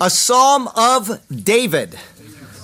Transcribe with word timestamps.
a 0.00 0.08
psalm 0.08 0.66
of 0.74 1.20
David. 1.28 1.94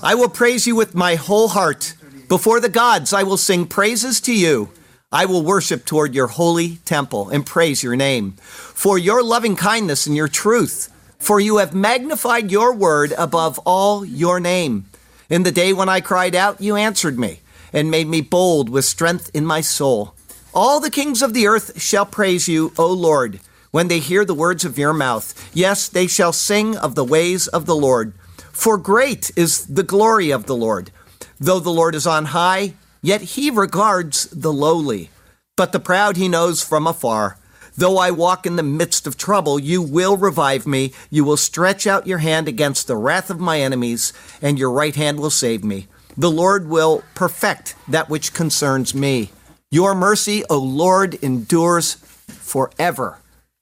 I 0.03 0.15
will 0.15 0.31
praise 0.31 0.67
you 0.67 0.75
with 0.75 0.95
my 0.95 1.17
whole 1.17 1.49
heart. 1.49 1.93
Before 2.29 2.61
the 2.61 2.71
gods, 2.71 3.13
I 3.13 3.25
will 3.25 3.37
sing 3.37 3.67
praises 3.67 4.23
to 4.23 4.35
you. 4.35 4.71
I 5.13 5.27
will 5.27 5.43
worship 5.43 5.85
toward 5.85 6.15
your 6.15 6.29
holy 6.29 6.77
temple 6.87 7.29
and 7.29 7.45
praise 7.45 7.83
your 7.83 7.95
name 7.95 8.33
for 8.33 8.97
your 8.97 9.23
loving 9.23 9.55
kindness 9.55 10.07
and 10.07 10.17
your 10.17 10.29
truth. 10.29 10.91
For 11.19 11.39
you 11.39 11.59
have 11.59 11.75
magnified 11.75 12.51
your 12.51 12.75
word 12.75 13.13
above 13.19 13.59
all 13.67 14.03
your 14.03 14.41
name. 14.41 14.87
In 15.29 15.43
the 15.43 15.53
day 15.53 15.75
when 15.75 15.91
I 15.91 16.01
cried 16.01 16.35
out, 16.35 16.63
you 16.63 16.75
answered 16.75 17.19
me 17.19 17.41
and 17.71 17.91
made 17.91 18.07
me 18.07 18.23
bold 18.23 18.71
with 18.71 18.87
strength 18.87 19.31
in 19.35 19.45
my 19.45 19.61
soul. 19.61 20.15
All 20.55 20.81
the 20.81 20.91
kings 20.91 21.21
of 21.21 21.35
the 21.35 21.47
earth 21.47 21.83
shall 21.83 22.07
praise 22.07 22.49
you, 22.49 22.73
O 22.79 22.91
Lord 22.91 23.41
when 23.77 23.89
they 23.89 23.99
hear 23.99 24.25
the 24.25 24.33
words 24.33 24.65
of 24.65 24.79
your 24.79 24.95
mouth. 24.95 25.35
Yes, 25.53 25.87
they 25.87 26.07
shall 26.07 26.33
sing 26.33 26.79
of 26.79 26.95
the 26.95 27.05
ways 27.05 27.47
of 27.47 27.67
the 27.67 27.77
Lord. 27.77 28.15
For 28.51 28.79
great 28.79 29.31
is 29.37 29.67
the 29.67 29.83
glory 29.83 30.31
of 30.31 30.47
the 30.47 30.57
Lord. 30.57 30.91
Though 31.39 31.61
the 31.61 31.69
Lord 31.69 31.95
is 31.95 32.07
on 32.07 32.33
high, 32.33 32.73
yet 33.03 33.21
he 33.37 33.51
regards 33.51 34.29
the 34.29 34.51
lowly. 34.51 35.11
But 35.59 35.73
the 35.73 35.79
proud 35.79 36.17
he 36.17 36.27
knows 36.27 36.65
from 36.65 36.87
afar. 36.87 37.37
Though 37.77 37.99
I 37.99 38.13
walk 38.13 38.47
in 38.47 38.57
the 38.57 38.63
midst 38.63 39.07
of 39.07 39.19
trouble, 39.19 39.59
you 39.59 39.83
will 39.83 40.17
revive 40.17 40.67
me. 40.67 40.95
You 41.11 41.25
will 41.25 41.37
stretch 41.37 41.87
out 41.87 42.07
your 42.07 42.25
hand 42.25 42.49
against 42.49 42.87
the 42.87 42.97
wrath 42.97 43.29
of 43.29 43.41
my 43.41 43.61
enemies, 43.61 44.15
and 44.41 44.59
your 44.59 44.71
right 44.71 44.97
hand 44.97 45.21
will 45.21 45.29
save 45.29 45.63
me. 45.63 45.87
The 46.17 46.31
Lord 46.31 46.71
will 46.71 47.05
perfect 47.15 47.75
that 47.89 48.09
which 48.09 48.33
concerns 48.33 48.95
me. 48.95 49.33
Your 49.71 49.95
mercy, 49.95 50.45
O 50.49 50.57
Lord, 50.57 51.13
endures 51.17 51.97
forever. 52.27 53.19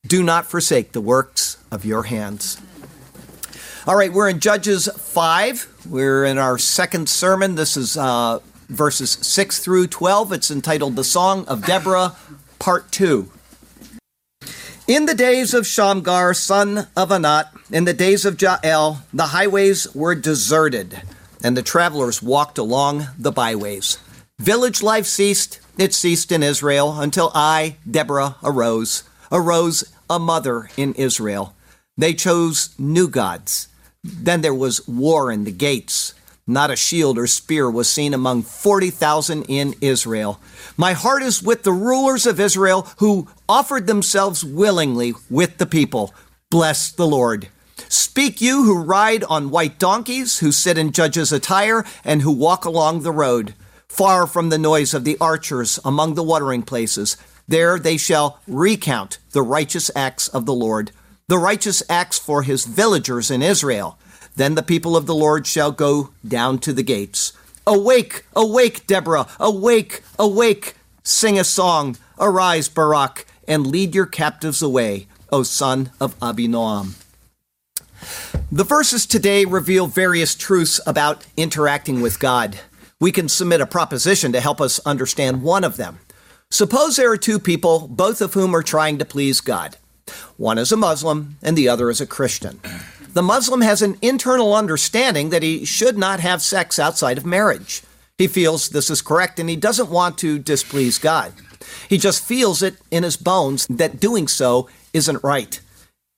Do 0.07 0.23
not 0.23 0.47
forsake 0.47 0.93
the 0.93 1.01
works 1.01 1.57
of 1.71 1.87
your 1.87 2.03
hands. 2.03 2.61
All 3.87 3.97
right, 3.97 4.13
we're 4.13 4.29
in 4.29 4.39
Judges 4.39 4.87
5. 4.87 5.87
We're 5.89 6.27
in 6.27 6.37
our 6.37 6.59
second 6.59 7.09
sermon. 7.09 7.55
This 7.55 7.75
is 7.77 7.97
uh, 7.97 8.41
verses 8.69 9.13
6 9.13 9.61
through 9.61 9.87
12. 9.87 10.33
It's 10.33 10.51
entitled 10.51 10.97
The 10.97 11.05
Song 11.05 11.47
of 11.47 11.65
Deborah, 11.65 12.17
Part 12.59 12.93
2. 12.93 13.31
In 14.87 15.07
the 15.07 15.15
days 15.15 15.55
of 15.55 15.67
Shamgar, 15.67 16.35
son 16.35 16.87
of 16.95 17.11
Anat, 17.11 17.51
in 17.71 17.85
the 17.85 17.95
days 17.95 18.27
of 18.27 18.41
Jael, 18.41 19.03
the 19.11 19.29
highways 19.29 19.95
were 19.95 20.15
deserted, 20.15 21.01
and 21.43 21.57
the 21.57 21.63
travelers 21.63 22.23
walked 22.23 22.59
along 22.59 23.07
the 23.19 23.33
byways. 23.33 23.97
Village 24.39 24.83
life 24.83 25.07
ceased. 25.07 25.61
It 25.79 25.95
ceased 25.95 26.31
in 26.31 26.43
Israel 26.43 27.01
until 27.01 27.33
I, 27.35 27.77
Deborah, 27.91 28.37
arose, 28.43 29.05
arose 29.35 29.85
a 30.09 30.19
mother 30.19 30.71
in 30.77 30.95
Israel. 30.95 31.55
They 31.99 32.15
chose 32.15 32.71
new 32.79 33.09
gods. 33.09 33.69
Then 34.03 34.41
there 34.41 34.55
was 34.55 34.87
war 34.87 35.33
in 35.33 35.45
the 35.45 35.53
gates. 35.53 36.15
Not 36.47 36.71
a 36.71 36.77
shield 36.77 37.19
or 37.19 37.27
spear 37.27 37.71
was 37.71 37.89
seen 37.89 38.15
among 38.15 38.43
40,000 38.43 39.45
in 39.49 39.75
Israel. 39.81 40.41
My 40.77 40.93
heart 40.93 41.23
is 41.23 41.43
with 41.43 41.63
the 41.63 41.73
rulers 41.73 42.27
of 42.27 42.39
Israel 42.39 42.87
who 42.99 43.29
offered 43.49 43.87
themselves 43.87 44.45
willingly 44.45 45.15
with 45.29 45.59
the 45.59 45.67
people. 45.67 46.15
Bless 46.51 46.93
the 46.93 47.07
Lord. 47.07 47.49
Speak 47.89 48.41
you 48.41 48.65
who 48.65 48.83
ride 48.83 49.25
on 49.25 49.51
white 49.51 49.79
donkeys, 49.79 50.39
who 50.39 50.53
sit 50.53 50.79
in 50.79 50.93
judges' 50.93 51.33
attire, 51.33 51.85
and 52.05 52.23
who 52.23 52.31
walk 52.31 52.65
along 52.65 53.01
the 53.01 53.13
road, 53.13 53.55
far 53.89 54.27
from 54.27 54.51
the 54.51 54.59
noise 54.59 54.95
of 54.95 55.05
the 55.05 55.17
archers 55.21 55.81
among 55.85 56.15
the 56.15 56.23
watering 56.23 56.63
places. 56.63 57.17
There 57.47 57.79
they 57.79 57.97
shall 57.97 58.41
recount 58.47 59.19
the 59.33 59.43
righteous 59.43 59.91
acts 59.95 60.29
of 60.29 60.47
the 60.47 60.55
Lord, 60.55 60.91
the 61.29 61.39
righteous 61.39 61.83
acts 61.89 62.19
for 62.19 62.43
his 62.43 62.65
villagers 62.65 63.31
in 63.31 63.43
Israel. 63.43 63.99
Then 64.37 64.55
the 64.55 64.63
people 64.63 64.97
of 64.97 65.07
the 65.07 65.15
Lord 65.15 65.47
shall 65.47 65.71
go 65.71 66.11
down 66.27 66.59
to 66.61 66.73
the 66.73 66.83
gates. 66.83 67.33
Awake, 67.67 68.25
awake, 68.35 68.87
Deborah, 68.87 69.27
awake, 69.39 70.03
awake. 70.19 70.75
Sing 71.03 71.39
a 71.39 71.45
song. 71.45 71.97
Arise, 72.19 72.69
Barak, 72.69 73.27
and 73.49 73.67
lead 73.67 73.95
your 73.95 74.07
captives 74.07 74.63
away, 74.63 75.09
O 75.33 75.43
son 75.43 75.91
of 76.01 76.19
Abinoam. 76.21 76.95
The 78.53 78.65
verses 78.65 79.07
today 79.07 79.45
reveal 79.45 79.87
various 79.87 80.35
truths 80.35 80.81
about 80.87 81.27
interacting 81.37 82.01
with 82.01 82.21
God. 82.21 82.61
We 83.01 83.11
can 83.11 83.29
submit 83.29 83.61
a 83.61 83.67
proposition 83.67 84.33
to 84.33 84.41
help 84.41 84.61
us 84.61 84.79
understand 84.87 85.43
one 85.43 85.65
of 85.65 85.77
them. 85.77 85.99
Suppose 86.55 86.95
there 86.95 87.11
are 87.11 87.17
two 87.17 87.41
people, 87.41 87.89
both 87.89 88.21
of 88.21 88.35
whom 88.35 88.55
are 88.55 88.63
trying 88.63 88.99
to 88.99 89.05
please 89.05 89.41
God. 89.41 89.77
One 90.37 90.57
is 90.57 90.71
a 90.71 90.77
Muslim 90.77 91.37
and 91.43 91.59
the 91.59 91.69
other 91.69 91.91
is 91.91 92.01
a 92.01 92.07
Christian. 92.07 92.61
The 93.13 93.25
Muslim 93.25 93.61
has 93.63 93.83
an 93.83 93.99
internal 94.01 94.55
understanding 94.55 95.31
that 95.31 95.43
he 95.43 95.65
should 95.65 95.99
not 95.99 96.21
have 96.21 96.43
sex 96.43 96.79
outside 96.79 97.19
of 97.19 97.27
marriage. 97.27 97.83
He 98.19 98.29
feels 98.29 98.69
this 98.69 98.89
is 98.89 99.03
correct 99.03 99.41
and 99.41 99.51
he 99.51 99.57
doesn't 99.57 99.91
want 99.91 100.17
to 100.19 100.39
displease 100.39 100.97
God. 100.97 101.33
He 101.89 101.99
just 101.99 102.25
feels 102.25 102.63
it 102.63 102.77
in 102.89 103.03
his 103.03 103.17
bones 103.17 103.67
that 103.67 103.99
doing 103.99 104.29
so 104.29 104.69
isn't 104.93 105.25
right. 105.25 105.61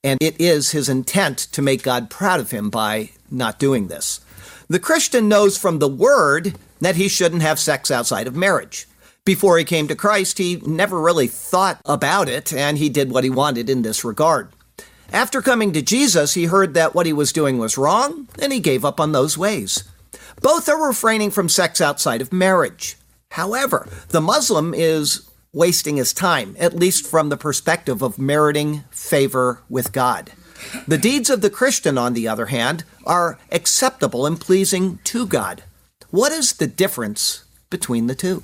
And 0.03 0.21
it 0.21 0.39
is 0.39 0.69
his 0.69 0.87
intent 0.87 1.39
to 1.53 1.63
make 1.63 1.81
God 1.81 2.11
proud 2.11 2.39
of 2.39 2.51
him 2.51 2.69
by 2.69 3.09
not 3.31 3.57
doing 3.57 3.87
this. 3.87 4.21
The 4.67 4.77
Christian 4.77 5.27
knows 5.27 5.57
from 5.57 5.79
the 5.79 5.87
Word 5.87 6.59
that 6.79 6.95
he 6.95 7.07
shouldn't 7.07 7.41
have 7.41 7.57
sex 7.57 7.89
outside 7.89 8.27
of 8.27 8.35
marriage 8.35 8.85
before 9.27 9.57
he 9.57 9.65
came 9.65 9.89
to 9.89 9.95
Christ, 9.95 10.37
he 10.37 10.61
never 10.65 11.01
really 11.01 11.27
thought 11.27 11.81
about 11.83 12.29
it, 12.29 12.53
and 12.53 12.77
he 12.77 12.87
did 12.87 13.11
what 13.11 13.25
he 13.25 13.29
wanted 13.29 13.69
in 13.69 13.81
this 13.81 14.05
regard. 14.05 14.47
After 15.11 15.41
coming 15.41 15.73
to 15.73 15.81
Jesus, 15.81 16.33
he 16.33 16.45
heard 16.45 16.73
that 16.75 16.95
what 16.95 17.05
he 17.05 17.11
was 17.11 17.33
doing 17.33 17.57
was 17.57 17.77
wrong, 17.77 18.29
and 18.41 18.53
he 18.53 18.61
gave 18.61 18.85
up 18.85 19.01
on 19.01 19.11
those 19.11 19.37
ways. 19.37 19.83
Both 20.41 20.69
are 20.69 20.87
refraining 20.87 21.31
from 21.31 21.49
sex 21.49 21.81
outside 21.81 22.21
of 22.21 22.31
marriage. 22.31 22.95
However, 23.31 23.89
the 24.07 24.21
Muslim 24.21 24.73
is 24.73 25.29
wasting 25.51 25.97
his 25.97 26.13
time, 26.13 26.55
at 26.57 26.79
least 26.79 27.05
from 27.05 27.27
the 27.27 27.35
perspective 27.35 28.01
of 28.01 28.17
meriting 28.17 28.85
favor 28.91 29.61
with 29.67 29.91
God. 29.91 30.31
The 30.87 30.97
deeds 30.97 31.29
of 31.29 31.41
the 31.41 31.49
Christian, 31.49 31.97
on 31.97 32.13
the 32.13 32.29
other 32.29 32.45
hand, 32.45 32.85
are 33.05 33.37
acceptable 33.51 34.25
and 34.25 34.39
pleasing 34.39 34.99
to 35.03 35.27
God. 35.27 35.63
What 36.11 36.31
is 36.31 36.53
the 36.53 36.67
difference 36.67 37.43
between 37.69 38.07
the 38.07 38.15
two? 38.15 38.43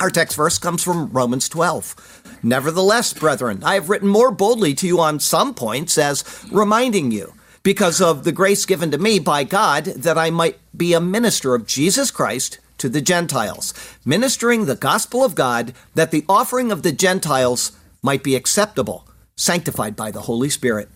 Our 0.00 0.10
text 0.10 0.36
verse 0.36 0.58
comes 0.58 0.82
from 0.82 1.10
Romans 1.10 1.48
12. 1.48 2.40
Nevertheless, 2.42 3.12
brethren, 3.12 3.62
I 3.62 3.74
have 3.74 3.88
written 3.88 4.08
more 4.08 4.30
boldly 4.32 4.74
to 4.74 4.86
you 4.86 5.00
on 5.00 5.20
some 5.20 5.54
points 5.54 5.96
as 5.96 6.24
reminding 6.50 7.12
you, 7.12 7.34
because 7.62 8.00
of 8.00 8.24
the 8.24 8.32
grace 8.32 8.66
given 8.66 8.90
to 8.90 8.98
me 8.98 9.18
by 9.18 9.44
God, 9.44 9.84
that 9.84 10.18
I 10.18 10.30
might 10.30 10.58
be 10.76 10.92
a 10.92 11.00
minister 11.00 11.54
of 11.54 11.66
Jesus 11.66 12.10
Christ 12.10 12.58
to 12.78 12.88
the 12.88 13.00
Gentiles, 13.00 13.72
ministering 14.04 14.64
the 14.64 14.74
gospel 14.74 15.24
of 15.24 15.36
God, 15.36 15.72
that 15.94 16.10
the 16.10 16.24
offering 16.28 16.72
of 16.72 16.82
the 16.82 16.90
Gentiles 16.90 17.72
might 18.02 18.24
be 18.24 18.34
acceptable, 18.34 19.06
sanctified 19.36 19.94
by 19.94 20.10
the 20.10 20.22
Holy 20.22 20.50
Spirit. 20.50 20.88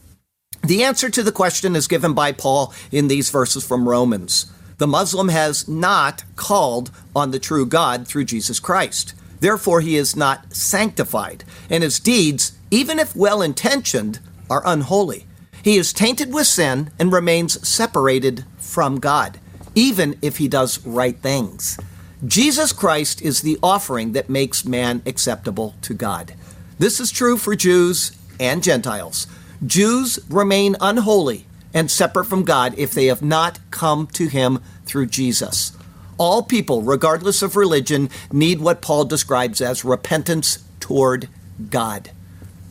The 0.65 0.83
answer 0.83 1.09
to 1.11 1.23
the 1.23 1.31
question 1.31 1.77
is 1.77 1.87
given 1.87 2.13
by 2.13 2.33
Paul 2.33 2.75
in 2.91 3.07
these 3.07 3.31
verses 3.31 3.65
from 3.65 3.89
Romans. 3.89 4.51
The 4.79 4.87
Muslim 4.87 5.29
has 5.29 5.67
not 5.67 6.25
called 6.37 6.91
on 7.15 7.31
the 7.31 7.39
true 7.39 7.65
God 7.65 8.07
through 8.07 8.25
Jesus 8.25 8.61
Christ. 8.61 9.15
Therefore, 9.41 9.81
he 9.81 9.97
is 9.97 10.17
not 10.17 10.55
sanctified, 10.55 11.45
and 11.71 11.83
his 11.83 11.99
deeds, 11.99 12.53
even 12.71 12.99
if 12.99 13.17
well 13.17 13.43
intentioned, 13.43 14.19
are 14.51 14.63
unholy. 14.67 15.27
He 15.63 15.77
is 15.77 15.93
tainted 15.93 16.33
with 16.33 16.47
sin 16.47 16.91
and 16.99 17.13
remains 17.13 17.67
separated 17.67 18.45
from 18.59 19.01
God, 19.01 19.41
even 19.75 20.19
if 20.23 20.37
he 20.37 20.49
does 20.49 20.85
right 20.87 21.19
things. 21.19 21.79
Jesus 22.25 22.73
Christ 22.73 23.21
is 23.21 23.43
the 23.43 23.59
offering 23.63 24.13
that 24.13 24.31
makes 24.31 24.65
man 24.65 25.03
acceptable 25.07 25.75
to 25.83 25.95
God. 25.95 26.35
This 26.79 27.01
is 27.01 27.11
true 27.11 27.37
for 27.37 27.57
Jews 27.57 28.17
and 28.39 28.63
Gentiles. 28.63 29.27
Jews 29.65 30.19
remain 30.29 30.77
unholy 30.81 31.47
and 31.77 31.91
separate 31.91 32.25
from 32.25 32.43
God 32.43 32.75
if 32.79 32.93
they 32.93 33.05
have 33.07 33.21
not 33.21 33.59
come 33.71 34.07
to 34.15 34.29
Him 34.29 34.61
through 34.87 35.07
Jesus. 35.09 35.77
All 36.17 36.43
people, 36.43 36.81
regardless 36.81 37.43
of 37.43 37.55
religion, 37.55 38.09
need 38.33 38.61
what 38.61 38.81
Paul 38.81 39.05
describes 39.05 39.61
as 39.61 39.85
repentance 39.85 40.65
toward 40.81 41.29
God. 41.69 42.11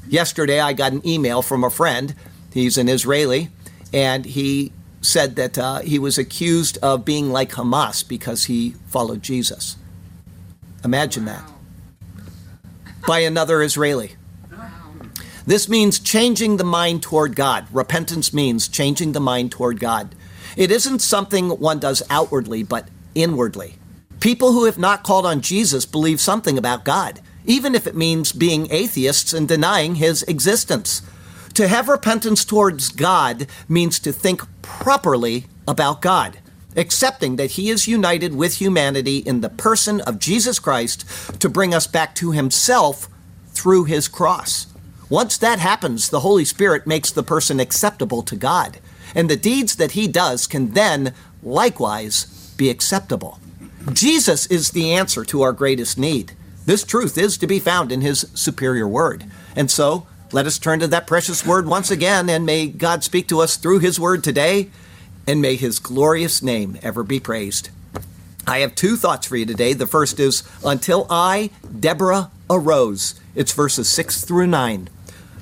Yesterday, 0.10 0.60
I 0.60 0.74
got 0.74 0.92
an 0.92 1.07
email 1.07 1.44
from 1.44 1.63
a 1.63 1.69
friend. 1.69 2.16
He's 2.52 2.80
an 2.80 2.90
Israeli, 2.90 3.50
and 3.94 4.25
he 4.25 4.72
said 5.02 5.36
that 5.36 5.60
uh, 5.60 5.81
he 5.81 6.00
was 6.00 6.18
accused 6.18 6.80
of 6.80 7.06
being 7.06 7.31
like 7.31 7.51
Hamas 7.51 8.08
because 8.08 8.46
he 8.46 8.72
followed 8.88 9.22
Jesus. 9.22 9.78
Imagine 10.84 11.25
that. 11.25 11.44
By 13.06 13.19
another 13.19 13.62
Israeli. 13.62 14.16
This 15.48 15.70
means 15.70 16.00
changing 16.00 16.58
the 16.58 16.64
mind 16.64 17.04
toward 17.04 17.36
God. 17.36 17.68
Repentance 17.72 18.34
means 18.34 18.68
changing 18.68 19.12
the 19.12 19.20
mind 19.20 19.52
toward 19.52 19.80
God. 19.80 20.16
It 20.58 20.72
isn't 20.72 21.00
something 21.00 21.50
one 21.50 21.80
does 21.80 22.02
outwardly, 22.10 22.64
but 22.64 22.88
inwardly. 23.14 23.76
People 24.20 24.54
who 24.54 24.66
have 24.66 24.80
not 24.80 25.04
called 25.04 25.26
on 25.26 25.42
Jesus 25.42 25.86
believe 25.86 26.20
something 26.20 26.58
about 26.58 26.84
God, 26.84 27.22
even 27.46 27.76
if 27.76 27.86
it 27.86 27.96
means 27.96 28.32
being 28.32 28.72
atheists 28.72 29.34
and 29.34 29.48
denying 29.48 29.96
his 29.96 30.24
existence. 30.24 31.04
To 31.54 31.68
have 31.68 31.90
repentance 31.90 32.44
towards 32.44 32.90
God 32.90 33.48
means 33.70 34.00
to 34.00 34.12
think 34.12 34.42
properly 34.64 35.46
about 35.68 36.02
God, 36.02 36.40
accepting 36.76 37.36
that 37.36 37.52
he 37.52 37.70
is 37.70 37.88
united 37.88 38.36
with 38.36 38.56
humanity 38.56 39.20
in 39.20 39.42
the 39.42 39.50
person 39.50 40.02
of 40.02 40.18
Jesus 40.20 40.58
Christ 40.58 41.40
to 41.40 41.48
bring 41.48 41.74
us 41.74 41.86
back 41.86 42.16
to 42.16 42.32
himself 42.32 43.08
through 43.50 43.84
his 43.84 44.08
cross. 44.08 44.68
Once 45.10 45.38
that 45.38 45.60
happens, 45.60 46.10
the 46.10 46.22
Holy 46.22 46.44
Spirit 46.44 46.88
makes 46.88 47.12
the 47.12 47.22
person 47.22 47.60
acceptable 47.60 48.24
to 48.24 48.36
God, 48.36 48.80
and 49.13 49.30
the 49.30 49.36
deeds 49.36 49.75
that 49.75 49.92
he 49.92 50.07
does 50.07 50.48
can 50.48 50.72
then 50.72 51.13
likewise 51.44 52.54
be 52.57 52.69
acceptable. 52.72 53.40
Jesus 53.94 54.48
is 54.48 54.72
the 54.72 54.94
answer 54.94 55.24
to 55.25 55.44
our 55.44 55.54
greatest 55.54 55.98
need. 56.00 56.31
This 56.66 56.84
truth 56.84 57.19
is 57.19 57.38
to 57.38 57.46
be 57.46 57.60
found 57.60 57.92
in 57.92 58.02
his 58.02 58.28
superior 58.34 58.88
word. 58.88 59.25
And 59.56 59.69
so, 59.69 60.07
let 60.31 60.48
us 60.48 60.57
turn 60.57 60.80
to 60.80 60.88
that 60.88 61.06
precious 61.06 61.46
word 61.46 61.68
once 61.68 61.92
again, 61.92 62.28
and 62.28 62.44
may 62.44 62.66
God 62.66 63.04
speak 63.04 63.28
to 63.28 63.42
us 63.42 63.58
through 63.58 63.80
his 63.80 64.00
word 64.00 64.24
today, 64.24 64.72
and 65.28 65.40
may 65.40 65.56
his 65.56 65.78
glorious 65.78 66.42
name 66.42 66.80
ever 66.81 67.04
be 67.04 67.19
praised. 67.19 67.69
I 68.48 68.60
have 68.60 68.74
two 68.74 68.96
thoughts 68.96 69.28
for 69.28 69.38
you 69.38 69.46
today. 69.46 69.74
The 69.74 69.88
first 69.88 70.19
is 70.19 70.44
Until 70.63 71.06
I, 71.12 71.51
Deborah, 71.80 72.31
arose. 72.50 73.19
It's 73.36 73.54
verses 73.54 73.88
6 73.90 74.24
through 74.25 74.48
9. 74.48 74.90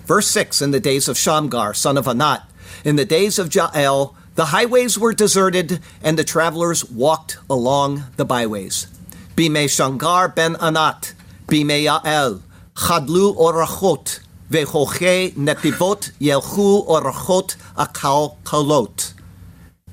Verse 0.06 0.28
6 0.28 0.62
In 0.62 0.72
the 0.72 0.80
days 0.80 1.08
of 1.08 1.18
Shamgar, 1.18 1.74
son 1.74 1.98
of 1.98 2.08
Anat, 2.08 2.44
in 2.84 2.96
the 2.96 3.06
days 3.06 3.40
of 3.40 3.54
Jael, 3.54 4.16
the 4.36 4.46
highways 4.46 4.98
were 4.98 5.14
deserted, 5.14 5.80
and 6.02 6.18
the 6.18 6.24
travelers 6.24 6.84
walked 6.90 7.38
along 7.50 8.06
the 8.18 8.26
byways. 8.26 8.88
Bime 9.36 9.68
Shamgar 9.68 10.28
ben 10.28 10.56
Anat, 10.58 11.14
Bime 11.48 11.84
Yael, 11.86 12.42
Chadlu 12.76 13.36
orachot, 13.38 14.20
Vehoche 14.50 15.34
netivot 15.34 16.12
yelchu 16.20 16.86
orachot 16.88 17.56
akal 17.76 18.38
kalot. 18.44 19.14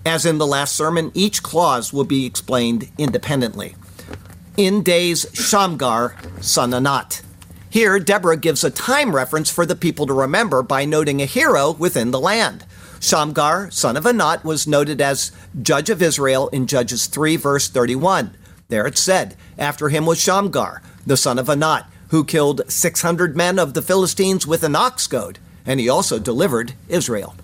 As 0.04 0.24
in 0.24 0.38
the 0.38 0.46
last 0.46 0.74
sermon, 0.74 1.12
each 1.14 1.42
clause 1.42 1.92
will 1.92 2.04
be 2.04 2.24
explained 2.24 2.88
independently. 2.96 3.76
In 4.56 4.82
days 4.82 5.26
Shamgar, 5.34 6.16
son 6.40 6.72
of 6.72 6.78
Anat. 6.78 7.22
Here, 7.70 8.00
Deborah 8.00 8.36
gives 8.36 8.64
a 8.64 8.70
time 8.70 9.14
reference 9.14 9.48
for 9.48 9.64
the 9.64 9.76
people 9.76 10.04
to 10.06 10.12
remember 10.12 10.60
by 10.60 10.84
noting 10.84 11.22
a 11.22 11.24
hero 11.24 11.70
within 11.70 12.10
the 12.10 12.18
land. 12.18 12.64
Shamgar, 12.98 13.70
son 13.70 13.96
of 13.96 14.04
Anat, 14.04 14.44
was 14.44 14.66
noted 14.66 15.00
as 15.00 15.30
judge 15.62 15.88
of 15.88 16.02
Israel 16.02 16.48
in 16.48 16.66
Judges 16.66 17.06
3, 17.06 17.36
verse 17.36 17.68
31. 17.68 18.36
There 18.68 18.88
it 18.88 18.98
said, 18.98 19.36
After 19.56 19.88
him 19.88 20.04
was 20.04 20.20
Shamgar, 20.20 20.82
the 21.06 21.16
son 21.16 21.38
of 21.38 21.48
Anat, 21.48 21.86
who 22.08 22.24
killed 22.24 22.62
600 22.66 23.36
men 23.36 23.56
of 23.56 23.74
the 23.74 23.82
Philistines 23.82 24.48
with 24.48 24.64
an 24.64 24.74
ox 24.74 25.06
goad, 25.06 25.38
and 25.64 25.78
he 25.78 25.88
also 25.88 26.18
delivered 26.18 26.74
Israel. 26.88 27.36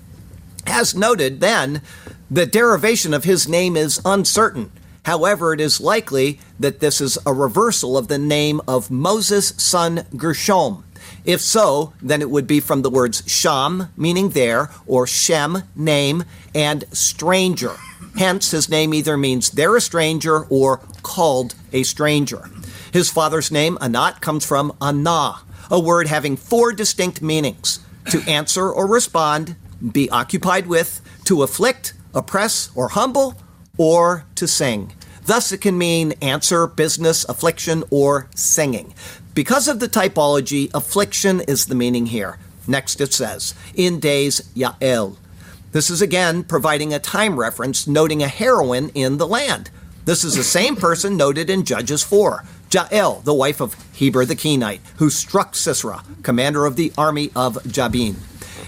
As 0.67 0.93
noted 0.93 1.38
then, 1.38 1.82
the 2.29 2.46
derivation 2.46 3.14
of 3.14 3.22
his 3.22 3.49
name 3.49 3.76
is 3.76 4.00
uncertain. 4.05 4.72
However, 5.06 5.53
it 5.53 5.61
is 5.61 5.81
likely 5.81 6.41
that 6.58 6.81
this 6.81 7.00
is 7.00 7.17
a 7.25 7.32
reversal 7.32 7.97
of 7.97 8.08
the 8.08 8.19
name 8.19 8.61
of 8.67 8.91
Moses' 8.91 9.55
son 9.56 10.05
Gershom. 10.17 10.82
If 11.25 11.41
so, 11.41 11.93
then 12.03 12.20
it 12.20 12.29
would 12.29 12.49
be 12.49 12.58
from 12.58 12.82
the 12.82 12.91
words 12.91 13.23
Sham, 13.25 13.93
meaning 13.97 14.31
there, 14.31 14.69
or 14.85 15.06
Shem, 15.06 15.62
name, 15.76 16.25
and 16.56 16.85
stranger. 16.93 17.76
Hence, 18.19 18.50
his 18.50 18.69
name 18.69 18.93
either 18.93 19.17
means 19.17 19.50
they're 19.50 19.76
a 19.76 19.81
stranger 19.81 20.43
or 20.47 20.79
called 21.05 21.55
a 21.73 21.85
stranger. 21.85 22.50
His 22.93 23.08
father's 23.08 23.53
name, 23.53 23.79
Anat, 23.81 24.20
comes 24.20 24.44
from 24.44 24.76
Anah, 24.81 25.37
a 25.70 25.79
word 25.79 26.08
having 26.08 26.37
four 26.37 26.73
distinct 26.73 27.23
meanings 27.23 27.79
to 28.11 28.29
answer 28.29 28.69
or 28.69 28.88
respond, 28.88 29.55
be 29.93 30.11
occupied 30.11 30.67
with, 30.67 31.00
to 31.26 31.44
afflict, 31.44 31.94
oppress, 32.12 32.70
or 32.75 32.88
humble, 32.88 33.37
or 33.79 34.25
to 34.35 34.49
sing. 34.49 34.93
Thus, 35.26 35.50
it 35.52 35.58
can 35.58 35.76
mean 35.76 36.12
answer, 36.23 36.67
business, 36.67 37.25
affliction, 37.28 37.82
or 37.90 38.28
singing. 38.34 38.94
Because 39.34 39.69
of 39.69 39.81
the 39.81 39.88
typology, 39.88 40.70
affliction 40.73 41.40
is 41.43 41.67
the 41.67 41.75
meaning 41.75 42.06
here. 42.06 42.38
Next, 42.69 43.00
it 43.00 43.12
says, 43.12 43.55
in 43.75 44.00
days 44.00 44.40
Yael. 44.55 45.17
This 45.73 45.90
is 45.90 46.00
again 46.00 46.44
providing 46.44 46.94
a 46.94 46.99
time 46.99 47.38
reference, 47.38 47.87
noting 47.87 48.23
a 48.23 48.28
heroine 48.28 48.90
in 48.90 49.19
the 49.19 49.26
land. 49.26 49.70
This 50.05 50.25
is 50.25 50.37
the 50.37 50.44
same 50.44 50.76
person 50.87 51.17
noted 51.17 51.50
in 51.50 51.64
Judges 51.64 52.02
4. 52.02 52.44
Jael, 52.70 53.20
the 53.20 53.34
wife 53.34 53.61
of 53.61 53.76
Heber 53.93 54.25
the 54.25 54.37
Kenite, 54.37 54.81
who 54.96 55.11
struck 55.11 55.55
Sisera, 55.55 56.02
commander 56.22 56.67
of 56.67 56.76
the 56.76 56.93
army 56.96 57.31
of 57.34 57.58
Jabin. 57.70 58.17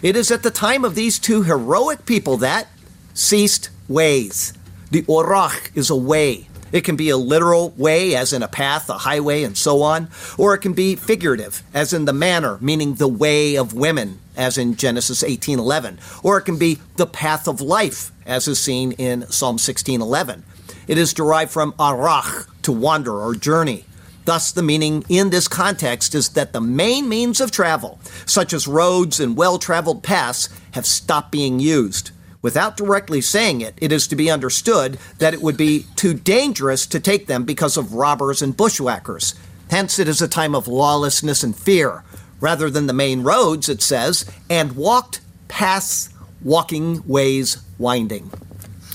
It 0.03 0.17
is 0.17 0.31
at 0.31 0.43
the 0.43 0.51
time 0.51 0.85
of 0.85 0.95
these 0.95 1.19
two 1.19 1.43
heroic 1.45 2.05
people 2.05 2.37
that 2.39 2.69
ceased 3.15 3.71
ways. 3.89 4.53
The 4.91 5.03
orach 5.03 5.71
is 5.75 5.91
a 5.91 5.97
way. 5.97 6.49
It 6.73 6.83
can 6.83 6.97
be 6.97 7.11
a 7.11 7.17
literal 7.17 7.71
way, 7.77 8.15
as 8.15 8.33
in 8.33 8.43
a 8.43 8.49
path, 8.49 8.89
a 8.89 8.99
highway, 8.99 9.43
and 9.43 9.57
so 9.57 9.83
on, 9.83 10.09
or 10.37 10.55
it 10.55 10.59
can 10.59 10.73
be 10.73 10.97
figurative, 10.97 11.63
as 11.73 11.93
in 11.93 12.05
the 12.05 12.13
manner, 12.13 12.59
meaning 12.61 12.95
the 12.95 13.09
way 13.09 13.55
of 13.55 13.73
women, 13.73 14.21
as 14.37 14.59
in 14.59 14.77
Genesis 14.77 15.23
18:11, 15.23 15.99
or 16.23 16.39
it 16.39 16.43
can 16.43 16.57
be 16.57 16.79
the 16.97 17.07
path 17.07 17.49
of 17.49 17.61
life, 17.61 18.13
as 18.27 18.49
is 18.49 18.61
seen 18.61 18.93
in 18.93 19.27
Psalm 19.31 19.59
16:11. 19.59 20.43
It 20.87 20.99
is 20.99 21.15
derived 21.15 21.51
from 21.51 21.73
arach, 21.79 22.47
to 22.63 22.73
wander 22.73 23.19
or 23.19 23.35
journey. 23.35 23.85
Thus, 24.27 24.53
the 24.53 24.63
meaning 24.63 25.05
in 25.09 25.31
this 25.31 25.49
context 25.49 26.15
is 26.15 26.29
that 26.31 26.53
the 26.53 26.61
main 26.61 27.09
means 27.09 27.41
of 27.41 27.51
travel, 27.51 27.99
such 28.27 28.53
as 28.53 28.69
roads 28.69 29.21
and 29.21 29.37
well 29.37 29.59
traveled 29.59 30.03
paths, 30.03 30.51
have 30.73 30.87
stopped 30.87 31.33
being 31.33 31.61
used. 31.61 32.11
Without 32.49 32.79
directly 32.79 33.21
saying 33.21 33.61
it, 33.61 33.75
it 33.77 33.93
is 33.93 34.07
to 34.07 34.17
be 34.17 34.31
understood 34.31 34.99
that 35.19 35.35
it 35.35 35.43
would 35.43 35.59
be 35.59 35.85
too 35.97 36.15
dangerous 36.15 36.87
to 36.87 36.99
take 36.99 37.27
them 37.27 37.45
because 37.45 37.77
of 37.77 37.93
robbers 37.93 38.41
and 38.41 38.57
bushwhackers. 38.57 39.35
Hence, 39.71 39.99
it 39.99 40.09
is 40.09 40.23
a 40.23 40.29
time 40.29 40.55
of 40.55 40.67
lawlessness 40.67 41.43
and 41.43 41.55
fear. 41.55 42.05
Rather 42.41 42.71
than 42.71 42.87
the 42.87 42.95
main 42.95 43.23
roads, 43.23 43.69
it 43.69 43.83
says, 43.83 44.25
and 44.49 44.77
walked 44.77 45.21
paths, 45.49 46.09
walking 46.43 47.07
ways 47.07 47.59
winding. 47.77 48.31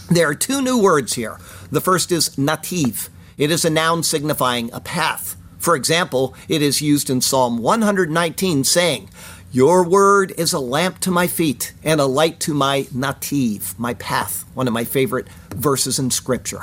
There 0.10 0.30
are 0.30 0.34
two 0.34 0.60
new 0.60 0.82
words 0.82 1.14
here. 1.14 1.38
The 1.72 1.80
first 1.80 2.12
is 2.12 2.30
nativ. 2.30 3.10
It 3.38 3.52
is 3.52 3.64
a 3.64 3.70
noun 3.70 4.02
signifying 4.02 4.74
a 4.74 4.80
path. 4.80 5.38
For 5.60 5.76
example, 5.76 6.34
it 6.50 6.64
is 6.64 6.82
used 6.82 7.08
in 7.08 7.22
Psalm 7.22 7.60
119 7.60 8.64
saying, 8.64 9.10
your 9.54 9.84
word 9.84 10.34
is 10.36 10.52
a 10.52 10.60
lamp 10.60 10.98
to 10.98 11.12
my 11.12 11.28
feet 11.28 11.74
and 11.84 12.02
a 12.02 12.08
light 12.08 12.40
to 12.40 12.56
my 12.56 12.82
nativ, 12.86 13.78
my 13.78 13.94
path, 13.94 14.46
one 14.56 14.68
of 14.68 14.74
my 14.74 14.84
favorite 14.84 15.28
verses 15.52 16.00
in 16.00 16.10
Scripture. 16.10 16.62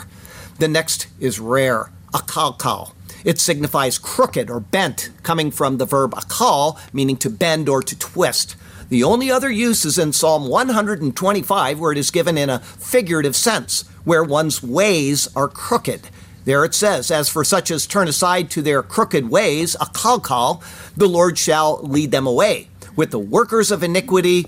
The 0.58 0.66
next 0.66 1.06
is 1.20 1.38
rare, 1.38 1.92
akalkal. 2.12 2.92
It 3.24 3.38
signifies 3.38 3.96
crooked 3.96 4.50
or 4.50 4.58
bent, 4.58 5.10
coming 5.22 5.52
from 5.52 5.78
the 5.78 5.86
verb 5.86 6.14
akal, 6.14 6.80
meaning 6.92 7.16
to 7.18 7.30
bend 7.30 7.68
or 7.68 7.80
to 7.80 7.96
twist. 7.96 8.56
The 8.88 9.04
only 9.04 9.30
other 9.30 9.52
use 9.52 9.84
is 9.84 9.96
in 9.96 10.12
Psalm 10.12 10.48
125, 10.48 11.78
where 11.78 11.92
it 11.92 11.98
is 11.98 12.10
given 12.10 12.36
in 12.36 12.50
a 12.50 12.58
figurative 12.58 13.36
sense, 13.36 13.82
where 14.02 14.24
one's 14.24 14.64
ways 14.64 15.28
are 15.36 15.46
crooked. 15.46 16.08
There 16.44 16.64
it 16.64 16.74
says, 16.74 17.12
As 17.12 17.28
for 17.28 17.44
such 17.44 17.70
as 17.70 17.86
turn 17.86 18.08
aside 18.08 18.50
to 18.50 18.62
their 18.62 18.82
crooked 18.82 19.30
ways, 19.30 19.76
akalkal, 19.80 20.60
the 20.96 21.08
Lord 21.08 21.38
shall 21.38 21.80
lead 21.84 22.10
them 22.10 22.26
away 22.26 22.66
with 22.96 23.10
the 23.10 23.18
workers 23.18 23.70
of 23.70 23.82
iniquity, 23.82 24.46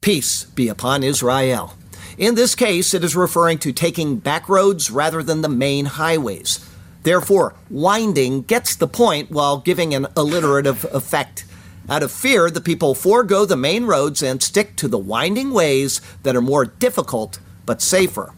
peace 0.00 0.44
be 0.44 0.68
upon 0.68 1.02
Israel. 1.02 1.74
In 2.18 2.34
this 2.34 2.54
case, 2.54 2.92
it 2.94 3.02
is 3.02 3.16
referring 3.16 3.58
to 3.58 3.72
taking 3.72 4.16
back 4.16 4.48
roads 4.48 4.90
rather 4.90 5.22
than 5.22 5.40
the 5.40 5.48
main 5.48 5.86
highways. 5.86 6.60
Therefore, 7.02 7.54
winding 7.70 8.42
gets 8.42 8.76
the 8.76 8.88
point 8.88 9.30
while 9.30 9.58
giving 9.58 9.94
an 9.94 10.06
alliterative 10.16 10.84
effect. 10.92 11.44
Out 11.88 12.02
of 12.02 12.12
fear, 12.12 12.50
the 12.50 12.60
people 12.60 12.94
forego 12.94 13.44
the 13.46 13.56
main 13.56 13.84
roads 13.84 14.22
and 14.22 14.42
stick 14.42 14.76
to 14.76 14.88
the 14.88 14.98
winding 14.98 15.50
ways 15.50 16.00
that 16.22 16.36
are 16.36 16.42
more 16.42 16.64
difficult 16.64 17.40
but 17.64 17.80
safer. 17.80 18.32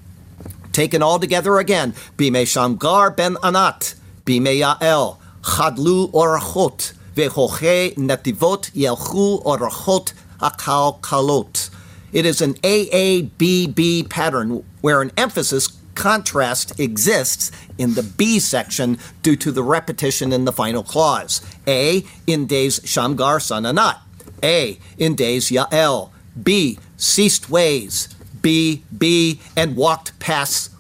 Taken 0.73 1.03
all 1.03 1.19
together 1.19 1.59
again, 1.59 1.95
Bime 2.17 2.47
Shamgar 2.47 3.11
ben 3.11 3.37
Anat, 3.43 3.95
Bime 4.25 4.47
Yael, 4.47 5.19
Chadlu 5.43 6.11
Orachot, 6.13 6.93
Nativot 7.15 8.71
yelchu 8.73 9.43
orachot 9.45 10.13
akal 10.41 11.01
kalot. 11.01 11.71
It 12.13 12.27
is 12.27 12.41
an 12.41 12.55
AABB 12.55 14.11
pattern 14.11 14.65
where 14.81 15.01
an 15.01 15.13
emphasis 15.17 15.79
contrast 15.95 16.79
exists 16.81 17.51
in 17.79 17.95
the 17.95 18.03
B 18.03 18.39
section 18.39 18.99
due 19.23 19.37
to 19.37 19.53
the 19.53 19.63
repetition 19.63 20.33
in 20.33 20.45
the 20.45 20.53
final 20.53 20.83
clause. 20.83 21.41
A, 21.67 22.05
in 22.27 22.47
days 22.47 22.81
Shamgar 22.85 23.41
son 23.41 23.65
Anat. 23.65 23.99
A, 24.43 24.79
in 24.99 25.15
days 25.15 25.51
Yael. 25.51 26.11
B, 26.43 26.79
ceased 26.97 27.51
ways. 27.51 28.09
B, 28.41 28.83
B, 28.97 29.41
and 29.57 29.77
walked 29.77 30.19
past 30.19 30.71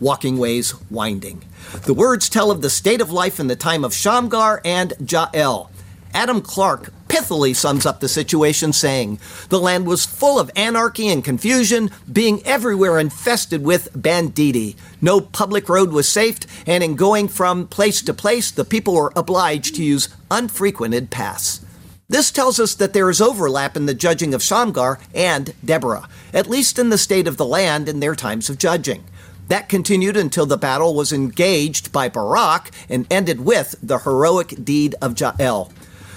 walking 0.00 0.38
ways 0.38 0.74
winding. 0.90 1.44
The 1.72 1.94
words 1.94 2.28
tell 2.28 2.50
of 2.50 2.60
the 2.60 2.70
state 2.70 3.00
of 3.00 3.10
life 3.10 3.40
in 3.40 3.46
the 3.46 3.56
time 3.56 3.82
of 3.82 3.94
Shamgar 3.94 4.60
and 4.62 4.92
Jael. 5.08 5.70
Adam 6.14 6.42
Clarke 6.42 6.92
pithily 7.08 7.56
sums 7.56 7.86
up 7.86 8.00
the 8.00 8.08
situation, 8.08 8.72
saying, 8.72 9.18
The 9.48 9.58
land 9.58 9.86
was 9.86 10.04
full 10.04 10.38
of 10.38 10.50
anarchy 10.54 11.08
and 11.08 11.24
confusion, 11.24 11.90
being 12.12 12.44
everywhere 12.46 12.98
infested 12.98 13.64
with 13.64 13.88
banditti. 13.94 14.76
No 15.00 15.22
public 15.22 15.68
road 15.68 15.92
was 15.92 16.08
safe, 16.08 16.40
and 16.68 16.84
in 16.84 16.94
going 16.94 17.28
from 17.28 17.66
place 17.66 18.02
to 18.02 18.14
place, 18.14 18.50
the 18.50 18.66
people 18.66 18.94
were 18.94 19.12
obliged 19.16 19.74
to 19.76 19.82
use 19.82 20.10
unfrequented 20.30 21.10
paths. 21.10 21.64
This 22.08 22.30
tells 22.30 22.60
us 22.60 22.74
that 22.74 22.92
there 22.92 23.08
is 23.08 23.22
overlap 23.22 23.74
in 23.74 23.86
the 23.86 23.94
judging 23.94 24.34
of 24.34 24.42
Shamgar 24.42 24.98
and 25.14 25.54
Deborah, 25.64 26.08
at 26.34 26.46
least 26.46 26.78
in 26.78 26.90
the 26.90 26.98
state 26.98 27.26
of 27.26 27.38
the 27.38 27.46
land 27.46 27.88
in 27.88 28.00
their 28.00 28.14
times 28.14 28.50
of 28.50 28.58
judging. 28.58 29.04
That 29.52 29.68
continued 29.68 30.16
until 30.16 30.46
the 30.46 30.56
battle 30.56 30.94
was 30.94 31.12
engaged 31.12 31.92
by 31.92 32.08
Barak 32.08 32.70
and 32.88 33.06
ended 33.12 33.42
with 33.42 33.74
the 33.82 33.98
heroic 33.98 34.64
deed 34.64 34.94
of 35.02 35.20
Jael. 35.20 35.70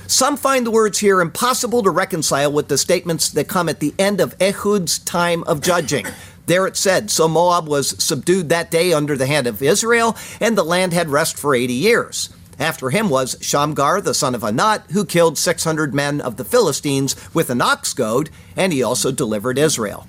Some 0.08 0.38
find 0.38 0.66
the 0.66 0.72
words 0.72 1.00
here 1.00 1.20
impossible 1.20 1.84
to 1.84 1.90
reconcile 1.90 2.50
with 2.50 2.70
the 2.70 2.78
statements 2.78 3.30
that 3.32 3.50
come 3.50 3.68
at 3.68 3.82
the 3.82 3.94
end 4.00 4.22
of 4.22 4.38
Ehud's 4.40 5.00
time 5.00 5.44
of 5.44 5.60
judging. 5.60 6.06
There 6.46 6.66
it 6.66 6.78
said, 6.78 7.12
So 7.12 7.28
Moab 7.28 7.68
was 7.68 8.02
subdued 8.02 8.48
that 8.48 8.72
day 8.72 8.94
under 8.94 9.18
the 9.18 9.28
hand 9.28 9.48
of 9.48 9.62
Israel, 9.62 10.16
and 10.40 10.58
the 10.58 10.64
land 10.64 10.94
had 10.94 11.10
rest 11.10 11.38
for 11.38 11.54
80 11.54 11.74
years. 11.74 12.30
After 12.58 12.90
him 12.90 13.10
was 13.10 13.36
Shamgar, 13.42 14.00
the 14.00 14.14
son 14.14 14.34
of 14.34 14.46
Anat, 14.46 14.90
who 14.92 15.04
killed 15.04 15.38
600 15.38 15.94
men 15.94 16.22
of 16.22 16.38
the 16.38 16.46
Philistines 16.46 17.18
with 17.34 17.50
an 17.50 17.60
ox 17.60 17.94
goad, 17.94 18.30
and 18.56 18.72
he 18.72 18.82
also 18.82 19.12
delivered 19.12 19.58
Israel. 19.58 20.08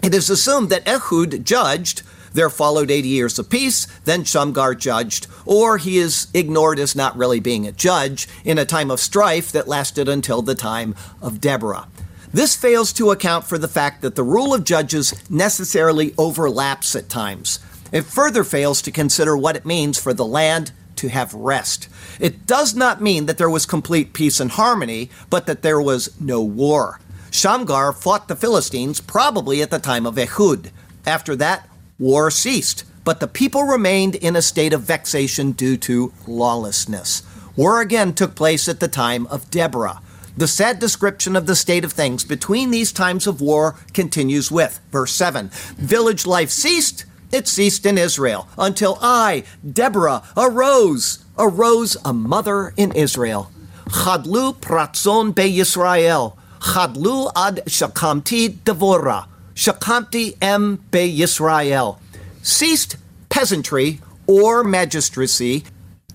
It 0.00 0.14
is 0.14 0.30
assumed 0.30 0.70
that 0.70 0.86
Ehud 0.86 1.44
judged 1.44 2.04
there 2.34 2.50
followed 2.50 2.90
80 2.90 3.08
years 3.08 3.38
of 3.38 3.50
peace, 3.50 3.86
then 4.04 4.24
Shamgar 4.24 4.74
judged, 4.74 5.26
or 5.44 5.78
he 5.78 5.98
is 5.98 6.28
ignored 6.34 6.78
as 6.78 6.96
not 6.96 7.16
really 7.16 7.40
being 7.40 7.66
a 7.66 7.72
judge 7.72 8.28
in 8.44 8.58
a 8.58 8.64
time 8.64 8.90
of 8.90 9.00
strife 9.00 9.52
that 9.52 9.68
lasted 9.68 10.08
until 10.08 10.42
the 10.42 10.54
time 10.54 10.94
of 11.20 11.40
Deborah. 11.40 11.88
This 12.32 12.56
fails 12.56 12.92
to 12.94 13.10
account 13.10 13.44
for 13.44 13.58
the 13.58 13.68
fact 13.68 14.00
that 14.00 14.14
the 14.14 14.24
rule 14.24 14.54
of 14.54 14.64
judges 14.64 15.14
necessarily 15.28 16.14
overlaps 16.16 16.96
at 16.96 17.10
times. 17.10 17.58
It 17.92 18.06
further 18.06 18.42
fails 18.42 18.80
to 18.82 18.90
consider 18.90 19.36
what 19.36 19.56
it 19.56 19.66
means 19.66 20.00
for 20.00 20.14
the 20.14 20.24
land 20.24 20.72
to 20.96 21.08
have 21.08 21.34
rest. 21.34 21.88
It 22.18 22.46
does 22.46 22.74
not 22.74 23.02
mean 23.02 23.26
that 23.26 23.36
there 23.36 23.50
was 23.50 23.66
complete 23.66 24.14
peace 24.14 24.40
and 24.40 24.52
harmony, 24.52 25.10
but 25.28 25.46
that 25.46 25.62
there 25.62 25.80
was 25.80 26.18
no 26.18 26.40
war. 26.40 27.00
Shamgar 27.30 27.92
fought 27.92 28.28
the 28.28 28.36
Philistines 28.36 29.00
probably 29.00 29.60
at 29.60 29.70
the 29.70 29.78
time 29.78 30.06
of 30.06 30.18
Ehud. 30.18 30.70
After 31.04 31.34
that, 31.36 31.68
war 32.02 32.32
ceased, 32.32 32.82
but 33.04 33.20
the 33.20 33.28
people 33.28 33.62
remained 33.62 34.16
in 34.16 34.34
a 34.34 34.42
state 34.42 34.72
of 34.72 34.82
vexation 34.82 35.52
due 35.52 35.76
to 35.76 36.12
lawlessness. 36.26 37.22
War 37.54 37.80
again 37.80 38.12
took 38.12 38.34
place 38.34 38.68
at 38.68 38.80
the 38.80 38.88
time 38.88 39.24
of 39.28 39.48
Deborah. 39.50 40.00
The 40.36 40.48
sad 40.48 40.80
description 40.80 41.36
of 41.36 41.46
the 41.46 41.54
state 41.54 41.84
of 41.84 41.92
things 41.92 42.24
between 42.24 42.72
these 42.72 42.90
times 42.90 43.28
of 43.28 43.40
war 43.40 43.76
continues 43.94 44.50
with 44.50 44.80
verse 44.90 45.12
7 45.12 45.50
Village 45.76 46.26
life 46.26 46.50
ceased, 46.50 47.04
it 47.30 47.46
ceased 47.46 47.86
in 47.86 47.96
Israel, 47.96 48.48
until 48.58 48.98
I, 49.00 49.44
Deborah, 49.64 50.24
arose, 50.36 51.24
arose 51.38 51.96
a 52.04 52.12
mother 52.12 52.74
in 52.76 52.90
Israel. 52.92 53.52
Chadlu 53.86 54.56
pratzon 54.56 55.34
be 55.34 55.44
Yisrael, 55.44 56.36
chadlu 56.58 57.30
ad 57.36 57.62
shakamti 57.66 58.58
devora. 58.64 59.28
Shakamti 59.54 60.36
em 60.40 60.76
be 60.90 61.18
Yisrael, 61.18 61.98
ceased 62.42 62.96
peasantry 63.28 64.00
or 64.26 64.64
magistracy 64.64 65.64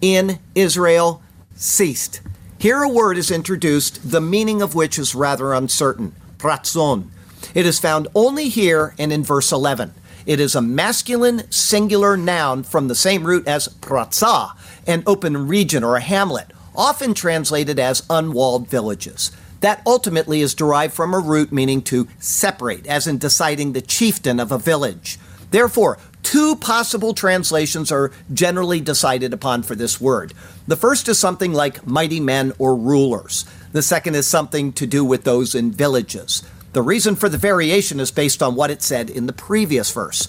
in 0.02 0.40
Israel 0.56 1.22
ceased. 1.56 2.22
Here 2.60 2.82
a 2.82 2.90
word 2.90 3.18
is 3.18 3.30
introduced, 3.30 4.12
the 4.12 4.22
meaning 4.22 4.62
of 4.62 4.74
which 4.74 4.98
is 4.98 5.14
rather 5.14 5.54
uncertain. 5.54 6.16
Pratzon. 6.38 7.10
It 7.54 7.66
is 7.66 7.80
found 7.80 8.08
only 8.16 8.50
here 8.50 8.96
and 8.98 9.12
in 9.12 9.24
verse 9.24 9.52
11. 9.52 9.94
It 10.26 10.40
is 10.40 10.56
a 10.56 10.62
masculine 10.62 11.50
singular 11.52 12.18
noun 12.18 12.64
from 12.64 12.88
the 12.88 12.96
same 12.96 13.24
root 13.24 13.48
as 13.48 13.68
pratza, 13.68 14.52
an 14.86 15.04
open 15.08 15.48
region 15.48 15.84
or 15.84 15.96
a 15.96 16.02
hamlet, 16.02 16.48
often 16.76 17.14
translated 17.14 17.80
as 17.80 18.06
unwalled 18.10 18.68
villages. 18.68 19.32
That 19.62 19.82
ultimately 19.86 20.42
is 20.42 20.54
derived 20.54 20.94
from 20.94 21.14
a 21.14 21.20
root 21.20 21.52
meaning 21.52 21.82
to 21.84 22.08
separate, 22.20 22.86
as 22.88 23.08
in 23.08 23.18
deciding 23.18 23.74
the 23.74 23.82
chieftain 23.82 24.40
of 24.40 24.52
a 24.52 24.60
village. 24.60 25.18
Therefore, 25.52 25.98
two 26.24 26.56
possible 26.58 27.14
translations 27.14 27.92
are 27.92 28.12
generally 28.34 28.82
decided 28.82 29.34
upon 29.34 29.64
for 29.64 29.76
this 29.76 30.00
word. 30.00 30.34
The 30.68 30.76
first 30.76 31.08
is 31.08 31.18
something 31.18 31.54
like 31.54 31.88
mighty 31.88 32.20
men 32.20 32.54
or 32.60 32.76
rulers. 32.76 33.46
The 33.72 33.82
second 33.82 34.16
is 34.16 34.28
something 34.28 34.74
to 34.74 34.86
do 34.86 35.06
with 35.06 35.24
those 35.24 35.56
in 35.56 35.72
villages. 35.72 36.44
The 36.74 36.82
reason 36.82 37.16
for 37.16 37.30
the 37.30 37.38
variation 37.38 38.00
is 38.00 38.12
based 38.12 38.44
on 38.44 38.56
what 38.56 38.70
it 38.70 38.82
said 38.82 39.10
in 39.10 39.26
the 39.26 39.34
previous 39.34 39.90
verse. 39.92 40.28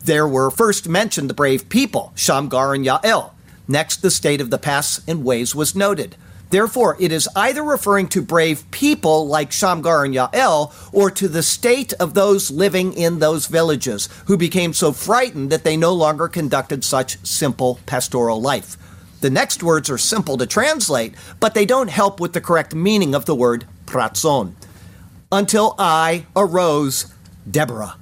There 0.00 0.26
were 0.26 0.50
first 0.50 0.88
mentioned 0.88 1.28
the 1.28 1.34
brave 1.34 1.68
people, 1.68 2.12
Shamgar 2.16 2.74
and 2.74 2.84
Yael. 2.84 3.32
Next, 3.68 4.02
the 4.02 4.10
state 4.10 4.40
of 4.40 4.50
the 4.50 4.58
paths 4.58 5.00
and 5.06 5.24
ways 5.24 5.54
was 5.54 5.74
noted. 5.74 6.16
Therefore, 6.56 6.96
it 6.98 7.12
is 7.12 7.28
either 7.36 7.62
referring 7.62 8.08
to 8.08 8.22
brave 8.22 8.64
people 8.70 9.28
like 9.28 9.52
Shamgar 9.52 10.06
and 10.06 10.14
Yael, 10.14 10.72
or 10.90 11.10
to 11.10 11.28
the 11.28 11.42
state 11.42 11.92
of 12.00 12.14
those 12.14 12.50
living 12.50 12.94
in 12.94 13.18
those 13.18 13.46
villages 13.46 14.08
who 14.24 14.38
became 14.38 14.72
so 14.72 14.90
frightened 14.90 15.50
that 15.50 15.64
they 15.64 15.76
no 15.76 15.92
longer 15.92 16.28
conducted 16.28 16.82
such 16.82 17.18
simple 17.26 17.78
pastoral 17.84 18.40
life. 18.40 18.78
The 19.20 19.28
next 19.28 19.62
words 19.62 19.90
are 19.90 19.98
simple 19.98 20.38
to 20.38 20.46
translate, 20.46 21.12
but 21.40 21.52
they 21.52 21.66
don't 21.66 21.90
help 21.90 22.20
with 22.20 22.32
the 22.32 22.40
correct 22.40 22.74
meaning 22.74 23.14
of 23.14 23.26
the 23.26 23.34
word 23.34 23.66
pratzon. 23.84 24.54
Until 25.30 25.74
I 25.78 26.24
arose, 26.34 27.12
Deborah. 27.50 27.96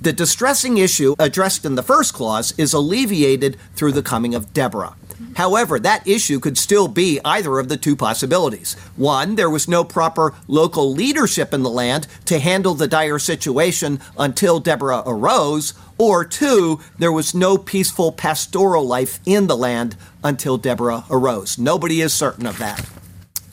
The 0.00 0.14
distressing 0.14 0.78
issue 0.78 1.14
addressed 1.18 1.66
in 1.66 1.74
the 1.74 1.82
first 1.82 2.14
clause 2.14 2.54
is 2.56 2.72
alleviated 2.72 3.58
through 3.74 3.92
the 3.92 4.02
coming 4.02 4.34
of 4.34 4.54
Deborah. 4.54 4.96
However, 5.36 5.78
that 5.78 6.06
issue 6.06 6.40
could 6.40 6.58
still 6.58 6.88
be 6.88 7.20
either 7.24 7.58
of 7.58 7.68
the 7.68 7.76
two 7.76 7.96
possibilities. 7.96 8.74
One, 8.96 9.36
there 9.36 9.50
was 9.50 9.68
no 9.68 9.84
proper 9.84 10.34
local 10.46 10.92
leadership 10.92 11.52
in 11.52 11.62
the 11.62 11.70
land 11.70 12.06
to 12.26 12.38
handle 12.38 12.74
the 12.74 12.88
dire 12.88 13.18
situation 13.18 14.00
until 14.16 14.60
Deborah 14.60 15.02
arose, 15.06 15.74
or 15.96 16.24
two, 16.24 16.80
there 16.98 17.12
was 17.12 17.34
no 17.34 17.58
peaceful 17.58 18.12
pastoral 18.12 18.86
life 18.86 19.18
in 19.26 19.46
the 19.46 19.56
land 19.56 19.96
until 20.22 20.56
Deborah 20.56 21.04
arose. 21.10 21.58
Nobody 21.58 22.00
is 22.00 22.12
certain 22.12 22.46
of 22.46 22.58
that. 22.58 22.88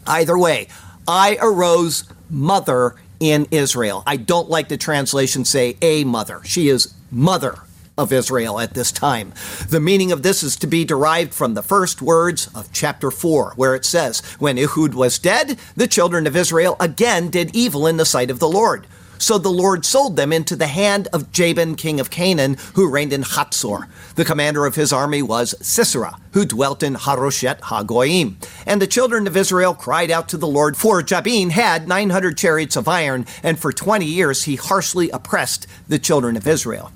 Either 0.06 0.38
way, 0.38 0.68
I 1.08 1.38
arose 1.42 2.04
mother 2.30 2.96
in 3.20 3.48
Israel. 3.52 4.04
I 4.06 4.18
don't 4.18 4.50
like 4.50 4.70
the 4.70 4.78
translation 4.78 5.46
say 5.46 5.78
a 5.82 6.04
mother. 6.04 6.42
She 6.44 6.70
is 6.70 6.94
mother 7.12 7.60
of 7.98 8.12
Israel 8.12 8.60
at 8.60 8.74
this 8.74 8.92
time. 8.92 9.34
The 9.70 9.80
meaning 9.80 10.12
of 10.12 10.24
this 10.24 10.44
is 10.44 10.56
to 10.58 10.68
be 10.68 10.86
derived 10.86 11.34
from 11.34 11.54
the 11.54 11.64
first 11.64 12.02
words 12.02 12.50
of 12.54 12.72
chapter 12.72 13.12
4, 13.12 13.54
where 13.56 13.76
it 13.76 13.86
says, 13.86 14.22
When 14.40 14.58
Ehud 14.58 14.94
was 14.94 15.20
dead, 15.20 15.58
the 15.76 15.88
children 15.88 16.28
of 16.28 16.36
Israel 16.36 16.76
again 16.80 17.30
did 17.30 17.56
evil 17.56 17.88
in 17.88 17.98
the 17.98 18.06
sight 18.06 18.30
of 18.30 18.40
the 18.40 18.50
Lord. 18.50 18.88
So 19.18 19.38
the 19.38 19.50
Lord 19.50 19.86
sold 19.86 20.18
them 20.18 20.34
into 20.34 20.56
the 20.56 20.68
hand 20.68 21.08
of 21.14 21.32
Jabin, 21.32 21.76
king 21.76 22.00
of 22.00 22.10
Canaan, 22.10 22.58
who 22.74 22.90
reigned 22.90 23.14
in 23.14 23.24
Hatzor. 23.24 23.88
The 24.16 24.26
commander 24.26 24.66
of 24.66 24.76
his 24.76 24.92
army 24.92 25.22
was 25.22 25.56
Sisera, 25.66 26.20
who 26.34 26.46
dwelt 26.46 26.84
in 26.84 26.96
Haroshet 26.96 27.62
Hagoyim. 27.62 28.36
And 28.66 28.82
the 28.82 28.88
children 28.88 29.26
of 29.26 29.38
Israel 29.38 29.74
cried 29.74 30.12
out 30.12 30.28
to 30.30 30.38
the 30.38 30.48
Lord, 30.48 30.76
for 30.76 31.02
Jabin 31.02 31.52
had 31.52 31.88
900 31.88 32.38
chariots 32.38 32.76
of 32.76 32.88
iron, 32.88 33.26
and 33.42 33.58
for 33.58 33.72
20 33.72 34.06
years 34.06 34.44
he 34.44 34.58
harshly 34.58 35.10
oppressed 35.10 35.66
the 35.88 36.00
children 36.00 36.36
of 36.36 36.48
Israel. 36.48 36.92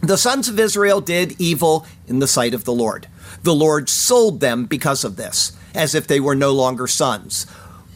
The 0.00 0.18
sons 0.18 0.48
of 0.48 0.60
Israel 0.60 1.00
did 1.00 1.40
evil 1.40 1.86
in 2.06 2.18
the 2.18 2.28
sight 2.28 2.54
of 2.54 2.64
the 2.64 2.72
Lord. 2.72 3.08
The 3.42 3.54
Lord 3.54 3.88
sold 3.88 4.40
them 4.40 4.66
because 4.66 5.04
of 5.04 5.16
this, 5.16 5.52
as 5.74 5.94
if 5.94 6.06
they 6.06 6.20
were 6.20 6.34
no 6.34 6.52
longer 6.52 6.86
sons. 6.86 7.46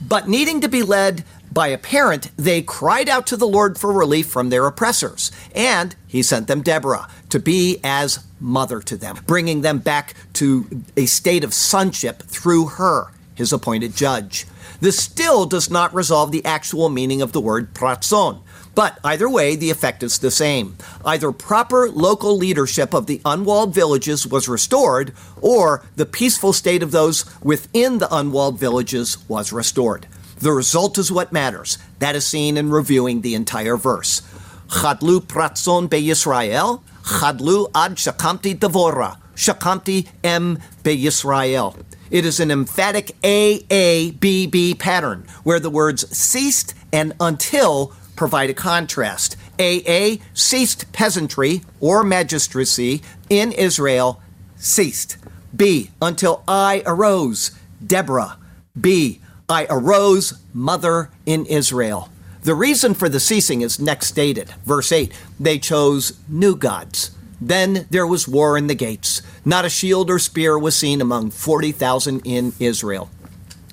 But 0.00 0.28
needing 0.28 0.60
to 0.62 0.68
be 0.68 0.82
led 0.82 1.24
by 1.52 1.68
a 1.68 1.78
parent, 1.78 2.30
they 2.36 2.62
cried 2.62 3.08
out 3.08 3.26
to 3.28 3.36
the 3.36 3.46
Lord 3.46 3.76
for 3.76 3.92
relief 3.92 4.28
from 4.28 4.48
their 4.48 4.66
oppressors. 4.66 5.30
And 5.54 5.94
he 6.06 6.22
sent 6.22 6.46
them 6.46 6.62
Deborah 6.62 7.08
to 7.28 7.38
be 7.38 7.78
as 7.84 8.24
mother 8.40 8.80
to 8.80 8.96
them, 8.96 9.18
bringing 9.26 9.60
them 9.60 9.78
back 9.78 10.14
to 10.34 10.82
a 10.96 11.06
state 11.06 11.44
of 11.44 11.52
sonship 11.52 12.22
through 12.22 12.66
her, 12.66 13.08
his 13.34 13.52
appointed 13.52 13.94
judge. 13.94 14.46
This 14.80 14.98
still 14.98 15.44
does 15.44 15.70
not 15.70 15.94
resolve 15.94 16.32
the 16.32 16.44
actual 16.44 16.88
meaning 16.88 17.20
of 17.20 17.32
the 17.32 17.40
word 17.40 17.74
pratzon. 17.74 18.40
But 18.74 18.98
either 19.04 19.28
way, 19.28 19.56
the 19.56 19.70
effect 19.70 20.02
is 20.02 20.18
the 20.18 20.30
same. 20.30 20.76
Either 21.04 21.32
proper 21.32 21.88
local 21.90 22.36
leadership 22.36 22.94
of 22.94 23.06
the 23.06 23.20
unwalled 23.24 23.74
villages 23.74 24.26
was 24.26 24.48
restored, 24.48 25.12
or 25.40 25.84
the 25.96 26.06
peaceful 26.06 26.52
state 26.52 26.82
of 26.82 26.90
those 26.92 27.24
within 27.42 27.98
the 27.98 28.14
unwalled 28.14 28.58
villages 28.58 29.18
was 29.28 29.52
restored. 29.52 30.06
The 30.38 30.52
result 30.52 30.96
is 30.98 31.12
what 31.12 31.32
matters. 31.32 31.78
That 31.98 32.16
is 32.16 32.26
seen 32.26 32.56
in 32.56 32.70
reviewing 32.70 33.20
the 33.20 33.34
entire 33.34 33.76
verse. 33.76 34.22
Chadlu 34.68 35.20
pratzon 35.20 35.90
be 35.90 36.00
Yisrael, 36.02 36.82
chadlu 37.02 37.70
ad 37.74 37.96
shakamti 37.96 38.56
devora, 38.56 39.18
shakamti 39.34 40.08
em 40.24 40.58
be 40.82 40.96
Yisrael. 40.96 41.76
It 42.10 42.24
is 42.24 42.40
an 42.40 42.50
emphatic 42.50 43.12
AABB 43.22 44.78
pattern 44.78 45.26
where 45.42 45.60
the 45.60 45.70
words 45.70 46.08
ceased 46.16 46.74
and 46.92 47.12
until 47.20 47.92
provide 48.20 48.50
a 48.50 48.54
contrast. 48.70 49.34
AA, 49.58 50.16
ceased 50.34 50.92
peasantry 50.92 51.62
or 51.80 52.04
magistracy 52.04 53.00
in 53.30 53.50
Israel, 53.50 54.20
ceased. 54.56 55.16
B, 55.56 55.90
until 56.02 56.44
I 56.46 56.82
arose, 56.84 57.52
Deborah. 57.84 58.36
B, 58.78 59.22
I 59.48 59.66
arose, 59.70 60.34
mother 60.52 61.08
in 61.24 61.46
Israel. 61.46 62.10
The 62.42 62.54
reason 62.54 62.92
for 62.92 63.08
the 63.08 63.20
ceasing 63.20 63.62
is 63.62 63.80
next 63.80 64.08
stated. 64.08 64.50
Verse 64.66 64.92
8 64.92 65.14
They 65.40 65.58
chose 65.58 66.12
new 66.28 66.54
gods. 66.54 67.12
Then 67.40 67.86
there 67.88 68.06
was 68.06 68.28
war 68.28 68.58
in 68.58 68.66
the 68.66 68.74
gates. 68.74 69.22
Not 69.46 69.64
a 69.64 69.70
shield 69.70 70.10
or 70.10 70.18
spear 70.18 70.58
was 70.58 70.76
seen 70.76 71.00
among 71.00 71.30
40,000 71.30 72.20
in 72.26 72.52
Israel. 72.60 73.08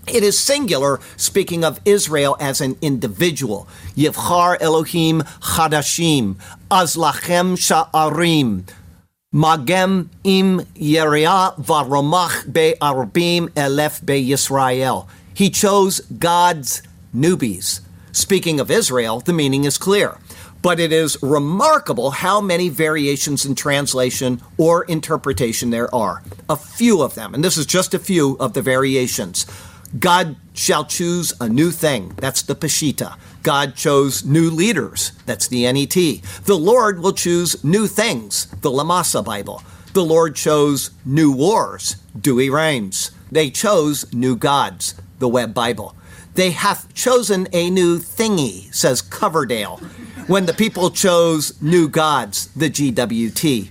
It 0.07 0.23
is 0.23 0.39
singular, 0.39 0.99
speaking 1.17 1.65
of 1.65 1.81
Israel 1.83 2.37
as 2.39 2.61
an 2.61 2.77
individual. 2.81 3.67
Yivchar 3.95 4.57
Elohim 4.61 5.21
Chadashim, 5.41 6.35
Azlachem 6.71 7.57
Sha'arim, 7.57 8.63
Magem 9.33 10.07
im 10.23 10.61
Yeria 10.75 11.55
Varomach 11.57 12.51
be 12.51 12.75
Arbim 12.81 13.49
Elef 13.49 14.05
be 14.05 14.25
Yisrael. 14.29 15.07
He 15.33 15.49
chose 15.49 15.99
God's 15.99 16.81
newbies. 17.13 17.81
Speaking 18.13 18.59
of 18.61 18.71
Israel, 18.71 19.19
the 19.19 19.33
meaning 19.33 19.65
is 19.65 19.77
clear 19.77 20.17
but 20.61 20.79
it 20.79 20.91
is 20.91 21.17
remarkable 21.21 22.11
how 22.11 22.41
many 22.41 22.69
variations 22.69 23.45
in 23.45 23.55
translation 23.55 24.41
or 24.57 24.83
interpretation 24.85 25.69
there 25.69 25.93
are. 25.93 26.23
A 26.49 26.55
few 26.55 27.01
of 27.01 27.15
them, 27.15 27.33
and 27.33 27.43
this 27.43 27.57
is 27.57 27.65
just 27.65 27.93
a 27.93 27.99
few 27.99 28.35
of 28.39 28.53
the 28.53 28.61
variations. 28.61 29.45
God 29.98 30.36
shall 30.53 30.86
choose 30.86 31.34
a 31.39 31.48
new 31.48 31.72
thing. 31.72 32.13
That's 32.17 32.41
the 32.41 32.56
Peshitta. 32.56 33.17
God 33.44 33.75
chose 33.75 34.25
new 34.25 34.50
leaders. 34.50 35.13
That's 35.25 35.48
the 35.48 35.72
NET. 35.72 35.94
The 36.46 36.58
Lord 36.58 37.00
will 37.00 37.13
choose 37.13 37.63
new 37.63 37.88
things. 37.88 38.48
The 38.62 38.70
Lamsa 38.70 39.24
Bible. 39.24 39.62
The 39.94 40.03
Lord 40.03 40.36
chose 40.36 40.91
new 41.06 41.32
wars. 41.32 41.96
Douay-Rheims. 42.20 43.12
They 43.32 43.50
chose 43.50 44.12
new 44.13 44.36
gods. 44.36 44.96
The 45.20 45.29
Web 45.29 45.53
Bible. 45.53 45.96
They 46.36 46.51
have 46.51 46.94
chosen 46.94 47.48
a 47.51 47.70
new 47.70 47.98
thingy, 47.98 48.74
says 48.74 49.01
Coverdale 49.01 49.82
when 50.27 50.46
the 50.46 50.53
people 50.53 50.91
chose 50.91 51.60
new 51.62 51.88
gods, 51.88 52.48
the 52.48 52.70
GWT. 52.70 53.70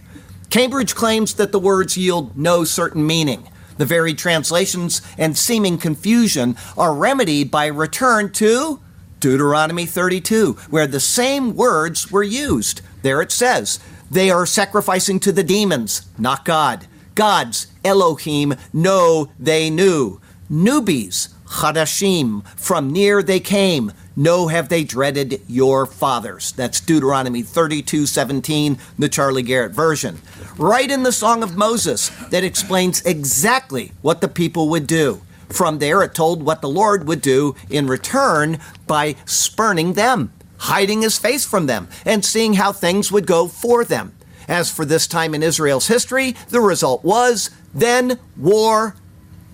Cambridge 0.49 0.95
claims 0.95 1.35
that 1.35 1.53
the 1.53 1.59
words 1.59 1.99
yield 1.99 2.37
no 2.37 2.65
certain 2.65 3.07
meaning. 3.07 3.47
The 3.79 3.85
varied 3.85 4.19
translations 4.19 5.03
and 5.19 5.37
seeming 5.37 5.79
confusion 5.79 6.57
are 6.77 6.95
remedied 6.95 7.51
by 7.51 7.67
return 7.67 8.33
to 8.33 8.81
Deuteronomy 9.21 9.87
32, 9.87 10.53
where 10.71 10.87
the 10.87 11.01
same 11.01 11.57
words 11.57 12.11
were 12.11 12.23
used. 12.23 12.81
There 13.03 13.23
it 13.23 13.33
says, 13.33 13.81
They 14.11 14.31
are 14.31 14.47
sacrificing 14.47 15.21
to 15.21 15.33
the 15.33 15.45
demons, 15.45 16.09
not 16.19 16.45
God. 16.45 16.87
Gods, 17.15 17.69
Elohim, 17.85 18.55
know 18.73 19.31
they 19.39 19.71
knew. 19.71 20.21
Newbies, 20.51 21.33
Chadashim, 21.47 22.47
from 22.59 22.93
near 22.93 23.23
they 23.23 23.41
came. 23.41 23.93
No 24.15 24.49
have 24.49 24.69
they 24.69 24.85
dreaded 24.85 25.41
your 25.47 25.87
fathers. 25.87 26.53
That's 26.53 26.81
Deuteronomy 26.81 27.43
32 27.43 28.07
17, 28.07 28.79
the 28.99 29.09
Charlie 29.09 29.43
Garrett 29.43 29.73
version. 29.73 30.21
Right 30.59 30.91
in 30.91 31.03
the 31.03 31.13
Song 31.13 31.43
of 31.43 31.55
Moses 31.55 32.09
that 32.31 32.43
explains 32.43 33.03
exactly 33.03 33.93
what 34.01 34.23
the 34.23 34.29
people 34.29 34.71
would 34.71 34.87
do. 34.87 35.21
From 35.51 35.81
there, 35.81 36.03
it 36.03 36.15
told 36.15 36.43
what 36.43 36.63
the 36.63 36.69
Lord 36.69 37.07
would 37.07 37.21
do 37.21 37.55
in 37.69 37.87
return 37.87 38.59
by 38.87 39.17
spurning 39.27 39.93
them, 39.93 40.33
hiding 40.57 41.03
his 41.03 41.19
face 41.19 41.45
from 41.45 41.67
them, 41.67 41.89
and 42.07 42.25
seeing 42.25 42.55
how 42.55 42.73
things 42.73 43.13
would 43.13 43.27
go 43.27 43.49
for 43.49 43.85
them. 43.85 44.15
As 44.49 44.71
for 44.71 44.87
this 44.87 45.07
time 45.07 45.35
in 45.35 45.43
Israel's 45.43 45.89
history, 45.89 46.35
the 46.49 46.63
result 46.63 47.05
was 47.05 47.51
then 47.75 48.19
war 48.35 48.97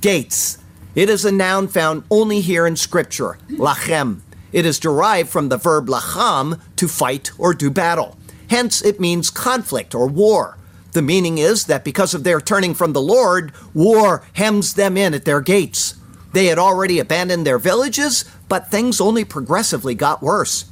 gates. 0.03 0.59
It 0.95 1.11
is 1.11 1.25
a 1.25 1.33
noun 1.33 1.67
found 1.67 2.05
only 2.13 2.41
here 2.41 2.65
in 2.65 2.77
Scripture, 2.77 3.39
lachem. 3.51 4.21
It 4.53 4.65
is 4.65 4.79
derived 4.79 5.31
from 5.31 5.49
the 5.49 5.57
verb 5.57 5.89
lacham, 5.89 6.61
to 6.77 6.87
fight 6.87 7.33
or 7.39 7.55
do 7.55 7.71
battle. 7.71 8.17
Hence, 8.51 8.83
it 8.83 9.01
means 9.01 9.31
conflict 9.31 9.97
or 9.97 10.07
war. 10.07 10.59
The 10.93 11.03
meaning 11.03 11.39
is 11.39 11.67
that 11.67 11.85
because 11.85 12.15
of 12.15 12.25
their 12.25 12.41
turning 12.41 12.75
from 12.75 12.93
the 12.93 13.01
Lord, 13.01 13.53
war 13.75 14.25
hems 14.35 14.75
them 14.75 14.97
in 14.97 15.15
at 15.15 15.25
their 15.25 15.41
gates. 15.41 15.95
They 16.33 16.47
had 16.47 16.59
already 16.59 16.99
abandoned 16.99 17.47
their 17.47 17.59
villages, 17.59 18.25
but 18.49 18.71
things 18.71 19.01
only 19.01 19.25
progressively 19.25 19.95
got 19.95 20.23
worse. 20.23 20.67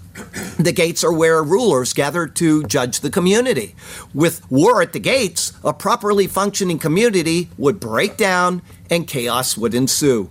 The 0.58 0.72
gates 0.72 1.02
are 1.04 1.12
where 1.12 1.42
rulers 1.42 1.92
gather 1.92 2.26
to 2.26 2.64
judge 2.64 3.00
the 3.00 3.10
community. 3.10 3.74
With 4.12 4.48
war 4.50 4.82
at 4.82 4.92
the 4.92 4.98
gates, 4.98 5.52
a 5.64 5.72
properly 5.72 6.26
functioning 6.26 6.78
community 6.78 7.48
would 7.56 7.80
break 7.80 8.16
down 8.16 8.60
and 8.90 9.06
chaos 9.06 9.56
would 9.56 9.74
ensue 9.74 10.30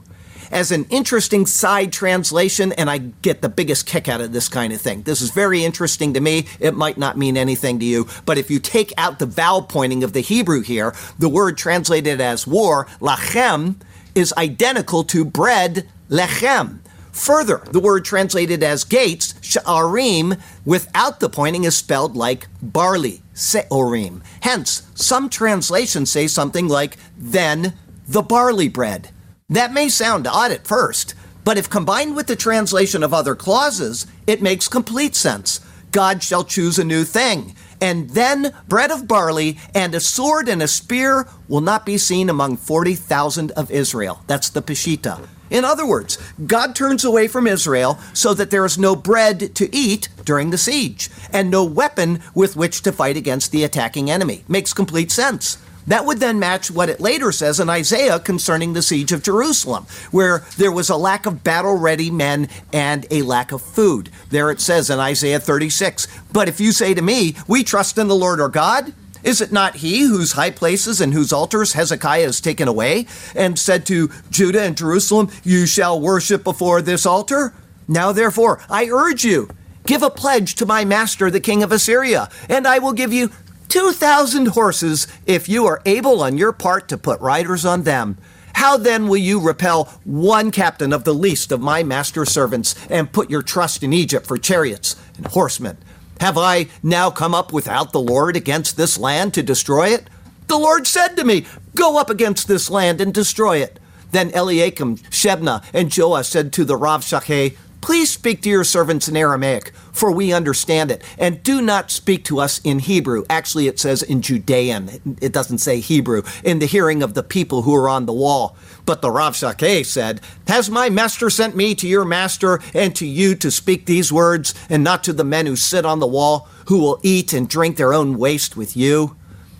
as 0.51 0.71
an 0.71 0.85
interesting 0.89 1.45
side 1.45 1.91
translation, 1.91 2.71
and 2.73 2.89
I 2.89 2.97
get 2.97 3.41
the 3.41 3.49
biggest 3.49 3.85
kick 3.85 4.07
out 4.07 4.21
of 4.21 4.31
this 4.31 4.47
kind 4.47 4.73
of 4.73 4.81
thing. 4.81 5.03
This 5.03 5.21
is 5.21 5.31
very 5.31 5.63
interesting 5.63 6.13
to 6.13 6.19
me. 6.19 6.47
It 6.59 6.75
might 6.75 6.97
not 6.97 7.17
mean 7.17 7.37
anything 7.37 7.79
to 7.79 7.85
you, 7.85 8.07
but 8.25 8.37
if 8.37 8.49
you 8.49 8.59
take 8.59 8.93
out 8.97 9.19
the 9.19 9.25
vowel 9.25 9.61
pointing 9.61 10.03
of 10.03 10.13
the 10.13 10.21
Hebrew 10.21 10.61
here, 10.61 10.93
the 11.17 11.29
word 11.29 11.57
translated 11.57 12.21
as 12.21 12.47
war, 12.47 12.85
lachem, 12.99 13.75
is 14.15 14.33
identical 14.37 15.03
to 15.05 15.23
bread, 15.23 15.87
lechem. 16.09 16.79
Further, 17.11 17.61
the 17.71 17.79
word 17.79 18.05
translated 18.05 18.63
as 18.63 18.83
gates, 18.83 19.33
sha'arim, 19.41 20.39
without 20.65 21.19
the 21.19 21.29
pointing 21.29 21.63
is 21.63 21.75
spelled 21.75 22.15
like 22.15 22.47
barley, 22.61 23.21
se'orim. 23.33 24.21
Hence, 24.41 24.83
some 24.95 25.29
translations 25.29 26.11
say 26.11 26.27
something 26.27 26.67
like, 26.67 26.97
then 27.17 27.73
the 28.07 28.21
barley 28.21 28.69
bread. 28.69 29.09
That 29.49 29.73
may 29.73 29.89
sound 29.89 30.27
odd 30.27 30.51
at 30.51 30.67
first, 30.67 31.15
but 31.43 31.57
if 31.57 31.69
combined 31.69 32.15
with 32.15 32.27
the 32.27 32.35
translation 32.35 33.01
of 33.01 33.13
other 33.13 33.35
clauses, 33.35 34.05
it 34.27 34.43
makes 34.43 34.67
complete 34.67 35.15
sense. 35.15 35.59
God 35.91 36.21
shall 36.21 36.43
choose 36.43 36.77
a 36.77 36.83
new 36.83 37.03
thing. 37.03 37.55
And 37.81 38.11
then 38.11 38.53
bread 38.67 38.91
of 38.91 39.07
barley 39.07 39.57
and 39.73 39.95
a 39.95 39.99
sword 39.99 40.47
and 40.47 40.61
a 40.61 40.67
spear 40.67 41.27
will 41.47 41.61
not 41.61 41.83
be 41.85 41.97
seen 41.97 42.29
among 42.29 42.57
40,000 42.57 43.49
of 43.51 43.71
Israel. 43.71 44.21
That's 44.27 44.49
the 44.49 44.61
Peshitta. 44.61 45.27
In 45.49 45.65
other 45.65 45.87
words, 45.87 46.19
God 46.45 46.75
turns 46.75 47.03
away 47.03 47.27
from 47.27 47.47
Israel 47.47 47.97
so 48.13 48.35
that 48.35 48.51
there 48.51 48.65
is 48.65 48.77
no 48.77 48.95
bread 48.95 49.55
to 49.55 49.75
eat 49.75 50.09
during 50.25 50.51
the 50.51 50.59
siege 50.59 51.09
and 51.33 51.49
no 51.49 51.63
weapon 51.63 52.21
with 52.35 52.55
which 52.55 52.83
to 52.83 52.91
fight 52.91 53.17
against 53.17 53.51
the 53.51 53.63
attacking 53.63 54.11
enemy. 54.11 54.43
Makes 54.47 54.73
complete 54.73 55.09
sense. 55.09 55.57
That 55.89 56.05
would 56.05 56.19
then 56.19 56.37
match 56.37 56.69
what 56.69 56.87
it 56.89 56.99
later 56.99 57.31
says 57.31 57.59
in 57.59 57.67
Isaiah 57.67 58.19
concerning 58.19 58.73
the 58.73 58.83
siege 58.83 59.11
of 59.11 59.23
Jerusalem, 59.23 59.87
where 60.11 60.45
there 60.55 60.71
was 60.71 60.89
a 60.89 60.95
lack 60.95 61.25
of 61.25 61.43
battle 61.43 61.75
ready 61.75 62.11
men 62.11 62.47
and 62.71 63.07
a 63.09 63.23
lack 63.23 63.51
of 63.51 63.63
food. 63.63 64.09
There 64.29 64.51
it 64.51 64.61
says 64.61 64.91
in 64.91 64.99
Isaiah 64.99 65.39
36 65.39 66.07
But 66.31 66.47
if 66.47 66.59
you 66.59 66.71
say 66.73 66.93
to 66.93 67.01
me, 67.01 67.35
We 67.47 67.63
trust 67.63 67.97
in 67.97 68.07
the 68.07 68.15
Lord 68.15 68.39
our 68.39 68.49
God, 68.49 68.93
is 69.23 69.41
it 69.41 69.51
not 69.51 69.77
he 69.77 70.01
whose 70.01 70.33
high 70.33 70.51
places 70.51 71.01
and 71.01 71.11
whose 71.11 71.33
altars 71.33 71.73
Hezekiah 71.73 72.25
has 72.25 72.39
taken 72.39 72.67
away, 72.67 73.07
and 73.35 73.57
said 73.57 73.87
to 73.87 74.11
Judah 74.29 74.61
and 74.61 74.77
Jerusalem, 74.77 75.31
You 75.43 75.65
shall 75.65 75.99
worship 75.99 76.43
before 76.43 76.83
this 76.83 77.07
altar? 77.07 77.53
Now 77.87 78.11
therefore, 78.11 78.61
I 78.69 78.89
urge 78.89 79.25
you, 79.25 79.49
give 79.87 80.03
a 80.03 80.11
pledge 80.11 80.53
to 80.55 80.67
my 80.67 80.85
master, 80.85 81.31
the 81.31 81.39
king 81.39 81.63
of 81.63 81.71
Assyria, 81.71 82.29
and 82.47 82.67
I 82.67 82.77
will 82.77 82.93
give 82.93 83.11
you 83.11 83.31
2,000 83.69 84.47
horses 84.47 85.07
if 85.25 85.47
you 85.47 85.65
are 85.67 85.81
able 85.85 86.21
on 86.21 86.37
your 86.37 86.51
part 86.51 86.87
to 86.89 86.97
put 86.97 87.21
riders 87.21 87.65
on 87.65 87.83
them. 87.83 88.17
How 88.53 88.77
then 88.77 89.07
will 89.07 89.17
you 89.17 89.39
repel 89.39 89.85
one 90.03 90.51
captain 90.51 90.91
of 90.91 91.03
the 91.03 91.13
least 91.13 91.51
of 91.51 91.61
my 91.61 91.83
master's 91.83 92.29
servants 92.29 92.75
and 92.89 93.13
put 93.13 93.29
your 93.29 93.43
trust 93.43 93.83
in 93.83 93.93
Egypt 93.93 94.25
for 94.25 94.37
chariots 94.37 94.95
and 95.15 95.27
horsemen? 95.27 95.77
Have 96.19 96.37
I 96.37 96.67
now 96.83 97.09
come 97.09 97.33
up 97.33 97.53
without 97.53 97.93
the 97.93 98.01
Lord 98.01 98.35
against 98.35 98.75
this 98.75 98.97
land 98.97 99.33
to 99.35 99.43
destroy 99.43 99.89
it? 99.89 100.09
The 100.47 100.57
Lord 100.57 100.87
said 100.87 101.15
to 101.15 101.23
me, 101.23 101.45
Go 101.75 101.97
up 101.97 102.09
against 102.09 102.47
this 102.47 102.69
land 102.69 102.99
and 102.99 103.13
destroy 103.13 103.57
it. 103.57 103.79
Then 104.11 104.31
Eliakim, 104.31 104.97
Shebna, 104.97 105.63
and 105.73 105.89
Joah 105.89 106.25
said 106.25 106.51
to 106.53 106.65
the 106.65 106.75
Rav 106.75 107.01
Shacheh, 107.01 107.55
Please 107.81 108.11
speak 108.11 108.41
to 108.41 108.49
your 108.49 108.65
servants 108.65 109.07
in 109.07 109.15
Aramaic, 109.15 109.71
for 109.91 110.11
we 110.11 110.33
understand 110.33 110.91
it, 110.91 111.01
and 111.17 111.41
do 111.43 111.61
not 111.61 111.91
speak 111.91 112.25
to 112.25 112.39
us 112.39 112.59
in 112.59 112.79
Hebrew. 112.79 113.23
Actually, 113.29 113.67
it 113.67 113.79
says 113.79 114.03
in 114.03 114.21
Judean. 114.21 115.17
It 115.21 115.31
doesn't 115.31 115.59
say 115.59 115.79
Hebrew, 115.79 116.23
in 116.43 116.59
the 116.59 116.65
hearing 116.65 117.01
of 117.01 117.13
the 117.13 117.23
people 117.23 117.61
who 117.61 117.73
are 117.75 117.87
on 117.87 118.05
the 118.05 118.13
wall. 118.13 118.57
But 118.85 119.01
the 119.01 119.11
Rav 119.11 119.33
Shakeh 119.33 119.85
said, 119.85 120.19
Has 120.47 120.69
my 120.69 120.89
master 120.89 121.29
sent 121.29 121.55
me 121.55 121.73
to 121.75 121.87
your 121.87 122.05
master 122.05 122.59
and 122.73 122.93
to 122.97 123.05
you 123.05 123.33
to 123.35 123.49
speak 123.49 123.85
these 123.85 124.11
words, 124.11 124.53
and 124.69 124.83
not 124.83 125.03
to 125.05 125.13
the 125.13 125.23
men 125.23 125.45
who 125.45 125.55
sit 125.55 125.85
on 125.85 125.99
the 125.99 126.07
wall, 126.07 126.49
who 126.67 126.79
will 126.79 126.99
eat 127.01 127.31
and 127.31 127.49
drink 127.49 127.77
their 127.77 127.93
own 127.93 128.17
waste 128.17 128.57
with 128.57 128.75
you? 128.75 129.15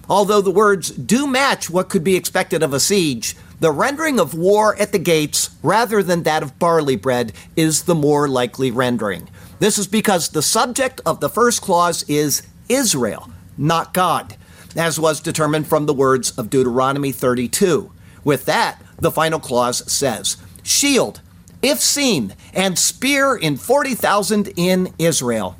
Although 0.10 0.41
the 0.41 0.51
words 0.51 0.89
do 0.89 1.27
match 1.27 1.69
what 1.69 1.89
could 1.89 2.03
be 2.03 2.15
expected 2.15 2.63
of 2.63 2.73
a 2.73 2.79
siege, 2.79 3.36
the 3.60 3.72
rendering 3.72 4.19
of 4.19 4.34
war 4.34 4.76
at 4.80 4.91
the 4.91 5.00
gates, 5.00 5.50
rather 5.62 6.02
than 6.02 6.24
that 6.24 6.43
of 6.43 6.58
barley 6.60 6.95
bread, 6.95 7.34
is 7.56 7.84
the 7.84 7.95
more 7.95 8.28
likely 8.28 8.72
rendering. 8.72 9.30
This 9.60 9.78
is 9.78 9.88
because 9.88 10.30
the 10.30 10.41
subject 10.41 11.02
of 11.06 11.19
the 11.19 11.30
first 11.30 11.62
clause 11.62 12.04
is 12.04 12.43
Israel, 12.69 13.30
not 13.58 13.93
God, 13.93 14.38
as 14.76 15.00
was 15.00 15.19
determined 15.19 15.67
from 15.67 15.86
the 15.86 15.93
words 15.93 16.32
of 16.32 16.50
Deuteronomy 16.50 17.12
32. 17.12 17.91
With 18.24 18.45
that, 18.45 18.82
the 18.98 19.12
final 19.12 19.39
clause 19.39 19.91
says, 19.91 20.38
Shield, 20.63 21.19
if 21.62 21.80
seen, 21.80 22.36
and 22.54 22.80
spear 22.80 23.36
in 23.36 23.58
40,000 23.58 24.54
in 24.56 24.93
Israel. 24.98 25.58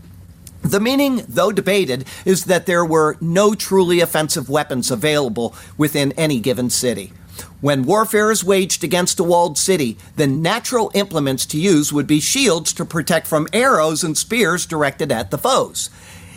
The 0.62 0.80
meaning, 0.80 1.24
though 1.28 1.52
debated, 1.52 2.06
is 2.26 2.46
that 2.46 2.66
there 2.66 2.86
were 2.86 3.18
no 3.20 3.54
truly 3.54 4.02
offensive 4.02 4.50
weapons 4.50 4.92
available 4.92 5.56
within 5.78 6.12
any 6.14 6.40
given 6.40 6.70
city. 6.70 7.14
When 7.62 7.84
warfare 7.84 8.32
is 8.32 8.42
waged 8.42 8.86
against 8.86 9.20
a 9.20 9.24
walled 9.24 9.58
city, 9.58 9.98
the 10.16 10.28
natural 10.28 10.92
implements 10.94 11.46
to 11.48 11.60
use 11.60 11.92
would 11.92 12.08
be 12.08 12.22
shields 12.22 12.72
to 12.74 12.86
protect 12.86 13.28
from 13.28 13.50
arrows 13.52 14.02
and 14.02 14.18
spears 14.18 14.66
directed 14.66 15.12
at 15.12 15.30
the 15.30 15.38
foes. 15.38 15.90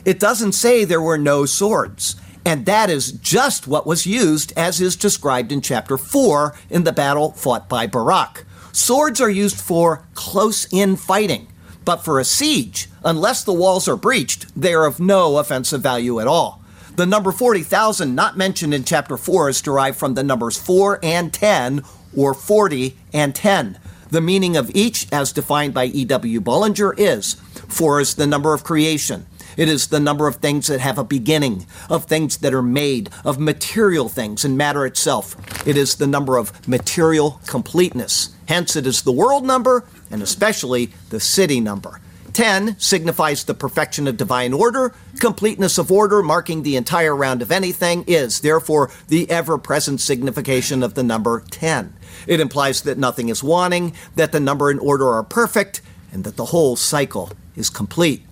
It 0.05 0.19
doesn't 0.19 0.53
say 0.53 0.85
there 0.85 1.01
were 1.01 1.19
no 1.19 1.47
swords. 1.47 2.17
And 2.45 2.67
that 2.67 2.91
is 2.91 3.13
just 3.13 3.69
what 3.69 3.87
was 3.87 4.05
used 4.05 4.53
as 4.57 4.81
is 4.81 4.97
described 4.97 5.53
in 5.53 5.61
chapter 5.61 5.97
4 5.97 6.57
in 6.71 6.83
the 6.83 6.93
battle 6.93 7.31
fought 7.33 7.69
by 7.69 7.87
Barak. 7.87 8.45
Swords 8.73 9.21
are 9.21 9.31
used 9.31 9.61
for 9.61 10.05
close 10.15 10.67
in 10.73 10.97
fighting, 10.97 11.47
but 11.85 11.99
for 12.05 12.19
a 12.19 12.25
siege, 12.25 12.89
unless 13.05 13.45
the 13.45 13.53
walls 13.53 13.87
are 13.87 13.97
breached, 13.97 14.47
they 14.61 14.75
are 14.75 14.87
of 14.87 14.99
no 14.99 15.37
offensive 15.37 15.83
value 15.83 16.19
at 16.19 16.27
all. 16.27 16.62
The 16.95 17.07
number 17.07 17.33
40,000 17.33 18.15
not 18.15 18.37
mentioned 18.37 18.75
in 18.75 18.85
chapter 18.85 19.17
4 19.17 19.49
is 19.49 19.63
derived 19.63 19.97
from 19.99 20.13
the 20.13 20.23
numbers 20.23 20.59
4 20.59 21.01
and 21.03 21.33
10 21.33 21.83
or 22.15 22.35
40 22.35 22.99
and 23.15 23.35
10. 23.35 23.79
The 24.11 24.21
meaning 24.21 24.59
of 24.59 24.71
each, 24.75 25.11
as 25.11 25.33
defined 25.33 25.73
by 25.73 25.87
E.W. 25.87 26.41
Bullinger, 26.43 26.93
is 26.99 27.35
4 27.69 28.01
is 28.01 28.15
the 28.17 28.27
number 28.27 28.53
of 28.53 28.63
creation. 28.63 29.25
It 29.57 29.71
is 29.71 29.87
the 29.87 30.01
number 30.01 30.27
of 30.27 30.37
things 30.37 30.67
that 30.67 30.81
have 30.81 30.99
a 30.99 31.05
beginning, 31.05 31.67
of 31.89 32.05
things 32.05 32.37
that 32.39 32.53
are 32.53 32.63
made, 32.63 33.09
of 33.25 33.39
material 33.39 34.11
things 34.11 34.45
and 34.45 34.59
matter 34.59 34.85
itself. 34.85 35.35
It 35.67 35.79
is 35.79 35.95
the 35.95 36.07
number 36.07 36.37
of 36.37 36.69
material 36.69 37.41
completeness. 37.47 38.35
Hence, 38.49 38.77
it 38.77 38.87
is 38.87 39.01
the 39.01 39.13
world 39.13 39.47
number 39.47 39.85
and 40.11 40.23
especially 40.23 40.91
the 41.09 41.21
city 41.21 41.59
number. 41.59 42.01
10 42.33 42.79
signifies 42.79 43.45
the 43.45 43.55
perfection 43.55 44.09
of 44.09 44.17
divine 44.17 44.53
order. 44.53 44.95
Completeness 45.21 45.79
of 45.79 45.93
order, 45.93 46.23
marking 46.23 46.63
the 46.63 46.77
entire 46.77 47.15
round 47.15 47.43
of 47.43 47.53
anything, 47.53 48.05
is 48.07 48.41
therefore 48.41 48.91
the 49.09 49.31
ever 49.31 49.59
present 49.59 50.01
signification 50.01 50.83
of 50.83 50.95
the 50.95 51.03
number 51.03 51.43
10. 51.51 51.95
It 52.27 52.41
implies 52.41 52.83
that 52.83 52.99
nothing 52.99 53.29
is 53.29 53.43
wanting, 53.43 53.95
that 54.17 54.33
the 54.33 54.41
number 54.41 54.71
and 54.71 54.81
order 54.81 55.09
are 55.09 55.23
perfect, 55.23 55.83
and 56.13 56.25
that 56.25 56.37
the 56.37 56.47
whole 56.47 56.77
cycle 56.77 57.31
is 57.57 57.71
complete. 57.71 58.23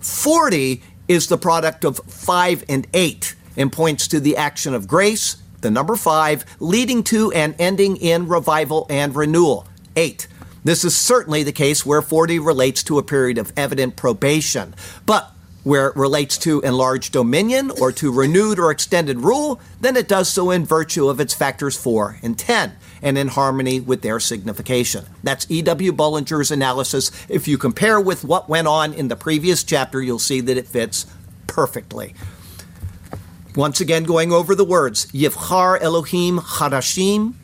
40 0.00 0.82
is 1.08 1.26
the 1.26 1.38
product 1.38 1.84
of 1.84 1.98
5 1.98 2.64
and 2.68 2.86
8 2.94 3.34
and 3.56 3.72
points 3.72 4.08
to 4.08 4.20
the 4.20 4.36
action 4.36 4.74
of 4.74 4.88
grace, 4.88 5.36
the 5.60 5.70
number 5.70 5.96
5, 5.96 6.44
leading 6.60 7.02
to 7.04 7.30
and 7.32 7.54
ending 7.58 7.96
in 7.96 8.28
revival 8.28 8.86
and 8.88 9.14
renewal. 9.14 9.66
8 9.96 10.26
this 10.64 10.84
is 10.84 10.96
certainly 10.96 11.42
the 11.42 11.52
case 11.52 11.86
where 11.86 12.02
40 12.02 12.38
relates 12.38 12.82
to 12.84 12.98
a 12.98 13.02
period 13.02 13.38
of 13.38 13.52
evident 13.56 13.96
probation. 13.96 14.74
But 15.06 15.32
where 15.62 15.88
it 15.88 15.96
relates 15.96 16.38
to 16.38 16.60
enlarged 16.60 17.12
dominion 17.12 17.70
or 17.80 17.92
to 17.92 18.12
renewed 18.12 18.58
or 18.58 18.70
extended 18.70 19.20
rule, 19.20 19.60
then 19.80 19.96
it 19.96 20.08
does 20.08 20.28
so 20.28 20.50
in 20.50 20.64
virtue 20.64 21.08
of 21.08 21.20
its 21.20 21.34
factors 21.34 21.76
4 21.76 22.18
and 22.22 22.38
10 22.38 22.72
and 23.02 23.18
in 23.18 23.28
harmony 23.28 23.80
with 23.80 24.02
their 24.02 24.20
signification. 24.20 25.04
That's 25.22 25.46
E.W. 25.50 25.92
Bullinger's 25.92 26.50
analysis. 26.50 27.10
If 27.28 27.46
you 27.46 27.58
compare 27.58 28.00
with 28.00 28.24
what 28.24 28.48
went 28.48 28.68
on 28.68 28.94
in 28.94 29.08
the 29.08 29.16
previous 29.16 29.62
chapter, 29.64 30.00
you'll 30.00 30.18
see 30.18 30.40
that 30.40 30.56
it 30.56 30.66
fits 30.66 31.06
perfectly. 31.46 32.14
Once 33.56 33.80
again, 33.80 34.04
going 34.04 34.32
over 34.32 34.54
the 34.54 34.64
words 34.64 35.06
Yivchar 35.06 35.80
Elohim 35.80 36.38
Hadashim, 36.38 37.34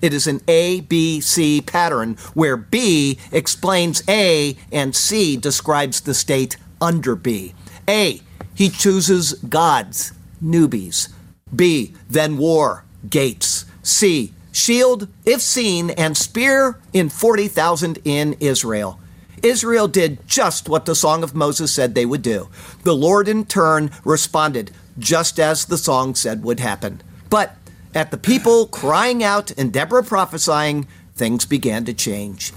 It 0.00 0.14
is 0.14 0.26
an 0.26 0.40
A, 0.48 0.80
B, 0.80 1.20
C 1.20 1.60
pattern 1.60 2.16
where 2.32 2.56
B 2.56 3.18
explains 3.32 4.02
A 4.08 4.56
and 4.72 4.96
C 4.96 5.36
describes 5.36 6.00
the 6.00 6.14
state 6.14 6.56
under 6.80 7.16
B. 7.16 7.54
A, 7.86 8.22
he 8.54 8.70
chooses 8.70 9.34
gods, 9.34 10.12
newbies. 10.42 11.12
B, 11.54 11.94
then 12.08 12.38
war, 12.38 12.84
gates. 13.10 13.66
C, 13.82 14.32
shield, 14.52 15.08
if 15.26 15.42
seen, 15.42 15.90
and 15.90 16.16
spear 16.16 16.80
in 16.94 17.10
40,000 17.10 17.98
in 18.04 18.36
Israel. 18.40 18.98
Israel 19.42 19.88
did 19.88 20.26
just 20.26 20.68
what 20.68 20.86
the 20.86 20.94
Song 20.94 21.22
of 21.22 21.34
Moses 21.34 21.72
said 21.72 21.94
they 21.94 22.06
would 22.06 22.22
do. 22.22 22.48
The 22.84 22.94
Lord, 22.94 23.28
in 23.28 23.44
turn, 23.44 23.90
responded 24.04 24.70
just 24.98 25.38
as 25.38 25.66
the 25.66 25.78
song 25.78 26.14
said 26.14 26.42
would 26.42 26.60
happen. 26.60 27.02
But 27.30 27.56
at 27.94 28.10
the 28.10 28.16
people 28.16 28.66
crying 28.66 29.22
out 29.22 29.50
and 29.56 29.72
Deborah 29.72 30.02
prophesying, 30.02 30.86
things 31.14 31.44
began 31.44 31.84
to 31.84 31.94
change. 31.94 32.52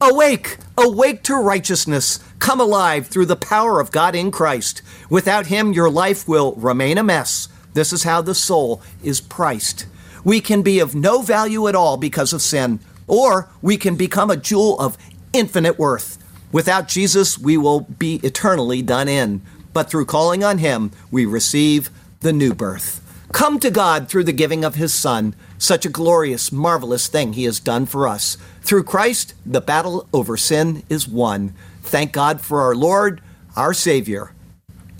Awake! 0.00 0.58
Awake 0.76 1.22
to 1.24 1.36
righteousness! 1.36 2.18
Come 2.38 2.60
alive 2.60 3.06
through 3.06 3.26
the 3.26 3.36
power 3.36 3.80
of 3.80 3.92
God 3.92 4.14
in 4.14 4.30
Christ. 4.32 4.82
Without 5.08 5.46
Him, 5.46 5.72
your 5.72 5.90
life 5.90 6.26
will 6.26 6.54
remain 6.54 6.98
a 6.98 7.04
mess. 7.04 7.48
This 7.74 7.92
is 7.92 8.02
how 8.02 8.20
the 8.20 8.34
soul 8.34 8.82
is 9.02 9.20
priced. 9.20 9.86
We 10.24 10.40
can 10.40 10.62
be 10.62 10.80
of 10.80 10.94
no 10.94 11.22
value 11.22 11.68
at 11.68 11.74
all 11.74 11.96
because 11.96 12.32
of 12.32 12.42
sin, 12.42 12.80
or 13.06 13.48
we 13.60 13.76
can 13.76 13.96
become 13.96 14.30
a 14.30 14.36
jewel 14.36 14.78
of 14.78 14.98
infinite 15.32 15.78
worth. 15.78 16.18
Without 16.52 16.88
Jesus, 16.88 17.38
we 17.38 17.56
will 17.56 17.80
be 17.80 18.16
eternally 18.22 18.82
done 18.82 19.08
in, 19.08 19.42
but 19.72 19.88
through 19.88 20.06
calling 20.06 20.44
on 20.44 20.58
Him, 20.58 20.90
we 21.10 21.24
receive 21.24 21.90
the 22.20 22.32
new 22.32 22.54
birth. 22.54 23.00
Come 23.32 23.58
to 23.60 23.70
God 23.70 24.08
through 24.08 24.24
the 24.24 24.32
giving 24.32 24.62
of 24.64 24.74
His 24.74 24.92
Son, 24.92 25.34
such 25.56 25.86
a 25.86 25.90
glorious, 25.90 26.52
marvelous 26.52 27.08
thing 27.08 27.32
He 27.32 27.44
has 27.44 27.58
done 27.58 27.86
for 27.86 28.06
us. 28.06 28.36
Through 28.60 28.84
Christ, 28.84 29.34
the 29.46 29.62
battle 29.62 30.06
over 30.12 30.36
sin 30.36 30.82
is 30.90 31.08
won. 31.08 31.54
Thank 31.82 32.12
God 32.12 32.40
for 32.40 32.60
our 32.60 32.74
Lord, 32.74 33.22
our 33.56 33.72
Savior, 33.72 34.34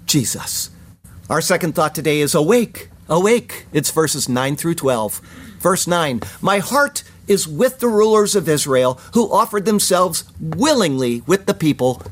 Jesus. 0.07 0.71
Our 1.29 1.41
second 1.41 1.75
thought 1.75 1.95
today 1.95 2.21
is 2.21 2.35
awake, 2.35 2.89
awake. 3.09 3.67
It's 3.73 3.91
verses 3.91 4.29
9 4.29 4.57
through 4.57 4.75
12. 4.75 5.19
Verse 5.59 5.87
9 5.87 6.21
My 6.41 6.59
heart 6.59 7.05
is 7.27 7.49
with 7.49 7.79
the 7.79 7.89
rulers 7.89 8.35
of 8.35 8.49
Israel 8.49 9.01
who 9.15 9.33
offered 9.33 9.65
themselves 9.65 10.25
willingly 10.41 11.23
with 11.27 11.47
the 11.47 11.55
people. 11.55 12.03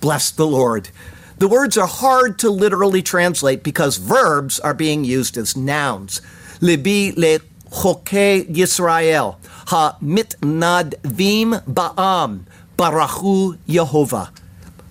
Bless 0.00 0.30
the 0.30 0.46
Lord. 0.46 0.90
The 1.38 1.48
words 1.48 1.76
are 1.76 1.86
hard 1.86 2.38
to 2.40 2.50
literally 2.50 3.02
translate 3.02 3.62
because 3.62 3.96
verbs 3.96 4.60
are 4.60 4.74
being 4.74 5.04
used 5.04 5.36
as 5.36 5.56
nouns. 5.56 6.20
Libi 6.60 7.16
le 7.16 7.40
choke 7.70 8.46
Yisrael, 8.48 9.36
ha 9.66 9.96
mitnadvim 10.00 11.64
ba'am, 11.64 12.44
barachu 12.78 13.58
Yehovah. 13.66 14.30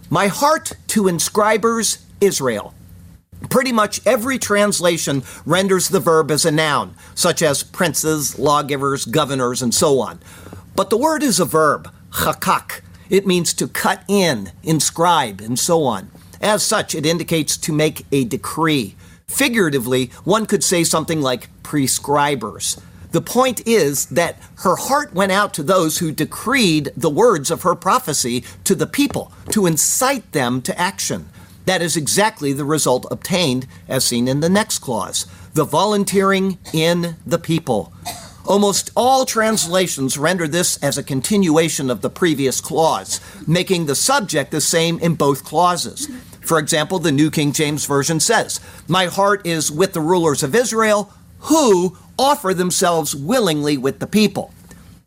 My 0.10 0.28
heart 0.28 0.74
to 0.88 1.08
inscribers 1.08 2.06
Israel. 2.20 2.74
Pretty 3.50 3.72
much 3.72 4.06
every 4.06 4.40
translation 4.40 5.24
renders 5.46 5.90
the 5.90 6.00
verb 6.00 6.32
as 6.32 6.46
a 6.46 6.52
noun, 6.52 6.96
such 7.14 7.42
as 7.42 7.64
princes, 7.64 8.40
lawgivers, 8.40 9.06
governors, 9.06 9.62
and 9.62 9.74
so 9.74 10.00
on. 10.00 10.20
But 10.76 10.90
the 10.90 10.98
word 10.98 11.24
is 11.24 11.40
a 11.40 11.46
verb, 11.46 11.92
chakak. 12.12 12.82
It 13.10 13.28
means 13.28 13.54
to 13.56 13.68
cut 13.68 14.04
in, 14.08 14.52
inscribe, 14.64 15.42
and 15.42 15.60
so 15.60 15.84
on. 15.84 16.10
As 16.42 16.64
such, 16.64 16.96
it 16.96 17.06
indicates 17.06 17.58
to 17.58 17.74
make 17.74 18.06
a 18.12 18.24
decree. 18.26 18.96
Figuratively, 19.28 20.08
one 20.24 20.46
could 20.46 20.64
say 20.64 20.84
something 20.84 21.22
like 21.22 21.50
prescribers. 21.64 22.82
The 23.12 23.22
point 23.22 23.66
is 23.68 24.08
that 24.08 24.40
her 24.64 24.76
heart 24.76 25.14
went 25.14 25.32
out 25.32 25.54
to 25.54 25.64
those 25.64 26.00
who 26.00 26.12
decreed 26.12 26.92
the 26.98 27.10
words 27.10 27.52
of 27.52 27.62
her 27.62 27.76
prophecy 27.76 28.44
to 28.64 28.74
the 28.74 28.88
people 28.88 29.32
to 29.52 29.68
incite 29.68 30.32
them 30.32 30.62
to 30.64 30.80
action. 30.80 31.30
That 31.66 31.82
is 31.82 31.96
exactly 31.96 32.54
the 32.54 32.66
result 32.66 33.06
obtained, 33.10 33.68
as 33.88 34.04
seen 34.04 34.28
in 34.28 34.42
the 34.42 34.50
next 34.50 34.80
clause. 34.80 35.26
the 35.54 35.64
volunteering 35.64 36.58
in 36.74 37.16
the 37.28 37.38
people. 37.38 37.94
Almost 38.46 38.90
all 38.96 39.24
translations 39.24 40.18
render 40.18 40.48
this 40.48 40.82
as 40.84 40.98
a 40.98 41.04
continuation 41.04 41.90
of 41.90 42.02
the 42.02 42.10
previous 42.10 42.60
clause, 42.60 43.22
making 43.48 43.86
the 43.86 43.96
subject 43.96 44.52
the 44.52 44.60
same 44.60 45.00
in 45.00 45.16
both 45.16 45.44
clauses. 45.46 46.10
For 46.42 46.60
example, 46.60 47.00
the 47.00 47.12
New 47.12 47.32
King 47.32 47.54
James 47.54 47.86
Version 47.86 48.20
says, 48.20 48.60
My 48.88 49.06
heart 49.06 49.46
is 49.46 49.72
with 49.72 49.94
the 49.94 50.02
rulers 50.02 50.44
of 50.44 50.56
Israel 50.56 51.14
who 51.40 51.98
offer 52.18 52.54
themselves 52.54 53.16
willingly 53.16 53.78
with 53.78 54.00
the 54.00 54.08
people. 54.08 54.54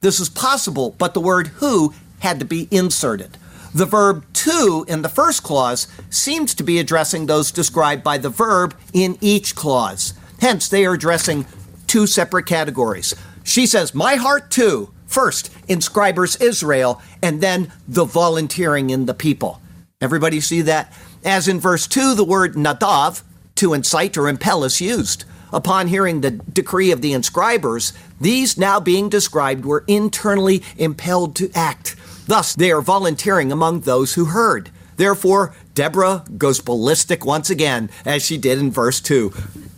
This 0.00 0.20
is 0.20 0.28
possible, 0.28 0.94
but 0.96 1.12
the 1.12 1.20
word 1.20 1.48
who 1.48 1.92
had 2.20 2.38
to 2.38 2.46
be 2.46 2.68
inserted. 2.70 3.36
The 3.76 3.84
verb 3.84 4.24
to 4.32 4.86
in 4.88 5.02
the 5.02 5.10
first 5.10 5.42
clause 5.42 5.86
seems 6.08 6.54
to 6.54 6.62
be 6.62 6.78
addressing 6.78 7.26
those 7.26 7.52
described 7.52 8.02
by 8.02 8.16
the 8.16 8.30
verb 8.30 8.74
in 8.94 9.18
each 9.20 9.54
clause. 9.54 10.14
Hence, 10.40 10.66
they 10.66 10.86
are 10.86 10.94
addressing 10.94 11.44
two 11.86 12.06
separate 12.06 12.46
categories. 12.46 13.14
She 13.44 13.66
says, 13.66 13.94
My 13.94 14.14
heart 14.14 14.50
too, 14.50 14.94
first, 15.06 15.52
inscribers 15.68 16.36
Israel, 16.36 17.02
and 17.22 17.42
then 17.42 17.70
the 17.86 18.06
volunteering 18.06 18.88
in 18.88 19.04
the 19.04 19.12
people. 19.12 19.60
Everybody 20.00 20.40
see 20.40 20.62
that? 20.62 20.90
As 21.22 21.46
in 21.46 21.60
verse 21.60 21.86
2, 21.86 22.14
the 22.14 22.24
word 22.24 22.54
nadav, 22.54 23.24
to 23.56 23.74
incite 23.74 24.16
or 24.16 24.26
impel, 24.26 24.64
is 24.64 24.80
used. 24.80 25.26
Upon 25.52 25.88
hearing 25.88 26.22
the 26.22 26.30
decree 26.30 26.92
of 26.92 27.02
the 27.02 27.12
inscribers, 27.12 27.92
these 28.18 28.56
now 28.56 28.80
being 28.80 29.10
described 29.10 29.66
were 29.66 29.84
internally 29.86 30.62
impelled 30.78 31.36
to 31.36 31.50
act. 31.54 31.94
Thus, 32.26 32.54
they 32.54 32.72
are 32.72 32.82
volunteering 32.82 33.52
among 33.52 33.80
those 33.80 34.14
who 34.14 34.26
heard. 34.26 34.70
Therefore, 34.96 35.54
Deborah 35.74 36.24
goes 36.36 36.60
ballistic 36.60 37.24
once 37.24 37.50
again, 37.50 37.90
as 38.04 38.24
she 38.24 38.36
did 38.36 38.58
in 38.58 38.70
verse 38.70 39.00
2. 39.00 39.32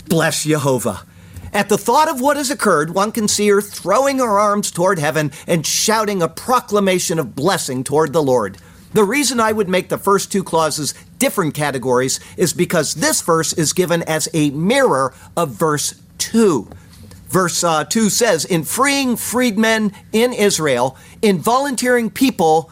Bless 0.09 0.45
Jehovah. 0.45 1.03
At 1.53 1.69
the 1.69 1.79
thought 1.79 2.09
of 2.09 2.21
what 2.21 2.37
has 2.37 2.51
occurred, 2.51 2.95
one 2.95 3.13
can 3.13 3.27
see 3.27 3.49
her 3.49 3.61
throwing 3.61 4.19
her 4.19 4.39
arms 4.39 4.71
toward 4.71 4.99
heaven 4.99 5.33
and 5.47 5.67
shouting 5.67 6.23
a 6.23 6.29
proclamation 6.29 7.19
of 7.19 7.35
blessing 7.35 7.85
toward 7.85 8.13
the 8.13 8.23
Lord. 8.23 8.59
The 8.93 9.05
reason 9.05 9.41
I 9.41 9.53
would 9.53 9.69
make 9.69 9.89
the 9.89 9.99
first 9.99 10.33
two 10.33 10.43
clauses 10.43 10.95
different 11.19 11.55
categories 11.55 12.21
is 12.37 12.53
because 12.53 12.95
this 12.95 13.21
verse 13.21 13.53
is 13.53 13.73
given 13.73 14.03
as 14.05 14.29
a 14.33 14.51
mirror 14.51 15.15
of 15.37 15.51
verse 15.51 16.01
2. 16.19 16.69
Verse 17.29 17.63
uh, 17.63 17.85
2 17.85 18.11
says, 18.11 18.45
In 18.45 18.65
freeing 18.65 19.17
freedmen 19.17 19.93
in 20.13 20.33
Israel, 20.33 20.97
in 21.21 21.39
volunteering 21.39 22.11
people, 22.11 22.71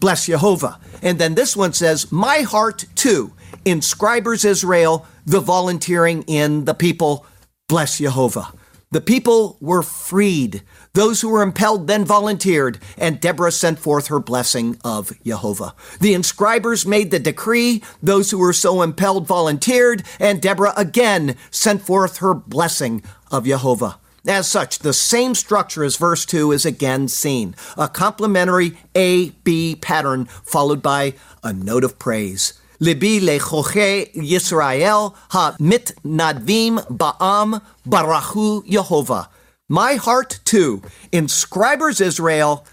bless 0.00 0.26
Jehovah. 0.26 0.78
And 1.02 1.18
then 1.18 1.34
this 1.34 1.56
one 1.56 1.72
says, 1.72 2.12
My 2.12 2.38
heart 2.40 2.84
too, 2.94 3.32
inscribers 3.64 4.44
Israel, 4.44 5.06
the 5.26 5.40
volunteering 5.40 6.22
in 6.24 6.64
the 6.66 6.74
people, 6.74 7.26
bless 7.68 7.98
Jehovah. 7.98 8.52
The 8.90 9.00
people 9.00 9.56
were 9.60 9.82
freed. 9.82 10.62
Those 10.94 11.20
who 11.20 11.28
were 11.28 11.42
impelled 11.42 11.88
then 11.88 12.04
volunteered, 12.04 12.78
and 12.96 13.20
Deborah 13.20 13.50
sent 13.50 13.80
forth 13.80 14.06
her 14.06 14.20
blessing 14.20 14.78
of 14.84 15.12
Jehovah. 15.24 15.74
The 16.00 16.14
inscribers 16.14 16.86
made 16.86 17.10
the 17.10 17.18
decree. 17.18 17.82
Those 18.00 18.30
who 18.30 18.38
were 18.38 18.52
so 18.52 18.80
impelled 18.80 19.26
volunteered, 19.26 20.04
and 20.20 20.40
Deborah 20.40 20.72
again 20.76 21.34
sent 21.50 21.82
forth 21.82 22.18
her 22.18 22.32
blessing 22.32 23.02
of 23.32 23.44
Jehovah. 23.44 23.98
As 24.26 24.46
such, 24.48 24.78
the 24.78 24.92
same 24.92 25.34
structure 25.34 25.82
as 25.82 25.96
verse 25.96 26.24
2 26.24 26.52
is 26.52 26.64
again 26.64 27.08
seen 27.08 27.56
a 27.76 27.88
complementary 27.88 28.78
A 28.94 29.30
B 29.42 29.74
pattern 29.74 30.26
followed 30.26 30.80
by 30.80 31.14
a 31.42 31.52
note 31.52 31.84
of 31.84 31.98
praise. 31.98 32.54
Libi 32.80 33.20
lechoche 33.20 34.12
Yisrael 34.14 35.14
ha 35.30 35.56
mit 35.58 35.92
nadvim 36.04 36.86
ba'am 36.86 37.60
barachu 37.86 38.64
Yehovah. 38.66 39.28
My 39.68 39.94
heart 39.94 40.40
too, 40.44 40.82
inscribers 41.10 41.98
Israel, 41.98 42.66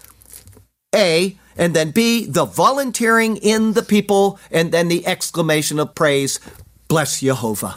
A, 0.94 1.38
and 1.56 1.74
then 1.74 1.90
B, 1.90 2.26
the 2.26 2.44
volunteering 2.44 3.38
in 3.38 3.72
the 3.72 3.82
people, 3.82 4.38
and 4.50 4.72
then 4.72 4.88
the 4.88 5.06
exclamation 5.06 5.78
of 5.78 5.94
praise, 5.94 6.38
bless 6.88 7.20
Jehovah. 7.20 7.76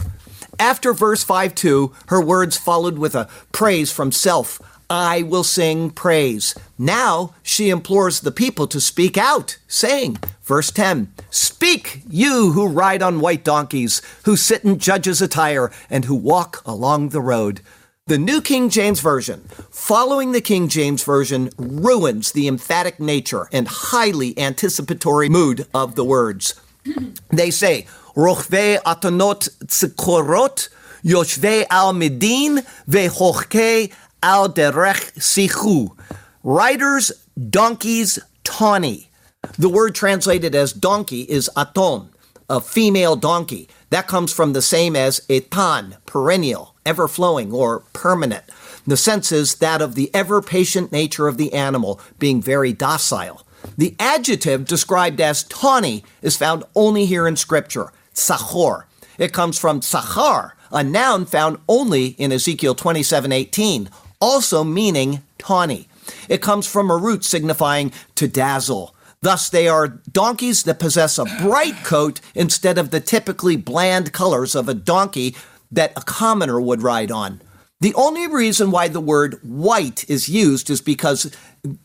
After 0.60 0.94
verse 0.94 1.24
5 1.24 1.56
2, 1.56 1.94
her 2.08 2.22
words 2.22 2.58
followed 2.58 2.98
with 2.98 3.16
a 3.16 3.30
praise 3.54 3.90
from 3.90 4.12
self. 4.12 4.62
I 4.90 5.24
will 5.24 5.46
sing 5.46 5.92
praise. 5.92 6.54
Now 6.78 7.34
she 7.42 7.70
implores 7.70 8.20
the 8.20 8.32
people 8.32 8.68
to 8.68 8.82
speak 8.82 9.18
out, 9.18 9.58
saying, 9.66 10.18
verse 10.44 10.72
10 10.72 11.14
Speak, 11.30 12.02
you 12.10 12.52
who 12.52 12.68
ride 12.68 13.02
on 13.02 13.22
white 13.22 13.46
donkeys, 13.46 14.02
who 14.26 14.36
sit 14.36 14.66
in 14.66 14.78
judges' 14.78 15.22
attire, 15.22 15.72
and 15.90 16.04
who 16.04 16.16
walk 16.16 16.62
along 16.66 17.10
the 17.10 17.22
road. 17.22 17.62
The 18.08 18.20
New 18.20 18.40
King 18.40 18.70
James 18.70 19.00
Version, 19.00 19.40
following 19.72 20.32
the 20.32 20.40
King 20.40 20.68
James 20.68 21.04
Version, 21.04 21.50
ruins 21.58 22.34
the 22.34 22.48
emphatic 22.48 23.00
nature 23.00 23.48
and 23.52 23.68
highly 23.68 24.38
anticipatory 24.38 25.28
mood 25.28 25.66
of 25.74 25.96
the 25.96 26.06
words. 26.06 26.54
They 27.30 27.50
say, 27.50 27.88
Rochve 28.16 28.80
atonot 28.84 29.50
tsikorot, 29.66 30.70
yoshve 31.04 31.66
al 31.72 31.96
medin, 31.96 32.64
vehochke 32.88 33.92
al 34.22 34.50
derech 34.50 35.18
sichu. 35.18 35.98
Riders, 36.44 37.12
donkeys, 37.50 38.20
tawny. 38.44 39.10
The 39.58 39.70
word 39.70 39.96
translated 39.96 40.54
as 40.54 40.74
donkey 40.74 41.22
is 41.22 41.50
aton, 41.58 42.10
a 42.52 42.62
female 42.62 43.16
donkey. 43.16 43.68
That 43.90 44.06
comes 44.06 44.32
from 44.32 44.54
the 44.54 44.62
same 44.62 44.96
as 44.96 45.22
etan, 45.22 45.98
perennial 46.06 46.75
ever 46.86 47.08
flowing, 47.08 47.52
or 47.52 47.80
permanent. 47.94 48.44
The 48.88 48.98
sense 48.98 49.32
is 49.32 49.56
that 49.56 49.82
of 49.82 49.96
the 49.96 50.14
ever 50.14 50.42
patient 50.42 50.92
nature 50.92 51.28
of 51.28 51.38
the 51.38 51.54
animal, 51.54 52.00
being 52.20 52.42
very 52.42 52.72
docile. 52.72 53.46
The 53.78 53.96
adjective 54.00 54.66
described 54.66 55.20
as 55.20 55.44
tawny 55.44 56.04
is 56.22 56.38
found 56.38 56.64
only 56.76 57.06
here 57.06 57.28
in 57.28 57.36
Scripture, 57.36 57.92
tzachor. 58.14 58.84
It 59.18 59.34
comes 59.34 59.58
from 59.58 59.82
tzachar, 59.82 60.52
a 60.72 60.84
noun 60.84 61.26
found 61.26 61.58
only 61.68 62.10
in 62.20 62.32
Ezekiel 62.32 62.76
27:18, 62.76 63.90
also 64.20 64.64
meaning 64.64 65.24
tawny. 65.38 65.88
It 66.30 66.42
comes 66.42 66.68
from 66.68 66.92
a 66.92 66.98
root 66.98 67.26
signifying 67.26 67.92
to 68.16 68.28
dazzle. 68.28 68.94
Thus, 69.22 69.50
they 69.50 69.68
are 69.68 69.88
donkeys 69.88 70.64
that 70.64 70.78
possess 70.78 71.18
a 71.18 71.26
bright 71.42 71.84
coat 71.84 72.20
instead 72.36 72.78
of 72.78 72.92
the 72.92 73.00
typically 73.00 73.56
bland 73.56 74.14
colors 74.14 74.54
of 74.54 74.70
a 74.70 74.76
donkey 74.76 75.36
that 75.76 75.94
a 75.96 76.02
commoner 76.02 76.60
would 76.60 76.82
ride 76.82 77.12
on. 77.12 77.42
The 77.82 77.94
only 77.94 78.26
reason 78.26 78.72
why 78.72 78.88
the 78.88 79.02
word 79.02 79.38
white 79.44 80.10
is 80.10 80.30
used 80.30 80.70
is 80.70 80.82
because 80.82 81.36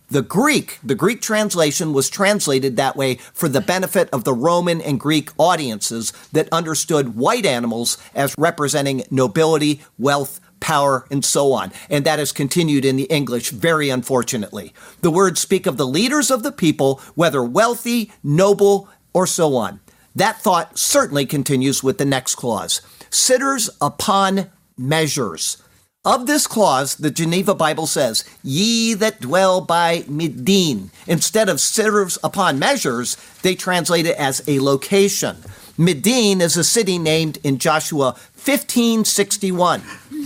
the 0.09 0.23
Greek, 0.23 0.79
the 0.85 0.95
Greek 0.95 1.21
translation 1.21 1.93
was 1.93 2.09
translated 2.09 2.77
that 2.77 2.97
way 2.97 3.17
for 3.35 3.49
the 3.49 3.61
benefit 3.61 4.09
of 4.11 4.23
the 4.25 4.33
Roman 4.33 4.81
and 4.81 5.01
Greek 5.01 5.31
audiences 5.37 6.13
that 6.33 6.49
understood 6.53 7.17
white 7.17 7.45
animals 7.45 7.99
as 8.15 8.35
representing 8.39 9.03
nobility, 9.11 9.81
wealth, 9.99 10.41
power, 10.61 11.07
and 11.11 11.25
so 11.25 11.53
on. 11.53 11.73
And 11.89 12.05
that 12.07 12.21
has 12.21 12.31
continued 12.31 12.85
in 12.85 12.97
the 12.97 13.05
English, 13.05 13.51
very 13.51 13.91
unfortunately. 13.91 14.73
The 15.01 15.11
words 15.11 15.41
speak 15.41 15.67
of 15.67 15.77
the 15.77 15.87
leaders 15.87 16.31
of 16.31 16.45
the 16.45 16.53
people, 16.53 17.01
whether 17.17 17.43
wealthy, 17.43 18.13
noble, 18.23 18.89
or 19.13 19.27
so 19.27 19.57
on. 19.57 19.81
That 20.15 20.41
thought 20.41 20.79
certainly 20.79 21.27
continues 21.27 21.83
with 21.83 21.99
the 21.99 22.05
next 22.05 22.37
clause 22.37 22.81
sitters 23.11 23.71
upon 23.81 24.51
measures. 24.77 25.63
Of 26.03 26.27
this 26.27 26.47
clause, 26.47 26.95
the 26.95 27.11
Geneva 27.11 27.55
Bible 27.55 27.87
says, 27.87 28.25
Ye 28.43 28.95
that 28.95 29.21
dwell 29.21 29.61
by 29.61 30.01
Midin. 30.03 30.89
Instead 31.07 31.51
of 31.51 31.61
sitters 31.61 32.17
upon 32.25 32.59
measures, 32.59 33.19
they 33.43 33.55
translate 33.55 34.07
it 34.07 34.17
as 34.17 34.43
a 34.49 34.61
location. 34.61 35.37
Midin 35.79 36.41
is 36.41 36.57
a 36.57 36.65
city 36.65 36.97
named 36.99 37.39
in 37.45 37.59
Joshua 37.59 38.13
1561. 38.33 39.83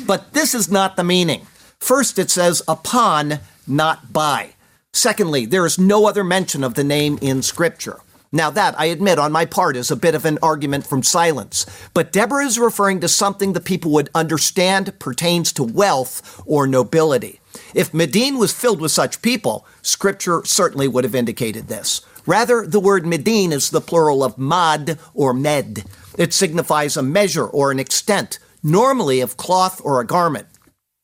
But 0.06 0.32
this 0.32 0.54
is 0.54 0.70
not 0.70 0.94
the 0.94 1.02
meaning. 1.02 1.46
First, 1.80 2.20
it 2.20 2.30
says 2.30 2.62
upon, 2.68 3.40
not 3.66 4.12
by. 4.12 4.54
Secondly, 4.92 5.44
there 5.44 5.66
is 5.66 5.76
no 5.76 6.06
other 6.06 6.22
mention 6.22 6.62
of 6.62 6.74
the 6.74 6.84
name 6.84 7.18
in 7.20 7.42
Scripture. 7.42 7.98
Now, 8.34 8.50
that, 8.50 8.74
I 8.76 8.86
admit, 8.86 9.20
on 9.20 9.30
my 9.30 9.44
part, 9.44 9.76
is 9.76 9.92
a 9.92 9.96
bit 9.96 10.16
of 10.16 10.24
an 10.24 10.40
argument 10.42 10.84
from 10.84 11.04
silence. 11.04 11.66
But 11.94 12.10
Deborah 12.10 12.44
is 12.44 12.58
referring 12.58 12.98
to 13.00 13.08
something 13.08 13.52
the 13.52 13.60
people 13.60 13.92
would 13.92 14.10
understand 14.12 14.98
pertains 14.98 15.52
to 15.52 15.62
wealth 15.62 16.42
or 16.44 16.66
nobility. 16.66 17.38
If 17.74 17.94
Medine 17.94 18.36
was 18.36 18.52
filled 18.52 18.80
with 18.80 18.90
such 18.90 19.22
people, 19.22 19.64
Scripture 19.82 20.42
certainly 20.44 20.88
would 20.88 21.04
have 21.04 21.14
indicated 21.14 21.68
this. 21.68 22.00
Rather, 22.26 22.66
the 22.66 22.80
word 22.80 23.06
Medine 23.06 23.52
is 23.52 23.70
the 23.70 23.80
plural 23.80 24.24
of 24.24 24.36
mad 24.36 24.98
or 25.14 25.32
med. 25.32 25.84
It 26.18 26.34
signifies 26.34 26.96
a 26.96 27.04
measure 27.04 27.46
or 27.46 27.70
an 27.70 27.78
extent, 27.78 28.40
normally 28.64 29.20
of 29.20 29.36
cloth 29.36 29.80
or 29.84 30.00
a 30.00 30.06
garment. 30.06 30.48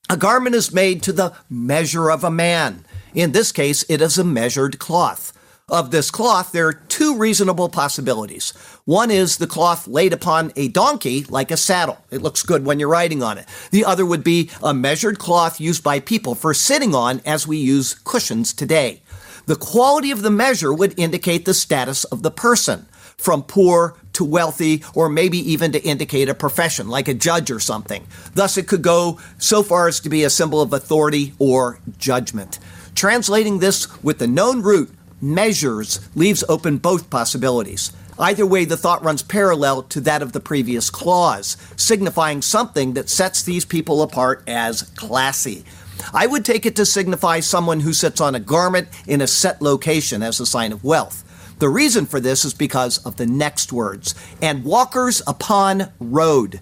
A 0.08 0.16
garment 0.16 0.56
is 0.56 0.74
made 0.74 1.00
to 1.04 1.12
the 1.12 1.36
measure 1.48 2.10
of 2.10 2.24
a 2.24 2.30
man. 2.30 2.84
In 3.14 3.30
this 3.30 3.52
case, 3.52 3.84
it 3.88 4.00
is 4.00 4.18
a 4.18 4.24
measured 4.24 4.80
cloth. 4.80 5.32
Of 5.70 5.90
this 5.90 6.10
cloth, 6.10 6.52
there 6.52 6.68
are 6.68 6.72
two 6.72 7.16
reasonable 7.16 7.68
possibilities. 7.68 8.50
One 8.84 9.10
is 9.10 9.36
the 9.36 9.46
cloth 9.46 9.86
laid 9.86 10.12
upon 10.12 10.52
a 10.56 10.68
donkey 10.68 11.24
like 11.24 11.50
a 11.50 11.56
saddle. 11.56 11.98
It 12.10 12.22
looks 12.22 12.42
good 12.42 12.64
when 12.64 12.80
you're 12.80 12.88
riding 12.88 13.22
on 13.22 13.38
it. 13.38 13.46
The 13.70 13.84
other 13.84 14.04
would 14.04 14.24
be 14.24 14.50
a 14.62 14.74
measured 14.74 15.18
cloth 15.18 15.60
used 15.60 15.84
by 15.84 16.00
people 16.00 16.34
for 16.34 16.52
sitting 16.54 16.94
on 16.94 17.20
as 17.24 17.46
we 17.46 17.56
use 17.56 17.94
cushions 17.94 18.52
today. 18.52 19.02
The 19.46 19.56
quality 19.56 20.10
of 20.10 20.22
the 20.22 20.30
measure 20.30 20.72
would 20.72 20.98
indicate 20.98 21.44
the 21.44 21.54
status 21.54 22.04
of 22.04 22.22
the 22.22 22.30
person, 22.30 22.86
from 23.16 23.42
poor 23.42 23.96
to 24.12 24.24
wealthy, 24.24 24.82
or 24.94 25.08
maybe 25.08 25.38
even 25.38 25.72
to 25.72 25.82
indicate 25.82 26.28
a 26.28 26.34
profession, 26.34 26.88
like 26.88 27.08
a 27.08 27.14
judge 27.14 27.50
or 27.50 27.60
something. 27.60 28.06
Thus, 28.34 28.56
it 28.56 28.66
could 28.66 28.82
go 28.82 29.18
so 29.38 29.62
far 29.62 29.88
as 29.88 30.00
to 30.00 30.08
be 30.08 30.24
a 30.24 30.30
symbol 30.30 30.60
of 30.60 30.72
authority 30.72 31.34
or 31.38 31.80
judgment. 31.98 32.58
Translating 32.94 33.58
this 33.58 34.02
with 34.02 34.18
the 34.18 34.26
known 34.26 34.62
root, 34.62 34.90
measures, 35.20 36.00
leaves 36.14 36.44
open 36.48 36.78
both 36.78 37.10
possibilities. 37.10 37.92
Either 38.18 38.44
way, 38.44 38.64
the 38.64 38.76
thought 38.76 39.02
runs 39.02 39.22
parallel 39.22 39.82
to 39.84 40.00
that 40.00 40.22
of 40.22 40.32
the 40.32 40.40
previous 40.40 40.90
clause, 40.90 41.56
signifying 41.76 42.42
something 42.42 42.92
that 42.92 43.08
sets 43.08 43.42
these 43.42 43.64
people 43.64 44.02
apart 44.02 44.42
as 44.46 44.82
classy. 44.96 45.64
I 46.12 46.26
would 46.26 46.44
take 46.44 46.66
it 46.66 46.76
to 46.76 46.86
signify 46.86 47.40
someone 47.40 47.80
who 47.80 47.92
sits 47.92 48.20
on 48.20 48.34
a 48.34 48.40
garment 48.40 48.88
in 49.06 49.20
a 49.20 49.26
set 49.26 49.62
location 49.62 50.22
as 50.22 50.40
a 50.40 50.46
sign 50.46 50.72
of 50.72 50.84
wealth. 50.84 51.24
The 51.58 51.68
reason 51.68 52.06
for 52.06 52.20
this 52.20 52.44
is 52.44 52.54
because 52.54 52.98
of 53.04 53.16
the 53.16 53.26
next 53.26 53.72
words 53.72 54.14
and 54.40 54.64
walkers 54.64 55.22
upon 55.26 55.92
road. 56.00 56.60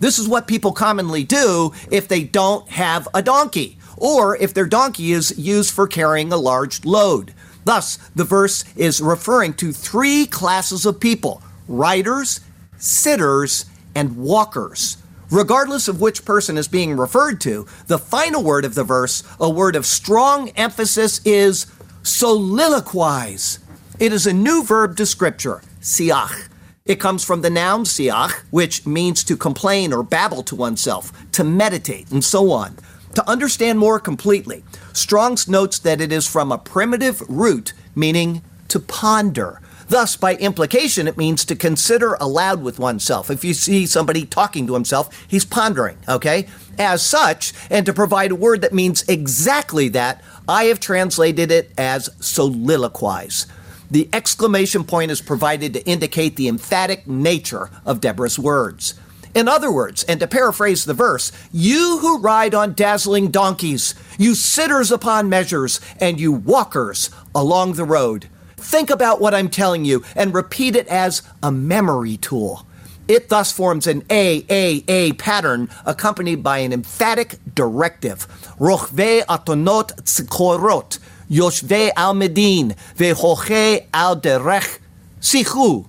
This 0.00 0.18
is 0.18 0.28
what 0.28 0.48
people 0.48 0.72
commonly 0.72 1.24
do 1.24 1.72
if 1.90 2.08
they 2.08 2.24
don't 2.24 2.68
have 2.70 3.06
a 3.14 3.22
donkey, 3.22 3.78
or 3.96 4.36
if 4.36 4.54
their 4.54 4.66
donkey 4.66 5.12
is 5.12 5.38
used 5.38 5.72
for 5.72 5.86
carrying 5.86 6.32
a 6.32 6.36
large 6.36 6.84
load. 6.84 7.34
Thus, 7.64 7.98
the 8.14 8.24
verse 8.24 8.64
is 8.76 9.00
referring 9.00 9.54
to 9.54 9.72
three 9.72 10.26
classes 10.26 10.86
of 10.86 11.00
people 11.00 11.42
riders, 11.68 12.40
sitters, 12.78 13.66
and 13.94 14.16
walkers. 14.16 14.96
Regardless 15.30 15.86
of 15.86 16.00
which 16.00 16.24
person 16.24 16.58
is 16.58 16.66
being 16.66 16.96
referred 16.96 17.40
to, 17.42 17.66
the 17.86 17.98
final 17.98 18.42
word 18.42 18.64
of 18.64 18.74
the 18.74 18.82
verse, 18.82 19.22
a 19.38 19.48
word 19.48 19.76
of 19.76 19.86
strong 19.86 20.48
emphasis, 20.50 21.20
is 21.24 21.66
soliloquize. 22.02 23.60
It 24.00 24.12
is 24.12 24.26
a 24.26 24.32
new 24.32 24.64
verb 24.64 24.96
to 24.96 25.06
scripture, 25.06 25.62
siach. 25.80 26.48
It 26.84 26.98
comes 26.98 27.24
from 27.24 27.42
the 27.42 27.50
noun 27.50 27.84
siach, 27.84 28.32
which 28.50 28.86
means 28.86 29.22
to 29.24 29.36
complain 29.36 29.92
or 29.92 30.02
babble 30.02 30.42
to 30.44 30.56
oneself, 30.56 31.12
to 31.32 31.44
meditate, 31.44 32.10
and 32.10 32.24
so 32.24 32.50
on. 32.50 32.76
To 33.14 33.28
understand 33.28 33.78
more 33.78 33.98
completely, 33.98 34.62
Strong's 34.92 35.48
notes 35.48 35.78
that 35.80 36.00
it 36.00 36.12
is 36.12 36.28
from 36.28 36.52
a 36.52 36.58
primitive 36.58 37.22
root 37.28 37.72
meaning 37.94 38.42
to 38.68 38.78
ponder. 38.78 39.60
Thus, 39.88 40.16
by 40.16 40.36
implication, 40.36 41.08
it 41.08 41.16
means 41.16 41.44
to 41.44 41.56
consider 41.56 42.14
aloud 42.20 42.62
with 42.62 42.78
oneself. 42.78 43.28
If 43.28 43.44
you 43.44 43.54
see 43.54 43.86
somebody 43.86 44.24
talking 44.24 44.68
to 44.68 44.74
himself, 44.74 45.26
he's 45.26 45.44
pondering, 45.44 45.98
okay? 46.08 46.46
As 46.78 47.04
such, 47.04 47.52
and 47.68 47.84
to 47.86 47.92
provide 47.92 48.30
a 48.30 48.36
word 48.36 48.60
that 48.60 48.72
means 48.72 49.02
exactly 49.08 49.88
that, 49.88 50.22
I 50.48 50.64
have 50.64 50.78
translated 50.78 51.50
it 51.50 51.72
as 51.76 52.08
soliloquize. 52.20 53.46
The 53.90 54.08
exclamation 54.12 54.84
point 54.84 55.10
is 55.10 55.20
provided 55.20 55.74
to 55.74 55.84
indicate 55.84 56.36
the 56.36 56.46
emphatic 56.46 57.08
nature 57.08 57.70
of 57.84 58.00
Deborah's 58.00 58.38
words. 58.38 58.94
In 59.34 59.46
other 59.46 59.70
words, 59.70 60.02
and 60.04 60.18
to 60.20 60.26
paraphrase 60.26 60.84
the 60.84 60.94
verse, 60.94 61.30
you 61.52 61.98
who 62.00 62.18
ride 62.18 62.54
on 62.54 62.74
dazzling 62.74 63.30
donkeys, 63.30 63.94
you 64.18 64.34
sitters 64.34 64.90
upon 64.90 65.28
measures, 65.28 65.80
and 66.00 66.18
you 66.18 66.32
walkers 66.32 67.10
along 67.34 67.74
the 67.74 67.84
road. 67.84 68.28
Think 68.56 68.90
about 68.90 69.20
what 69.20 69.34
I'm 69.34 69.48
telling 69.48 69.84
you 69.84 70.04
and 70.16 70.34
repeat 70.34 70.74
it 70.74 70.88
as 70.88 71.22
a 71.42 71.52
memory 71.52 72.16
tool. 72.16 72.66
It 73.08 73.28
thus 73.28 73.50
forms 73.50 73.86
an 73.86 74.04
A, 74.10 74.44
A, 74.48 74.84
A 74.86 75.12
pattern 75.14 75.68
accompanied 75.84 76.42
by 76.42 76.58
an 76.58 76.72
emphatic 76.72 77.38
directive. 77.54 78.28
Rochve 78.58 79.24
atonot 79.24 80.02
tzkorot, 80.02 80.98
yoshve 81.28 81.90
al 81.96 82.14
medin, 82.14 82.76
vehoche 82.96 83.86
al 83.94 84.20
derech, 84.20 84.78
sichu. 85.20 85.86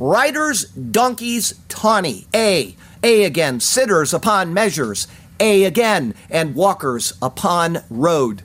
Riders, 0.00 0.64
donkeys, 0.64 1.60
tawny. 1.68 2.26
A. 2.34 2.74
A 3.02 3.24
again. 3.24 3.60
Sitters 3.60 4.14
upon 4.14 4.54
measures. 4.54 5.06
A 5.38 5.64
again. 5.64 6.14
And 6.30 6.54
walkers 6.54 7.12
upon 7.20 7.80
road. 7.90 8.42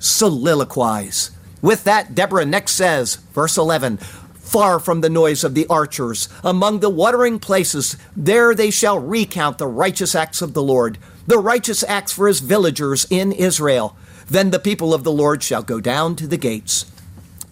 Soliloquize. 0.00 1.32
With 1.60 1.84
that, 1.84 2.14
Deborah 2.14 2.46
next 2.46 2.72
says, 2.72 3.16
verse 3.34 3.58
11, 3.58 3.98
Far 3.98 4.80
from 4.80 5.02
the 5.02 5.10
noise 5.10 5.44
of 5.44 5.54
the 5.54 5.66
archers, 5.66 6.30
among 6.42 6.80
the 6.80 6.88
watering 6.88 7.40
places, 7.40 7.98
there 8.16 8.54
they 8.54 8.70
shall 8.70 8.98
recount 8.98 9.58
the 9.58 9.66
righteous 9.66 10.14
acts 10.14 10.40
of 10.40 10.54
the 10.54 10.62
Lord, 10.62 10.96
the 11.26 11.38
righteous 11.38 11.84
acts 11.84 12.12
for 12.12 12.26
his 12.26 12.40
villagers 12.40 13.06
in 13.10 13.32
Israel. 13.32 13.94
Then 14.28 14.50
the 14.50 14.58
people 14.58 14.94
of 14.94 15.04
the 15.04 15.12
Lord 15.12 15.42
shall 15.42 15.62
go 15.62 15.78
down 15.78 16.16
to 16.16 16.26
the 16.26 16.38
gates. 16.38 16.86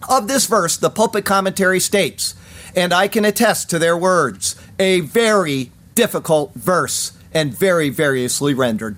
Of 0.07 0.27
this 0.27 0.45
verse, 0.45 0.77
the 0.77 0.89
pulpit 0.89 1.25
commentary 1.25 1.79
states, 1.79 2.35
and 2.75 2.93
I 2.93 3.07
can 3.07 3.25
attest 3.25 3.69
to 3.71 3.79
their 3.79 3.97
words. 3.97 4.55
A 4.77 4.99
very 4.99 5.71
difficult 5.95 6.53
verse 6.53 7.13
and 7.33 7.53
very 7.53 7.89
variously 7.89 8.53
rendered. 8.53 8.97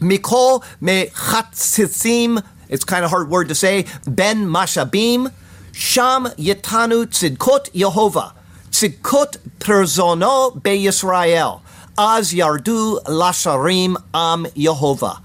Mikol 0.00 0.64
me 0.80 1.06
chatzitzim, 1.06 2.44
it's 2.68 2.84
kind 2.84 3.04
of 3.04 3.10
hard 3.10 3.30
word 3.30 3.48
to 3.48 3.54
say, 3.54 3.86
ben 4.06 4.46
mashabim, 4.46 5.32
sham 5.72 6.26
yetanu 6.36 7.06
tzidkot 7.06 7.70
Yehovah, 7.70 8.34
tzidkot 8.70 9.38
perzono 9.58 10.62
be 10.62 10.84
Yisrael, 10.84 11.62
az 11.96 12.34
yardu 12.34 13.02
lasharim 13.04 13.96
am 14.12 14.44
Yehovah. 14.46 15.22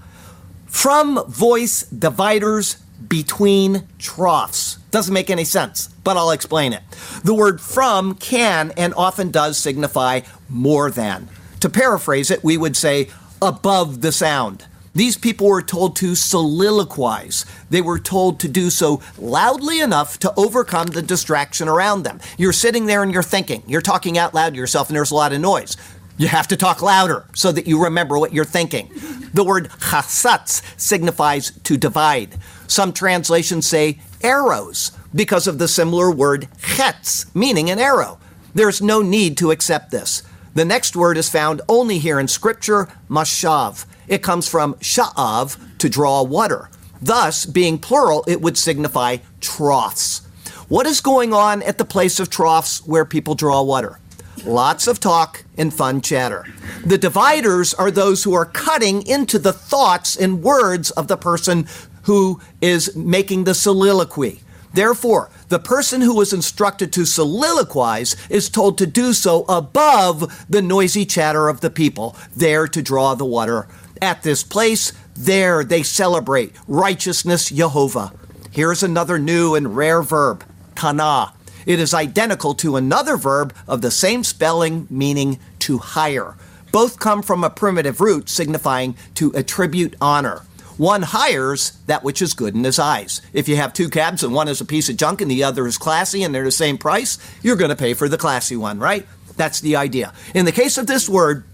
From 0.66 1.22
voice 1.28 1.82
dividers 1.82 2.76
between 3.08 3.86
troughs. 3.98 4.78
Doesn't 4.92 5.14
make 5.14 5.30
any 5.30 5.44
sense, 5.44 5.88
but 6.04 6.18
I'll 6.18 6.30
explain 6.30 6.74
it. 6.74 6.82
The 7.24 7.34
word 7.34 7.60
from 7.60 8.14
can 8.14 8.72
and 8.76 8.92
often 8.94 9.30
does 9.30 9.56
signify 9.56 10.20
more 10.50 10.90
than. 10.90 11.30
To 11.60 11.70
paraphrase 11.70 12.30
it, 12.30 12.44
we 12.44 12.58
would 12.58 12.76
say 12.76 13.08
above 13.40 14.02
the 14.02 14.12
sound. 14.12 14.66
These 14.94 15.16
people 15.16 15.46
were 15.46 15.62
told 15.62 15.96
to 15.96 16.12
soliloquize. 16.12 17.46
They 17.70 17.80
were 17.80 17.98
told 17.98 18.38
to 18.40 18.48
do 18.48 18.68
so 18.68 19.00
loudly 19.16 19.80
enough 19.80 20.18
to 20.18 20.34
overcome 20.36 20.88
the 20.88 21.00
distraction 21.00 21.68
around 21.68 22.02
them. 22.02 22.20
You're 22.36 22.52
sitting 22.52 22.84
there 22.84 23.02
and 23.02 23.10
you're 23.10 23.22
thinking, 23.22 23.62
you're 23.66 23.80
talking 23.80 24.18
out 24.18 24.34
loud 24.34 24.52
to 24.52 24.58
yourself, 24.58 24.88
and 24.88 24.96
there's 24.96 25.10
a 25.10 25.14
lot 25.14 25.32
of 25.32 25.40
noise. 25.40 25.78
You 26.18 26.28
have 26.28 26.48
to 26.48 26.56
talk 26.58 26.82
louder 26.82 27.24
so 27.34 27.50
that 27.52 27.66
you 27.66 27.82
remember 27.82 28.18
what 28.18 28.34
you're 28.34 28.44
thinking. 28.44 28.90
The 29.32 29.42
word 29.42 29.70
chasatz 29.70 30.62
signifies 30.78 31.52
to 31.62 31.78
divide. 31.78 32.36
Some 32.66 32.92
translations 32.92 33.66
say 33.66 33.98
arrows 34.22 34.92
because 35.14 35.46
of 35.46 35.58
the 35.58 35.68
similar 35.68 36.10
word 36.10 36.48
chetz, 36.58 37.26
meaning 37.34 37.70
an 37.70 37.78
arrow. 37.78 38.18
There's 38.54 38.82
no 38.82 39.02
need 39.02 39.36
to 39.38 39.50
accept 39.50 39.90
this. 39.90 40.22
The 40.54 40.64
next 40.64 40.94
word 40.94 41.16
is 41.16 41.30
found 41.30 41.62
only 41.68 41.98
here 41.98 42.20
in 42.20 42.28
Scripture, 42.28 42.88
mashav. 43.08 43.86
It 44.08 44.22
comes 44.22 44.48
from 44.48 44.74
sha'av, 44.74 45.58
to 45.78 45.88
draw 45.88 46.22
water. 46.22 46.68
Thus, 47.00 47.46
being 47.46 47.78
plural, 47.78 48.24
it 48.28 48.40
would 48.40 48.58
signify 48.58 49.18
troughs. 49.40 50.20
What 50.68 50.86
is 50.86 51.00
going 51.00 51.32
on 51.32 51.62
at 51.62 51.78
the 51.78 51.84
place 51.84 52.20
of 52.20 52.30
troughs 52.30 52.86
where 52.86 53.04
people 53.04 53.34
draw 53.34 53.62
water? 53.62 53.98
Lots 54.44 54.86
of 54.86 55.00
talk 55.00 55.44
and 55.56 55.72
fun 55.72 56.00
chatter. 56.00 56.46
The 56.84 56.98
dividers 56.98 57.74
are 57.74 57.90
those 57.90 58.24
who 58.24 58.34
are 58.34 58.46
cutting 58.46 59.06
into 59.06 59.38
the 59.38 59.52
thoughts 59.52 60.16
and 60.16 60.42
words 60.42 60.90
of 60.92 61.08
the 61.08 61.16
person 61.16 61.66
who 62.02 62.40
is 62.60 62.94
making 62.96 63.44
the 63.44 63.54
soliloquy. 63.54 64.40
Therefore, 64.74 65.30
the 65.48 65.58
person 65.58 66.00
who 66.00 66.20
is 66.20 66.32
instructed 66.32 66.92
to 66.94 67.02
soliloquize 67.02 68.16
is 68.30 68.48
told 68.48 68.78
to 68.78 68.86
do 68.86 69.12
so 69.12 69.44
above 69.48 70.46
the 70.48 70.62
noisy 70.62 71.04
chatter 71.04 71.48
of 71.48 71.60
the 71.60 71.70
people, 71.70 72.16
there 72.34 72.66
to 72.68 72.82
draw 72.82 73.14
the 73.14 73.26
water. 73.26 73.68
At 74.00 74.22
this 74.22 74.42
place, 74.42 74.92
there 75.14 75.62
they 75.62 75.82
celebrate 75.82 76.54
righteousness 76.66 77.50
Jehovah. 77.50 78.12
Here's 78.50 78.82
another 78.82 79.18
new 79.18 79.54
and 79.54 79.76
rare 79.76 80.02
verb, 80.02 80.44
kana. 80.74 81.34
It 81.66 81.78
is 81.78 81.94
identical 81.94 82.54
to 82.54 82.76
another 82.76 83.16
verb 83.16 83.54
of 83.68 83.82
the 83.82 83.90
same 83.90 84.24
spelling 84.24 84.86
meaning 84.90 85.38
to 85.60 85.78
hire. 85.78 86.36
Both 86.72 86.98
come 86.98 87.22
from 87.22 87.44
a 87.44 87.50
primitive 87.50 88.00
root 88.00 88.28
signifying 88.28 88.96
to 89.14 89.30
attribute 89.32 89.94
honor. 90.00 90.42
One 90.76 91.02
hires 91.02 91.72
that 91.86 92.02
which 92.02 92.22
is 92.22 92.34
good 92.34 92.54
in 92.54 92.64
his 92.64 92.78
eyes. 92.78 93.20
If 93.32 93.48
you 93.48 93.56
have 93.56 93.72
two 93.72 93.88
cabs 93.88 94.22
and 94.22 94.32
one 94.32 94.48
is 94.48 94.60
a 94.60 94.64
piece 94.64 94.88
of 94.88 94.96
junk 94.96 95.20
and 95.20 95.30
the 95.30 95.44
other 95.44 95.66
is 95.66 95.78
classy 95.78 96.22
and 96.22 96.34
they're 96.34 96.44
the 96.44 96.50
same 96.50 96.78
price, 96.78 97.18
you're 97.42 97.56
going 97.56 97.70
to 97.70 97.76
pay 97.76 97.94
for 97.94 98.08
the 98.08 98.18
classy 98.18 98.56
one, 98.56 98.78
right? 98.78 99.06
That's 99.36 99.60
the 99.60 99.76
idea. 99.76 100.12
In 100.34 100.44
the 100.44 100.52
case 100.52 100.78
of 100.78 100.86
this 100.86 101.08
word, 101.08 101.44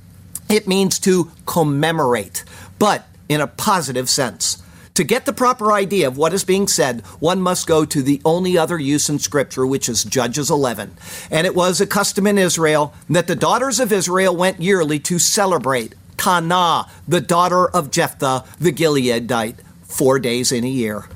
it 0.49 0.67
means 0.67 0.99
to 1.01 1.31
commemorate, 1.47 2.45
but 2.79 3.07
in 3.29 3.41
a 3.41 3.47
positive 3.47 4.09
sense. 4.09 4.63
To 4.95 5.05
get 5.05 5.27
the 5.27 5.33
proper 5.33 5.71
idea 5.71 6.09
of 6.09 6.17
what 6.17 6.33
is 6.33 6.43
being 6.43 6.67
said, 6.67 7.03
one 7.21 7.41
must 7.41 7.69
go 7.69 7.85
to 7.85 8.03
the 8.03 8.21
only 8.25 8.59
other 8.59 8.79
use 8.79 9.09
in 9.09 9.21
Scripture, 9.21 9.65
which 9.65 9.89
is 9.89 10.03
Judges 10.03 10.51
11. 10.51 10.97
And 11.31 11.47
it 11.47 11.55
was 11.55 11.81
a 11.81 11.87
custom 11.87 12.27
in 12.27 12.37
Israel 12.37 12.93
that 13.09 13.29
the 13.29 13.37
daughters 13.37 13.79
of 13.79 13.93
Israel 13.93 14.35
went 14.35 14.61
yearly 14.61 14.99
to 15.01 15.21
celebrate 15.21 15.95
Tanah, 16.19 16.91
the 17.07 17.21
daughter 17.21 17.69
of 17.69 17.91
Jephthah 17.91 18.45
the 18.61 18.73
Gileadite, 18.73 19.57
four 19.85 20.19
days 20.19 20.53
in 20.53 20.65
a 20.65 20.69
year. 20.69 21.07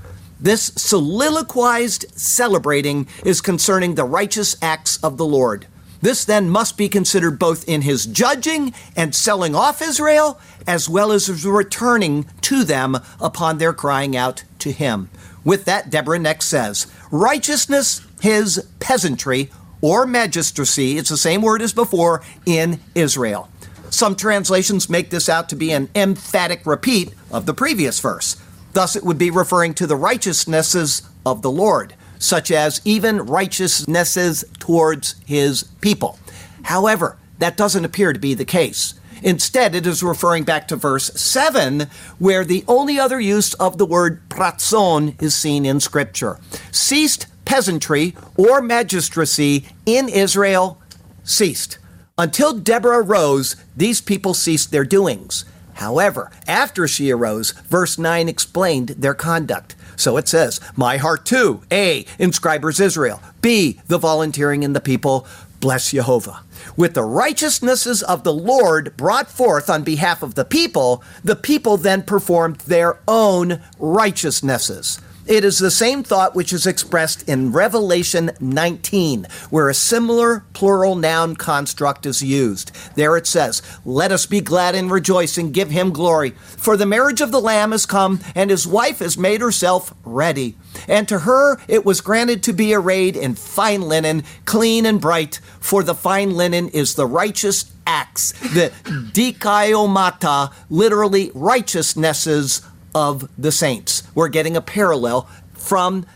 This 0.40 0.72
soliloquized 0.76 2.18
celebrating 2.18 3.06
is 3.24 3.40
concerning 3.40 3.94
the 3.94 4.04
righteous 4.04 4.56
acts 4.62 4.96
of 5.04 5.16
the 5.16 5.26
Lord. 5.26 5.66
This 6.00 6.24
then 6.24 6.50
must 6.50 6.76
be 6.76 6.88
considered 6.88 7.38
both 7.38 7.68
in 7.68 7.82
his 7.82 8.06
judging 8.06 8.74
and 8.96 9.14
selling 9.14 9.54
off 9.54 9.80
Israel, 9.80 10.40
as 10.66 10.88
well 10.88 11.12
as 11.12 11.26
his 11.26 11.46
returning 11.46 12.26
to 12.40 12.64
them 12.64 12.98
upon 13.20 13.58
their 13.58 13.72
crying 13.72 14.16
out 14.16 14.42
to 14.58 14.72
him. 14.72 15.10
With 15.44 15.64
that, 15.66 15.90
Deborah 15.90 16.18
next 16.18 16.46
says, 16.46 16.88
Righteousness, 17.12 18.04
his 18.20 18.66
peasantry, 18.80 19.50
or 19.80 20.06
magistracy, 20.06 20.98
it's 20.98 21.10
the 21.10 21.16
same 21.16 21.42
word 21.42 21.62
as 21.62 21.72
before, 21.72 22.22
in 22.46 22.80
Israel. 22.96 23.48
Some 23.92 24.16
translations 24.16 24.88
make 24.88 25.10
this 25.10 25.28
out 25.28 25.50
to 25.50 25.54
be 25.54 25.70
an 25.70 25.90
emphatic 25.94 26.64
repeat 26.64 27.12
of 27.30 27.44
the 27.44 27.52
previous 27.52 28.00
verse. 28.00 28.42
Thus, 28.72 28.96
it 28.96 29.04
would 29.04 29.18
be 29.18 29.30
referring 29.30 29.74
to 29.74 29.86
the 29.86 29.96
righteousnesses 29.96 31.02
of 31.26 31.42
the 31.42 31.50
Lord, 31.50 31.94
such 32.18 32.50
as 32.50 32.80
even 32.86 33.26
righteousnesses 33.26 34.46
towards 34.58 35.16
his 35.26 35.64
people. 35.82 36.18
However, 36.62 37.18
that 37.38 37.58
doesn't 37.58 37.84
appear 37.84 38.14
to 38.14 38.18
be 38.18 38.32
the 38.32 38.46
case. 38.46 38.94
Instead, 39.22 39.74
it 39.74 39.86
is 39.86 40.02
referring 40.02 40.44
back 40.44 40.68
to 40.68 40.76
verse 40.76 41.12
7, 41.12 41.86
where 42.18 42.46
the 42.46 42.64
only 42.66 42.98
other 42.98 43.20
use 43.20 43.52
of 43.54 43.76
the 43.76 43.86
word 43.86 44.26
pratzon 44.30 45.20
is 45.22 45.34
seen 45.34 45.66
in 45.66 45.80
Scripture. 45.80 46.40
Ceased 46.70 47.26
peasantry 47.44 48.16
or 48.38 48.62
magistracy 48.62 49.68
in 49.84 50.08
Israel 50.08 50.80
ceased. 51.24 51.76
Until 52.22 52.52
Deborah 52.52 53.02
rose, 53.02 53.56
these 53.76 54.00
people 54.00 54.32
ceased 54.32 54.70
their 54.70 54.84
doings. 54.84 55.44
However, 55.74 56.30
after 56.46 56.86
she 56.86 57.10
arose, 57.10 57.50
verse 57.50 57.98
9 57.98 58.28
explained 58.28 58.90
their 58.90 59.12
conduct. 59.12 59.74
So 59.96 60.16
it 60.16 60.28
says, 60.28 60.60
My 60.76 60.98
heart 60.98 61.26
too. 61.26 61.64
A. 61.72 62.06
Inscribers 62.20 62.78
Israel. 62.78 63.20
B. 63.40 63.80
The 63.88 63.98
volunteering 63.98 64.62
in 64.62 64.72
the 64.72 64.80
people. 64.80 65.26
Bless 65.58 65.90
Jehovah. 65.90 66.44
With 66.76 66.94
the 66.94 67.02
righteousnesses 67.02 68.04
of 68.04 68.22
the 68.22 68.32
Lord 68.32 68.96
brought 68.96 69.28
forth 69.28 69.68
on 69.68 69.82
behalf 69.82 70.22
of 70.22 70.36
the 70.36 70.44
people, 70.44 71.02
the 71.24 71.34
people 71.34 71.76
then 71.76 72.04
performed 72.04 72.58
their 72.58 73.00
own 73.08 73.60
righteousnesses. 73.80 75.00
It 75.26 75.44
is 75.44 75.58
the 75.58 75.70
same 75.70 76.02
thought 76.02 76.34
which 76.34 76.52
is 76.52 76.66
expressed 76.66 77.28
in 77.28 77.52
Revelation 77.52 78.32
19, 78.40 79.28
where 79.50 79.68
a 79.68 79.74
similar 79.74 80.44
plural 80.52 80.96
noun 80.96 81.36
construct 81.36 82.06
is 82.06 82.22
used. 82.22 82.72
There 82.96 83.16
it 83.16 83.28
says, 83.28 83.62
Let 83.84 84.10
us 84.10 84.26
be 84.26 84.40
glad 84.40 84.74
and 84.74 84.90
rejoice 84.90 85.38
and 85.38 85.54
give 85.54 85.70
him 85.70 85.92
glory, 85.92 86.30
for 86.30 86.76
the 86.76 86.86
marriage 86.86 87.20
of 87.20 87.30
the 87.30 87.40
Lamb 87.40 87.70
has 87.70 87.86
come, 87.86 88.18
and 88.34 88.50
his 88.50 88.66
wife 88.66 88.98
has 88.98 89.16
made 89.16 89.40
herself 89.40 89.94
ready. 90.04 90.56
And 90.88 91.06
to 91.08 91.20
her 91.20 91.60
it 91.68 91.84
was 91.84 92.00
granted 92.00 92.42
to 92.44 92.52
be 92.52 92.74
arrayed 92.74 93.16
in 93.16 93.36
fine 93.36 93.82
linen, 93.82 94.24
clean 94.44 94.84
and 94.84 95.00
bright, 95.00 95.36
for 95.60 95.84
the 95.84 95.94
fine 95.94 96.34
linen 96.34 96.68
is 96.68 96.94
the 96.94 97.06
righteous 97.06 97.72
acts, 97.86 98.32
the 98.54 98.72
dikaiomata, 99.12 100.52
literally 100.68 101.30
righteousnesses 101.34 102.62
of 102.94 103.28
the 103.38 103.52
saints. 103.52 104.02
We're 104.14 104.28
getting 104.28 104.56
a 104.56 104.62
parallel 104.62 105.28
from 105.54 106.06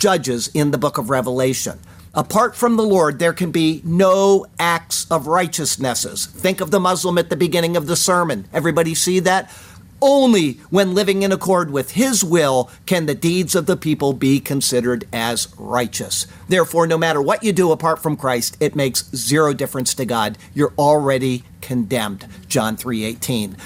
Judges 0.00 0.48
in 0.54 0.70
the 0.70 0.78
book 0.78 0.96
of 0.96 1.10
Revelation. 1.10 1.80
Apart 2.14 2.56
from 2.56 2.76
the 2.76 2.84
Lord, 2.84 3.18
there 3.18 3.32
can 3.32 3.50
be 3.50 3.82
no 3.84 4.46
acts 4.58 5.10
of 5.10 5.26
righteousnesses. 5.26 6.26
Think 6.26 6.60
of 6.60 6.70
the 6.70 6.80
Muslim 6.80 7.18
at 7.18 7.30
the 7.30 7.36
beginning 7.36 7.76
of 7.76 7.86
the 7.86 7.96
sermon. 7.96 8.46
Everybody 8.52 8.94
see 8.94 9.20
that? 9.20 9.50
Only 10.00 10.52
when 10.70 10.94
living 10.94 11.22
in 11.22 11.32
accord 11.32 11.72
with 11.72 11.92
His 11.92 12.22
will 12.22 12.70
can 12.86 13.06
the 13.06 13.14
deeds 13.14 13.54
of 13.54 13.66
the 13.66 13.76
people 13.76 14.12
be 14.12 14.38
considered 14.38 15.08
as 15.12 15.48
righteous. 15.58 16.26
Therefore, 16.48 16.86
no 16.86 16.96
matter 16.96 17.20
what 17.20 17.42
you 17.42 17.52
do 17.52 17.72
apart 17.72 18.00
from 18.00 18.16
Christ, 18.16 18.56
it 18.60 18.76
makes 18.76 19.10
zero 19.14 19.52
difference 19.52 19.94
to 19.94 20.04
God. 20.04 20.38
You're 20.54 20.74
already 20.78 21.42
condemned. 21.60 22.26
John 22.46 22.76
3:18. 22.76 23.56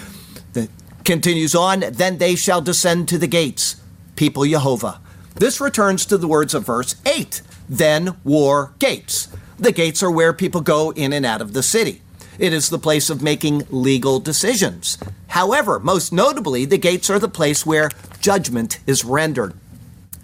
The 0.54 0.68
Continues 1.04 1.54
on, 1.54 1.80
then 1.90 2.18
they 2.18 2.34
shall 2.34 2.60
descend 2.60 3.08
to 3.08 3.18
the 3.18 3.26
gates, 3.26 3.76
people 4.16 4.44
Jehovah. 4.44 5.00
This 5.34 5.60
returns 5.60 6.06
to 6.06 6.18
the 6.18 6.28
words 6.28 6.54
of 6.54 6.66
verse 6.66 6.94
8 7.06 7.42
then 7.68 8.16
war 8.24 8.74
gates. 8.78 9.28
The 9.58 9.72
gates 9.72 10.02
are 10.02 10.10
where 10.10 10.32
people 10.32 10.60
go 10.60 10.90
in 10.90 11.12
and 11.12 11.24
out 11.24 11.40
of 11.40 11.52
the 11.52 11.62
city. 11.62 12.02
It 12.38 12.52
is 12.52 12.68
the 12.68 12.78
place 12.78 13.10
of 13.10 13.22
making 13.22 13.66
legal 13.70 14.18
decisions. 14.18 14.98
However, 15.28 15.78
most 15.78 16.12
notably, 16.12 16.64
the 16.64 16.78
gates 16.78 17.08
are 17.10 17.18
the 17.18 17.28
place 17.28 17.64
where 17.64 17.90
judgment 18.20 18.80
is 18.86 19.04
rendered. 19.04 19.54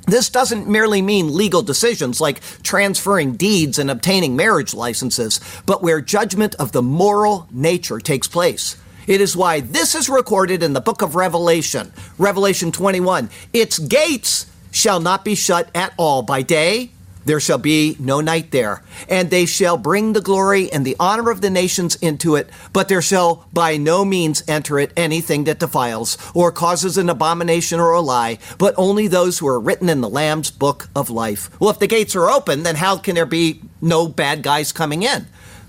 This 0.06 0.30
doesn't 0.30 0.68
merely 0.68 1.02
mean 1.02 1.34
legal 1.34 1.62
decisions 1.62 2.20
like 2.20 2.40
transferring 2.62 3.36
deeds 3.36 3.78
and 3.78 3.90
obtaining 3.90 4.36
marriage 4.36 4.72
licenses, 4.72 5.38
but 5.66 5.82
where 5.82 6.00
judgment 6.00 6.54
of 6.54 6.72
the 6.72 6.82
moral 6.82 7.46
nature 7.50 7.98
takes 7.98 8.26
place. 8.26 8.76
It 9.08 9.22
is 9.22 9.34
why 9.34 9.60
this 9.60 9.94
is 9.94 10.10
recorded 10.10 10.62
in 10.62 10.74
the 10.74 10.82
book 10.82 11.00
of 11.00 11.14
Revelation, 11.14 11.94
Revelation 12.18 12.70
21. 12.70 13.30
Its 13.54 13.78
gates 13.78 14.44
shall 14.70 15.00
not 15.00 15.24
be 15.24 15.34
shut 15.34 15.70
at 15.74 15.94
all 15.96 16.20
by 16.20 16.42
day. 16.42 16.90
There 17.24 17.40
shall 17.40 17.58
be 17.58 17.96
no 17.98 18.20
night 18.20 18.50
there, 18.50 18.82
and 19.08 19.30
they 19.30 19.46
shall 19.46 19.78
bring 19.78 20.12
the 20.12 20.20
glory 20.20 20.70
and 20.70 20.84
the 20.84 20.96
honor 21.00 21.30
of 21.30 21.40
the 21.40 21.48
nations 21.48 21.96
into 21.96 22.36
it, 22.36 22.50
but 22.74 22.88
there 22.88 23.02
shall 23.02 23.46
by 23.50 23.78
no 23.78 24.04
means 24.04 24.42
enter 24.46 24.78
it 24.78 24.92
anything 24.94 25.44
that 25.44 25.58
defiles, 25.58 26.18
or 26.34 26.52
causes 26.52 26.98
an 26.98 27.08
abomination 27.08 27.80
or 27.80 27.92
a 27.92 28.00
lie, 28.00 28.38
but 28.58 28.74
only 28.76 29.08
those 29.08 29.38
who 29.38 29.48
are 29.48 29.60
written 29.60 29.88
in 29.88 30.02
the 30.02 30.08
Lamb's 30.08 30.50
book 30.50 30.88
of 30.94 31.08
life. 31.08 31.50
Well, 31.58 31.70
if 31.70 31.78
the 31.78 31.86
gates 31.86 32.14
are 32.14 32.30
open, 32.30 32.62
then 32.62 32.76
how 32.76 32.98
can 32.98 33.14
there 33.14 33.26
be 33.26 33.62
no 33.80 34.06
bad 34.06 34.42
guys 34.42 34.72
coming 34.72 35.02
in? 35.02 35.26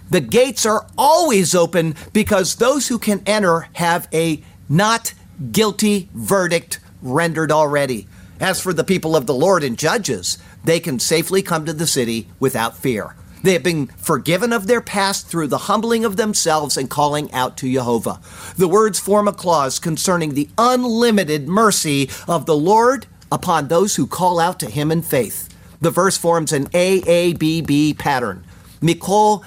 The 0.09 0.21
gates 0.21 0.65
are 0.65 0.87
always 0.97 1.53
open 1.53 1.95
because 2.13 2.55
those 2.55 2.87
who 2.87 2.97
can 2.97 3.21
enter 3.25 3.67
have 3.73 4.07
a 4.13 4.43
not 4.67 5.13
guilty 5.51 6.09
verdict 6.13 6.79
rendered 7.01 7.51
already. 7.51 8.07
As 8.39 8.61
for 8.61 8.73
the 8.73 8.83
people 8.83 9.15
of 9.15 9.27
the 9.27 9.33
Lord 9.33 9.63
and 9.63 9.77
judges, 9.77 10.37
they 10.63 10.79
can 10.79 10.99
safely 10.99 11.41
come 11.41 11.65
to 11.65 11.73
the 11.73 11.87
city 11.87 12.29
without 12.39 12.77
fear. 12.77 13.15
They 13.43 13.53
have 13.53 13.63
been 13.63 13.87
forgiven 13.97 14.51
of 14.51 14.67
their 14.67 14.81
past 14.81 15.27
through 15.27 15.47
the 15.47 15.57
humbling 15.57 16.03
of 16.03 16.17
themselves 16.17 16.75
and 16.75 16.89
calling 16.89 17.31
out 17.31 17.55
to 17.57 17.71
Jehovah. 17.71 18.19
The 18.57 18.67
words 18.67 18.99
form 18.99 19.27
a 19.27 19.33
clause 19.33 19.79
concerning 19.79 20.33
the 20.33 20.49
unlimited 20.57 21.47
mercy 21.47 22.09
of 22.27 22.45
the 22.45 22.55
Lord 22.55 23.05
upon 23.31 23.67
those 23.67 23.95
who 23.95 24.07
call 24.07 24.39
out 24.39 24.59
to 24.59 24.69
him 24.69 24.91
in 24.91 25.01
faith. 25.01 25.47
The 25.79 25.91
verse 25.91 26.17
forms 26.17 26.51
an 26.51 26.67
AABB 26.69 27.97
pattern. 27.97 28.43
Mikol 28.81 29.43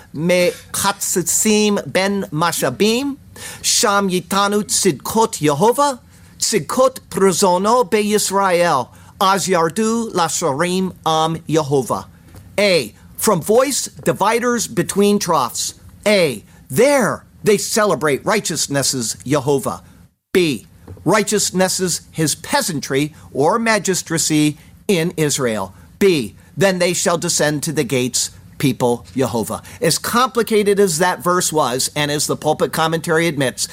katsitsim 0.72 1.78
Ben 1.86 2.24
Mashabim, 2.24 3.16
Sham 3.62 4.10
Yitanu 4.10 4.62
Tzidkot 4.62 5.40
Yehovah, 5.40 6.00
Tzidkot 6.38 7.00
Prizono 7.08 7.90
Be 7.90 8.02
Yisrael, 8.02 8.88
Az 9.20 9.48
Yardu 9.48 10.12
Lasharim 10.12 10.94
Am 11.06 11.36
Yehovah. 11.48 12.06
A. 12.58 12.94
From 13.16 13.40
voice 13.40 13.86
dividers 13.86 14.66
between 14.66 15.18
troughs. 15.18 15.74
A. 16.06 16.44
There 16.68 17.24
they 17.44 17.56
celebrate 17.56 18.24
righteousnesses 18.24 19.16
Yehovah. 19.24 19.82
B. 20.32 20.66
Righteousnesses 21.04 22.02
his 22.10 22.34
peasantry 22.34 23.14
or 23.32 23.58
magistracy 23.58 24.58
in 24.88 25.12
Israel. 25.16 25.74
B. 25.98 26.36
Then 26.56 26.78
they 26.78 26.92
shall 26.92 27.16
descend 27.16 27.62
to 27.62 27.72
the 27.72 27.84
gates 27.84 28.30
people 28.62 29.04
Jehovah. 29.14 29.60
As 29.80 29.98
complicated 29.98 30.78
as 30.78 30.98
that 30.98 31.18
verse 31.18 31.52
was, 31.52 31.90
and 31.96 32.12
as 32.12 32.28
the 32.28 32.36
pulpit 32.36 32.72
commentary 32.72 33.26
admits, 33.26 33.66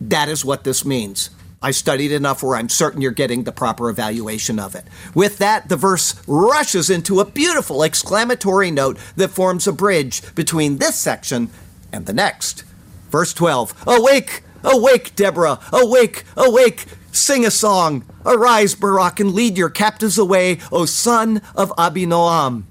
that 0.00 0.28
is 0.28 0.44
what 0.44 0.64
this 0.64 0.84
means. 0.84 1.30
I 1.62 1.70
studied 1.70 2.10
enough 2.10 2.42
where 2.42 2.56
I'm 2.56 2.68
certain 2.68 3.00
you're 3.00 3.12
getting 3.12 3.44
the 3.44 3.52
proper 3.52 3.88
evaluation 3.88 4.58
of 4.58 4.74
it. 4.74 4.84
With 5.14 5.38
that, 5.38 5.68
the 5.68 5.76
verse 5.76 6.20
rushes 6.26 6.90
into 6.90 7.20
a 7.20 7.24
beautiful 7.24 7.84
exclamatory 7.84 8.72
note 8.72 8.98
that 9.14 9.28
forms 9.28 9.68
a 9.68 9.72
bridge 9.72 10.22
between 10.34 10.78
this 10.78 10.96
section 10.96 11.48
and 11.92 12.06
the 12.06 12.12
next. 12.12 12.64
Verse 13.10 13.32
12 13.32 13.84
Awake, 13.86 14.42
awake, 14.64 15.14
Deborah, 15.14 15.60
awake, 15.72 16.24
awake, 16.36 16.86
sing 17.12 17.46
a 17.46 17.50
song. 17.50 18.04
Arise, 18.26 18.74
Barak, 18.74 19.20
and 19.20 19.32
lead 19.32 19.56
your 19.56 19.70
captives 19.70 20.18
away, 20.18 20.58
O 20.72 20.84
son 20.84 21.42
of 21.54 21.70
Abinoam. 21.76 22.64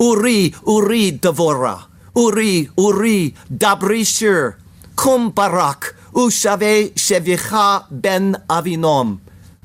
Uri, 0.00 0.54
Uri, 0.66 1.12
Devora. 1.12 1.84
Uri, 2.16 2.68
Uri, 2.76 3.34
Dabrishir. 3.52 4.56
Kum 4.96 5.30
Barak, 5.30 5.96
Ushave 6.12 6.94
Shevicha 6.94 7.86
ben 7.90 8.36
Avinom. 8.48 9.20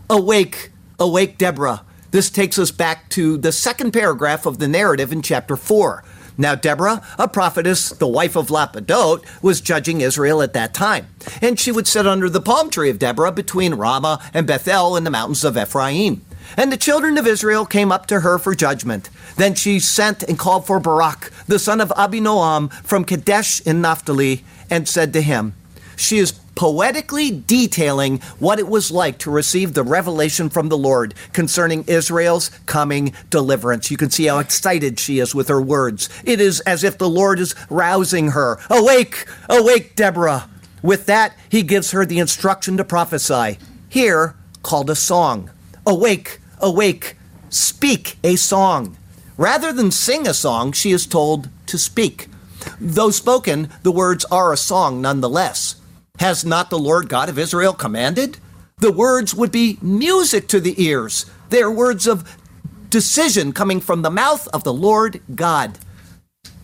Awake, 0.09 0.71
Awake, 0.99 1.37
Deborah. 1.37 1.83
This 2.11 2.31
takes 2.31 2.57
us 2.57 2.71
back 2.71 3.09
to 3.09 3.37
the 3.37 3.51
second 3.51 3.91
paragraph 3.91 4.47
of 4.47 4.57
the 4.57 4.67
narrative 4.67 5.11
in 5.11 5.21
chapter 5.21 5.55
4. 5.55 6.03
Now, 6.39 6.55
Deborah, 6.55 7.05
a 7.19 7.27
prophetess, 7.27 7.89
the 7.89 8.07
wife 8.07 8.35
of 8.35 8.47
Lapidoth, 8.47 9.23
was 9.43 9.61
judging 9.61 10.01
Israel 10.01 10.41
at 10.41 10.53
that 10.53 10.73
time. 10.73 11.07
And 11.41 11.59
she 11.59 11.71
would 11.71 11.85
sit 11.85 12.07
under 12.07 12.29
the 12.29 12.41
palm 12.41 12.69
tree 12.69 12.89
of 12.89 12.97
Deborah 12.97 13.31
between 13.31 13.75
Ramah 13.75 14.21
and 14.33 14.47
Bethel 14.47 14.95
in 14.95 15.03
the 15.03 15.11
mountains 15.11 15.43
of 15.43 15.57
Ephraim. 15.57 16.21
And 16.57 16.71
the 16.71 16.77
children 16.77 17.17
of 17.17 17.27
Israel 17.27 17.65
came 17.65 17.91
up 17.91 18.07
to 18.07 18.21
her 18.21 18.37
for 18.37 18.55
judgment. 18.55 19.09
Then 19.37 19.55
she 19.55 19.79
sent 19.79 20.23
and 20.23 20.37
called 20.37 20.65
for 20.65 20.79
Barak, 20.79 21.31
the 21.47 21.59
son 21.59 21.81
of 21.81 21.89
Abinoam, 21.89 22.71
from 22.83 23.05
Kadesh 23.05 23.61
in 23.61 23.81
Naphtali, 23.81 24.43
and 24.69 24.87
said 24.87 25.13
to 25.13 25.21
him, 25.21 25.53
She 25.95 26.17
is 26.17 26.33
poetically 26.59 27.31
detailing 27.31 28.19
what 28.37 28.59
it 28.59 28.67
was 28.67 28.91
like 28.91 29.17
to 29.17 29.31
receive 29.31 29.73
the 29.73 29.83
revelation 29.83 30.49
from 30.49 30.67
the 30.67 30.77
Lord 30.77 31.13
concerning 31.31 31.85
Israel's 31.85 32.49
coming 32.65 33.13
deliverance. 33.29 33.89
You 33.89 33.95
can 33.95 34.09
see 34.09 34.25
how 34.25 34.39
excited 34.39 34.99
she 34.99 35.19
is 35.19 35.33
with 35.33 35.47
her 35.47 35.61
words. 35.61 36.09
It 36.25 36.41
is 36.41 36.59
as 36.61 36.83
if 36.83 36.97
the 36.97 37.09
Lord 37.09 37.39
is 37.39 37.55
rousing 37.69 38.31
her. 38.31 38.59
Awake, 38.69 39.25
awake, 39.49 39.95
Deborah. 39.95 40.49
With 40.83 41.05
that, 41.05 41.33
he 41.47 41.63
gives 41.63 41.91
her 41.91 42.05
the 42.05 42.19
instruction 42.19 42.75
to 42.75 42.83
prophesy, 42.83 43.57
here 43.87 44.35
called 44.61 44.89
a 44.89 44.95
song. 44.95 45.49
Awake, 45.89 46.39
awake, 46.59 47.15
speak 47.49 48.17
a 48.23 48.35
song. 48.35 48.95
Rather 49.37 49.73
than 49.73 49.89
sing 49.89 50.27
a 50.27 50.35
song, 50.35 50.71
she 50.71 50.91
is 50.91 51.07
told 51.07 51.49
to 51.65 51.79
speak. 51.79 52.27
Though 52.79 53.09
spoken, 53.09 53.69
the 53.81 53.91
words 53.91 54.23
are 54.25 54.53
a 54.53 54.57
song 54.57 55.01
nonetheless. 55.01 55.77
Has 56.19 56.45
not 56.45 56.69
the 56.69 56.77
Lord 56.77 57.09
God 57.09 57.27
of 57.27 57.39
Israel 57.39 57.73
commanded? 57.73 58.37
The 58.77 58.91
words 58.91 59.33
would 59.33 59.51
be 59.51 59.79
music 59.81 60.47
to 60.49 60.59
the 60.59 60.79
ears. 60.79 61.25
They 61.49 61.63
are 61.63 61.71
words 61.71 62.05
of 62.05 62.37
decision 62.91 63.51
coming 63.51 63.81
from 63.81 64.03
the 64.03 64.11
mouth 64.11 64.47
of 64.49 64.63
the 64.63 64.73
Lord 64.73 65.23
God. 65.33 65.79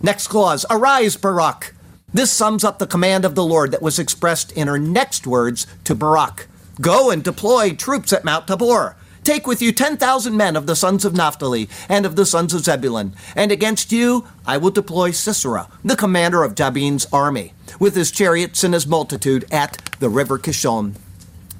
Next 0.03 0.27
clause 0.27 0.67
Arise, 0.69 1.17
Barak. 1.17 1.73
This 2.13 2.31
sums 2.31 2.63
up 2.63 2.77
the 2.77 2.85
command 2.85 3.25
of 3.25 3.33
the 3.33 3.43
Lord 3.43 3.71
that 3.71 3.81
was 3.81 3.97
expressed 3.97 4.51
in 4.51 4.67
her 4.67 4.77
next 4.77 5.25
words 5.25 5.65
to 5.85 5.95
Barak 5.95 6.47
Go 6.81 7.09
and 7.09 7.23
deploy 7.23 7.71
troops 7.71 8.11
at 8.11 8.25
Mount 8.25 8.47
Tabor. 8.47 8.97
Take 9.25 9.47
with 9.47 9.59
you 9.59 9.71
10,000 9.71 10.37
men 10.37 10.55
of 10.55 10.67
the 10.67 10.75
sons 10.75 11.03
of 11.03 11.15
Naphtali 11.15 11.67
and 11.89 12.05
of 12.05 12.15
the 12.15 12.27
sons 12.27 12.53
of 12.53 12.63
Zebulun, 12.63 13.15
and 13.35 13.51
against 13.51 13.91
you 13.91 14.27
I 14.45 14.57
will 14.57 14.69
deploy 14.69 15.09
Sisera, 15.09 15.67
the 15.83 15.95
commander 15.95 16.43
of 16.43 16.53
Jabin's 16.53 17.07
army, 17.11 17.53
with 17.79 17.95
his 17.95 18.11
chariots 18.11 18.63
and 18.63 18.75
his 18.75 18.85
multitude 18.85 19.43
at 19.51 19.79
the 19.99 20.09
river 20.09 20.37
Kishon. 20.37 20.93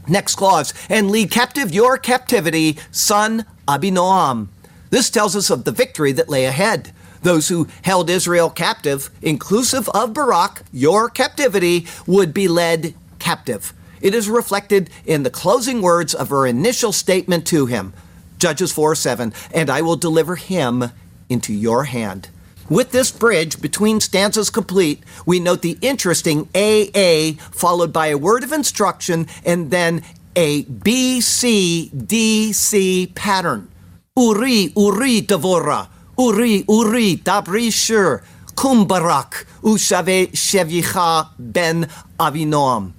Next 0.07 0.35
clause, 0.35 0.75
and 0.91 1.09
lead 1.09 1.31
captive 1.31 1.73
your 1.73 1.97
captivity, 1.97 2.77
son 2.91 3.45
Abinoam. 3.67 4.49
This 4.91 5.09
tells 5.09 5.35
us 5.35 5.49
of 5.49 5.63
the 5.63 5.71
victory 5.71 6.11
that 6.11 6.29
lay 6.29 6.45
ahead. 6.45 6.91
Those 7.23 7.47
who 7.47 7.67
held 7.81 8.11
Israel 8.11 8.51
captive, 8.51 9.09
inclusive 9.23 9.89
of 9.89 10.13
Barak, 10.13 10.61
your 10.71 11.09
captivity, 11.09 11.87
would 12.05 12.31
be 12.31 12.47
led 12.47 12.93
captive. 13.17 13.73
It 14.05 14.13
is 14.13 14.29
reflected 14.29 14.91
in 15.07 15.23
the 15.23 15.31
closing 15.31 15.81
words 15.81 16.13
of 16.13 16.29
her 16.29 16.45
initial 16.45 16.91
statement 16.91 17.47
to 17.47 17.65
him 17.65 17.91
Judges 18.37 18.71
4 18.71 18.93
7, 18.93 19.33
and 19.51 19.67
I 19.67 19.81
will 19.81 19.95
deliver 19.95 20.35
him 20.35 20.91
into 21.27 21.51
your 21.51 21.85
hand. 21.85 22.29
With 22.69 22.91
this 22.91 23.09
bridge 23.09 23.59
between 23.59 23.99
stanzas 23.99 24.51
complete, 24.51 25.01
we 25.25 25.39
note 25.39 25.63
the 25.63 25.79
interesting 25.81 26.47
AA 26.53 27.41
followed 27.49 27.91
by 27.91 28.07
a 28.09 28.17
word 28.19 28.43
of 28.43 28.51
instruction 28.51 29.25
and 29.43 29.71
then 29.71 30.03
a 30.35 30.61
B 30.65 31.19
C 31.19 31.89
D 31.89 32.53
C 32.53 33.11
pattern. 33.15 33.69
Uri, 34.15 34.71
Uri, 34.77 35.21
Devora, 35.23 35.87
Uri, 36.19 36.63
Uri, 36.69 37.17
Dabri 37.17 37.73
Shur, 37.73 38.21
Kumbarak, 38.53 39.45
Ushave 39.63 40.31
Shevicha 40.33 41.29
ben 41.39 41.89
Avinoam. 42.19 42.93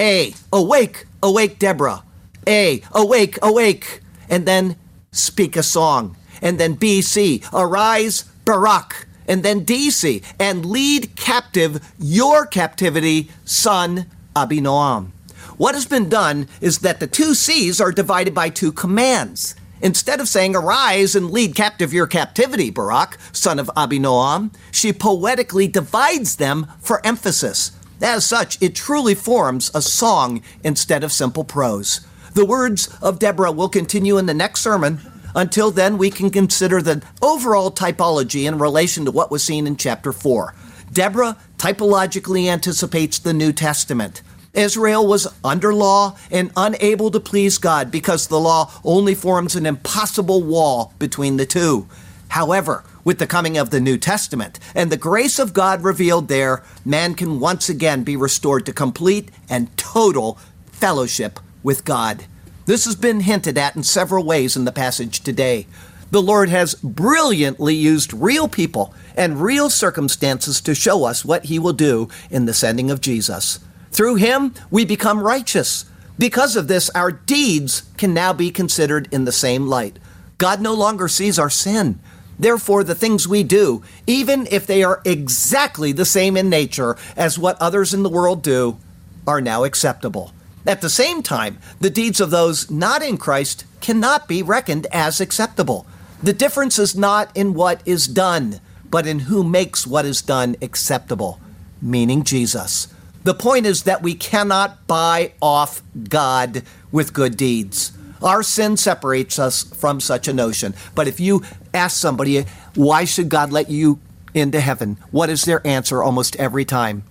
A, 0.00 0.34
awake, 0.50 1.04
awake, 1.22 1.58
Deborah. 1.58 2.02
A, 2.48 2.82
awake, 2.92 3.38
awake. 3.42 4.00
And 4.30 4.46
then 4.46 4.76
speak 5.12 5.56
a 5.56 5.62
song. 5.62 6.16
And 6.40 6.58
then 6.58 6.72
B, 6.72 7.02
C, 7.02 7.42
arise, 7.52 8.22
Barak. 8.46 9.06
And 9.28 9.42
then 9.42 9.62
D, 9.64 9.90
C, 9.90 10.22
and 10.38 10.64
lead 10.64 11.14
captive 11.16 11.86
your 11.98 12.46
captivity, 12.46 13.30
son 13.44 14.06
Abinoam. 14.34 15.10
What 15.58 15.74
has 15.74 15.84
been 15.84 16.08
done 16.08 16.48
is 16.62 16.78
that 16.78 16.98
the 16.98 17.06
two 17.06 17.34
C's 17.34 17.78
are 17.78 17.92
divided 17.92 18.34
by 18.34 18.48
two 18.48 18.72
commands. 18.72 19.54
Instead 19.82 20.18
of 20.18 20.28
saying, 20.28 20.56
Arise 20.56 21.14
and 21.14 21.30
lead 21.30 21.54
captive 21.54 21.92
your 21.92 22.06
captivity, 22.06 22.70
Barak, 22.70 23.18
son 23.32 23.58
of 23.58 23.70
Abinoam, 23.76 24.54
she 24.72 24.94
poetically 24.94 25.68
divides 25.68 26.36
them 26.36 26.66
for 26.80 27.04
emphasis. 27.04 27.72
As 28.02 28.24
such, 28.24 28.60
it 28.62 28.74
truly 28.74 29.14
forms 29.14 29.70
a 29.74 29.82
song 29.82 30.42
instead 30.64 31.04
of 31.04 31.12
simple 31.12 31.44
prose. 31.44 32.00
The 32.34 32.46
words 32.46 32.88
of 33.02 33.18
Deborah 33.18 33.52
will 33.52 33.68
continue 33.68 34.16
in 34.16 34.26
the 34.26 34.34
next 34.34 34.60
sermon. 34.60 35.00
Until 35.34 35.70
then, 35.70 35.98
we 35.98 36.10
can 36.10 36.30
consider 36.30 36.80
the 36.80 37.02
overall 37.20 37.70
typology 37.70 38.48
in 38.48 38.58
relation 38.58 39.04
to 39.04 39.10
what 39.10 39.30
was 39.30 39.44
seen 39.44 39.66
in 39.66 39.76
chapter 39.76 40.12
4. 40.12 40.54
Deborah 40.92 41.36
typologically 41.58 42.46
anticipates 42.46 43.18
the 43.18 43.32
New 43.32 43.52
Testament. 43.52 44.22
Israel 44.54 45.06
was 45.06 45.32
under 45.44 45.72
law 45.72 46.16
and 46.30 46.50
unable 46.56 47.10
to 47.12 47.20
please 47.20 47.58
God 47.58 47.90
because 47.90 48.26
the 48.26 48.40
law 48.40 48.72
only 48.82 49.14
forms 49.14 49.54
an 49.54 49.66
impossible 49.66 50.42
wall 50.42 50.92
between 50.98 51.36
the 51.36 51.46
two. 51.46 51.86
However, 52.28 52.82
with 53.04 53.18
the 53.18 53.26
coming 53.26 53.56
of 53.56 53.70
the 53.70 53.80
New 53.80 53.98
Testament 53.98 54.58
and 54.74 54.90
the 54.90 54.96
grace 54.96 55.38
of 55.38 55.52
God 55.52 55.82
revealed 55.82 56.28
there, 56.28 56.62
man 56.84 57.14
can 57.14 57.40
once 57.40 57.68
again 57.68 58.04
be 58.04 58.16
restored 58.16 58.66
to 58.66 58.72
complete 58.72 59.30
and 59.48 59.76
total 59.76 60.38
fellowship 60.72 61.40
with 61.62 61.84
God. 61.84 62.24
This 62.66 62.84
has 62.84 62.96
been 62.96 63.20
hinted 63.20 63.58
at 63.58 63.76
in 63.76 63.82
several 63.82 64.24
ways 64.24 64.56
in 64.56 64.64
the 64.64 64.72
passage 64.72 65.20
today. 65.20 65.66
The 66.10 66.22
Lord 66.22 66.48
has 66.48 66.74
brilliantly 66.74 67.74
used 67.74 68.12
real 68.12 68.48
people 68.48 68.94
and 69.16 69.40
real 69.40 69.70
circumstances 69.70 70.60
to 70.62 70.74
show 70.74 71.04
us 71.04 71.24
what 71.24 71.44
He 71.44 71.58
will 71.58 71.72
do 71.72 72.08
in 72.30 72.46
the 72.46 72.54
sending 72.54 72.90
of 72.90 73.00
Jesus. 73.00 73.60
Through 73.92 74.16
Him, 74.16 74.54
we 74.70 74.84
become 74.84 75.22
righteous. 75.22 75.84
Because 76.18 76.56
of 76.56 76.68
this, 76.68 76.90
our 76.90 77.12
deeds 77.12 77.84
can 77.96 78.12
now 78.12 78.32
be 78.32 78.50
considered 78.50 79.08
in 79.12 79.24
the 79.24 79.32
same 79.32 79.66
light. 79.66 79.98
God 80.38 80.60
no 80.60 80.74
longer 80.74 81.06
sees 81.06 81.38
our 81.38 81.50
sin. 81.50 82.00
Therefore, 82.40 82.82
the 82.82 82.94
things 82.94 83.28
we 83.28 83.42
do, 83.42 83.82
even 84.06 84.48
if 84.50 84.66
they 84.66 84.82
are 84.82 85.02
exactly 85.04 85.92
the 85.92 86.06
same 86.06 86.38
in 86.38 86.48
nature 86.48 86.96
as 87.14 87.38
what 87.38 87.60
others 87.60 87.92
in 87.92 88.02
the 88.02 88.08
world 88.08 88.42
do, 88.42 88.78
are 89.26 89.42
now 89.42 89.64
acceptable. 89.64 90.32
At 90.66 90.80
the 90.80 90.88
same 90.88 91.22
time, 91.22 91.58
the 91.80 91.90
deeds 91.90 92.18
of 92.18 92.30
those 92.30 92.70
not 92.70 93.02
in 93.02 93.18
Christ 93.18 93.66
cannot 93.82 94.26
be 94.26 94.42
reckoned 94.42 94.86
as 94.90 95.20
acceptable. 95.20 95.86
The 96.22 96.32
difference 96.32 96.78
is 96.78 96.96
not 96.96 97.30
in 97.36 97.52
what 97.52 97.82
is 97.84 98.06
done, 98.06 98.60
but 98.90 99.06
in 99.06 99.20
who 99.20 99.44
makes 99.44 99.86
what 99.86 100.06
is 100.06 100.22
done 100.22 100.56
acceptable, 100.62 101.38
meaning 101.82 102.24
Jesus. 102.24 102.88
The 103.24 103.34
point 103.34 103.66
is 103.66 103.82
that 103.82 104.02
we 104.02 104.14
cannot 104.14 104.86
buy 104.86 105.32
off 105.42 105.82
God 106.08 106.62
with 106.90 107.12
good 107.12 107.36
deeds. 107.36 107.92
Our 108.22 108.42
sin 108.42 108.76
separates 108.76 109.38
us 109.38 109.62
from 109.62 109.98
such 109.98 110.28
a 110.28 110.32
notion. 110.34 110.74
But 110.94 111.08
if 111.08 111.20
you 111.20 111.42
ask 111.74 111.96
somebody, 111.96 112.44
why 112.74 113.04
should 113.04 113.28
God 113.28 113.52
let 113.52 113.70
you 113.70 113.98
into 114.34 114.60
heaven? 114.60 114.98
What 115.10 115.30
is 115.30 115.44
their 115.44 115.66
answer 115.66 116.02
almost 116.02 116.36
every 116.36 116.64
time? 116.64 117.04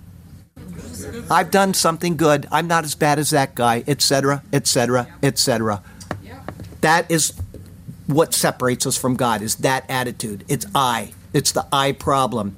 I've 1.31 1.51
done 1.51 1.73
something 1.73 2.17
good. 2.17 2.47
I'm 2.51 2.67
not 2.67 2.83
as 2.83 2.95
bad 2.95 3.19
as 3.19 3.29
that 3.29 3.55
guy, 3.55 3.83
etc., 3.87 4.43
etc., 4.51 5.07
etc. 5.21 5.83
That 6.81 7.09
is 7.11 7.33
what 8.07 8.33
separates 8.33 8.87
us 8.87 8.97
from 8.97 9.15
God 9.15 9.41
is 9.41 9.55
that 9.57 9.85
attitude. 9.89 10.43
It's 10.47 10.65
I. 10.73 11.13
It's 11.33 11.51
the 11.51 11.67
I 11.71 11.91
problem. 11.91 12.55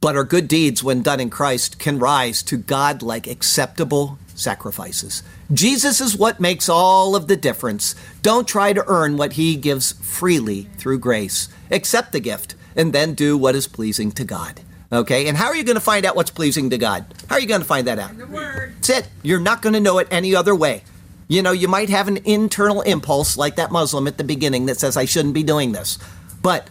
But 0.00 0.16
our 0.16 0.24
good 0.24 0.48
deeds, 0.48 0.82
when 0.82 1.02
done 1.02 1.20
in 1.20 1.30
Christ, 1.30 1.78
can 1.78 1.98
rise 1.98 2.42
to 2.44 2.56
God 2.56 3.02
like 3.02 3.26
acceptable 3.26 4.18
sacrifices. 4.40 5.22
Jesus 5.52 6.00
is 6.00 6.16
what 6.16 6.40
makes 6.40 6.68
all 6.68 7.14
of 7.14 7.28
the 7.28 7.36
difference. 7.36 7.94
Don't 8.22 8.48
try 8.48 8.72
to 8.72 8.84
earn 8.86 9.16
what 9.16 9.34
he 9.34 9.56
gives 9.56 9.92
freely 9.92 10.64
through 10.76 10.98
grace. 10.98 11.48
Accept 11.70 12.12
the 12.12 12.20
gift 12.20 12.54
and 12.74 12.92
then 12.92 13.14
do 13.14 13.36
what 13.36 13.54
is 13.54 13.66
pleasing 13.66 14.10
to 14.12 14.24
God. 14.24 14.60
Okay? 14.92 15.28
And 15.28 15.36
how 15.36 15.46
are 15.46 15.56
you 15.56 15.64
going 15.64 15.76
to 15.76 15.80
find 15.80 16.04
out 16.04 16.16
what's 16.16 16.30
pleasing 16.30 16.70
to 16.70 16.78
God? 16.78 17.04
How 17.28 17.36
are 17.36 17.40
you 17.40 17.46
going 17.46 17.60
to 17.60 17.66
find 17.66 17.86
that 17.86 17.98
out? 17.98 18.16
The 18.16 18.26
word. 18.26 18.74
That's 18.76 18.90
it. 18.90 19.08
You're 19.22 19.40
not 19.40 19.62
going 19.62 19.74
to 19.74 19.80
know 19.80 19.98
it 19.98 20.08
any 20.10 20.34
other 20.34 20.54
way. 20.54 20.82
You 21.28 21.42
know, 21.42 21.52
you 21.52 21.68
might 21.68 21.90
have 21.90 22.08
an 22.08 22.18
internal 22.24 22.80
impulse 22.80 23.36
like 23.36 23.56
that 23.56 23.70
Muslim 23.70 24.08
at 24.08 24.18
the 24.18 24.24
beginning 24.24 24.66
that 24.66 24.80
says, 24.80 24.96
I 24.96 25.04
shouldn't 25.04 25.34
be 25.34 25.44
doing 25.44 25.70
this. 25.70 25.96
But 26.42 26.68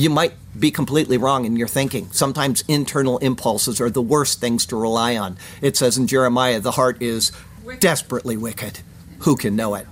you 0.00 0.10
might 0.10 0.32
be 0.58 0.70
completely 0.70 1.18
wrong 1.18 1.44
in 1.44 1.56
your 1.56 1.68
thinking. 1.68 2.08
Sometimes 2.10 2.62
internal 2.68 3.18
impulses 3.18 3.80
are 3.80 3.90
the 3.90 4.02
worst 4.02 4.40
things 4.40 4.66
to 4.66 4.76
rely 4.76 5.16
on. 5.16 5.36
It 5.60 5.76
says 5.76 5.98
in 5.98 6.06
Jeremiah, 6.06 6.60
the 6.60 6.72
heart 6.72 7.00
is 7.02 7.32
Wicked. 7.64 7.80
desperately 7.80 8.36
wicked. 8.36 8.80
Who 9.20 9.36
can 9.36 9.54
know 9.56 9.74
it? 9.74 9.86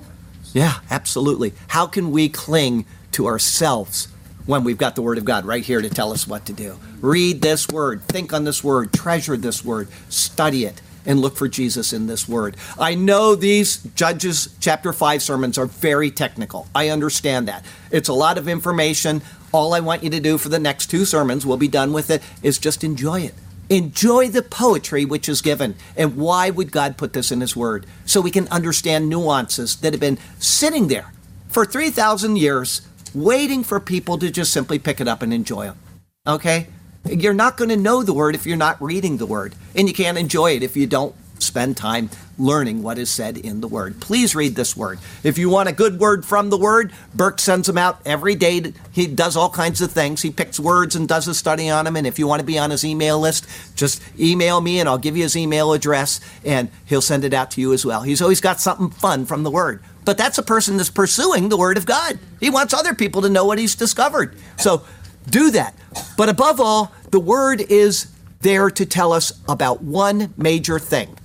Yeah, 0.53 0.81
absolutely. 0.91 1.53
How 1.69 1.87
can 1.87 2.11
we 2.11 2.29
cling 2.29 2.87
to 3.13 3.27
ourselves 3.27 4.09
when 4.47 4.65
we've 4.65 4.79
got 4.79 4.95
the 4.95 5.03
Word 5.03 5.19
of 5.19 5.27
God 5.27 5.45
right 5.45 5.63
here 5.63 5.83
to 5.83 5.91
tell 5.91 6.11
us 6.13 6.27
what 6.27 6.47
to 6.47 6.55
do? 6.55 6.79
Read 7.01 7.43
this 7.43 7.69
Word, 7.69 8.03
think 8.05 8.33
on 8.33 8.45
this 8.45 8.65
Word, 8.65 8.93
treasure 8.95 9.37
this 9.37 9.63
Word, 9.63 9.89
study 10.09 10.65
it, 10.65 10.81
and 11.05 11.21
look 11.21 11.37
for 11.37 11.49
Jesus 11.49 11.93
in 11.93 12.07
this 12.07 12.27
Word. 12.29 12.57
I 12.79 12.95
know 12.95 13.35
these 13.35 13.79
Judges 13.95 14.55
chapter 14.61 14.93
5 14.93 15.23
sermons 15.23 15.59
are 15.59 15.67
very 15.67 16.11
technical. 16.11 16.67
I 16.75 16.89
understand 16.89 17.49
that. 17.49 17.65
It's 17.91 18.09
a 18.09 18.15
lot 18.15 18.39
of 18.39 18.49
information. 18.49 19.23
All 19.53 19.75
I 19.75 19.81
want 19.81 20.03
you 20.03 20.11
to 20.11 20.21
do 20.21 20.39
for 20.39 20.49
the 20.49 20.59
next 20.59 20.87
two 20.87 21.05
sermons, 21.05 21.47
we'll 21.47 21.57
be 21.57 21.69
done 21.69 21.93
with 21.93 22.11
it, 22.11 22.23
is 22.43 22.59
just 22.59 22.85
enjoy 22.85 23.21
it. 23.21 23.35
Enjoy 23.71 24.29
the 24.29 24.43
poetry 24.43 25.05
which 25.05 25.29
is 25.29 25.43
given. 25.43 25.75
And 25.97 26.17
why 26.17 26.51
would 26.51 26.73
God 26.73 26.97
put 26.97 27.13
this 27.13 27.31
in 27.31 27.41
His 27.41 27.57
Word? 27.57 27.87
So 28.07 28.21
we 28.21 28.31
can 28.31 28.49
understand 28.49 29.09
nuances 29.09 29.77
that 29.77 29.93
have 29.93 30.01
been 30.01 30.19
sitting 30.39 30.89
there 30.89 31.13
for 31.49 31.65
3,000 31.65 32.37
years, 32.37 32.83
waiting 33.15 33.63
for 33.63 33.81
people 33.81 34.19
to 34.19 34.31
just 34.31 34.53
simply 34.53 34.79
pick 34.79 35.01
it 35.01 35.09
up 35.09 35.23
and 35.23 35.33
enjoy 35.33 35.67
them. 35.67 35.79
Okay? 36.27 36.69
You're 37.07 37.35
not 37.35 37.57
going 37.57 37.71
to 37.71 37.77
know 37.77 38.03
the 38.03 38.15
Word 38.15 38.35
if 38.35 38.47
you're 38.47 38.57
not 38.57 38.81
reading 38.83 39.17
the 39.17 39.27
Word. 39.27 39.55
And 39.75 39.89
you 39.89 39.95
can't 39.95 40.19
enjoy 40.19 40.57
it 40.57 40.63
if 40.63 40.77
you 40.77 40.87
don't 40.87 41.15
spend 41.43 41.77
time 41.77 42.11
learning 42.39 42.83
what 42.83 42.99
is 42.99 43.11
said 43.11 43.37
in 43.37 43.61
the 43.61 43.69
Word. 43.69 44.01
Please 44.01 44.35
read 44.35 44.55
this 44.55 44.77
Word. 44.77 44.99
If 45.25 45.39
you 45.39 45.51
want 45.51 45.69
a 45.69 45.73
good 45.73 45.99
word 45.99 46.25
from 46.25 46.51
the 46.51 46.57
Word, 46.57 46.93
Burke 47.15 47.41
sends 47.41 47.67
them 47.67 47.79
out 47.79 48.01
every 48.05 48.35
day. 48.35 48.73
He 48.93 49.07
does 49.07 49.37
all 49.37 49.51
kinds 49.51 49.81
of 49.81 49.91
things. 49.91 50.23
He 50.23 50.31
picks 50.31 50.61
words 50.61 50.95
and 50.95 51.09
does 51.09 51.27
a 51.29 51.35
study 51.35 51.69
on 51.69 51.85
them. 51.85 51.97
And 51.97 52.07
if 52.07 52.19
you 52.19 52.27
want 52.27 52.41
to 52.41 52.47
be 52.47 52.59
on 52.59 52.71
his 52.71 52.85
email 52.85 53.19
list, 53.19 53.47
just 53.75 54.03
email 54.19 54.61
me 54.61 54.81
and 54.81 54.89
I'll 54.89 54.99
give 54.99 55.17
you 55.17 55.25
his 55.25 55.37
email 55.37 55.73
address 55.73 56.21
and 56.45 56.71
he'll 56.87 57.03
send 57.03 57.25
it 57.25 57.35
out 57.35 57.51
to 57.53 57.61
you 57.61 57.73
as 57.73 57.85
well. 57.85 58.03
He's 58.03 58.23
always 58.23 58.41
got 58.41 58.61
something 58.61 58.91
fun 58.91 59.27
from 59.27 59.43
the 59.43 59.51
Word. 59.51 59.83
But 60.05 60.17
that's 60.17 60.39
a 60.39 60.43
person 60.43 60.79
that's 60.79 60.91
pursuing 60.91 61.49
the 61.49 61.57
Word 61.59 61.77
of 61.77 61.85
God. 61.85 62.19
He 62.41 62.49
wants 62.49 62.73
other 62.73 62.95
people 62.95 63.23
to 63.23 63.29
know 63.29 63.45
what 63.45 63.59
he's 63.59 63.75
discovered. 63.75 64.37
So 64.57 64.85
do 65.29 65.51
that. 65.51 65.75
But 66.17 66.29
above 66.29 66.61
all, 66.61 66.93
the 67.11 67.21
Word 67.21 67.61
is 67.61 68.11
there 68.41 68.71
to 68.71 68.87
tell 68.87 69.13
us 69.13 69.33
about 69.49 69.83
one 69.83 70.33
major 70.37 70.79
thing 70.79 71.18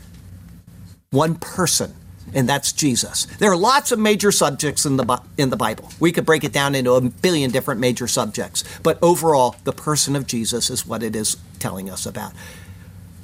one 1.13 1.35
person, 1.35 1.93
and 2.33 2.49
that's 2.49 2.73
Jesus. 2.73 3.25
There 3.25 3.51
are 3.51 3.55
lots 3.55 3.91
of 3.91 3.99
major 3.99 4.31
subjects 4.31 4.85
in 4.85 4.97
the 4.97 5.21
in 5.37 5.51
the 5.51 5.55
Bible. 5.55 5.89
We 5.99 6.11
could 6.11 6.25
break 6.25 6.43
it 6.43 6.51
down 6.51 6.75
into 6.75 6.93
a 6.93 7.01
billion 7.01 7.51
different 7.51 7.79
major 7.79 8.07
subjects, 8.07 8.63
but 8.81 8.97
overall, 9.01 9.55
the 9.63 9.73
person 9.73 10.15
of 10.15 10.27
Jesus 10.27 10.69
is 10.69 10.85
what 10.85 11.03
it 11.03 11.15
is 11.15 11.37
telling 11.59 11.89
us 11.89 12.05
about. 12.05 12.33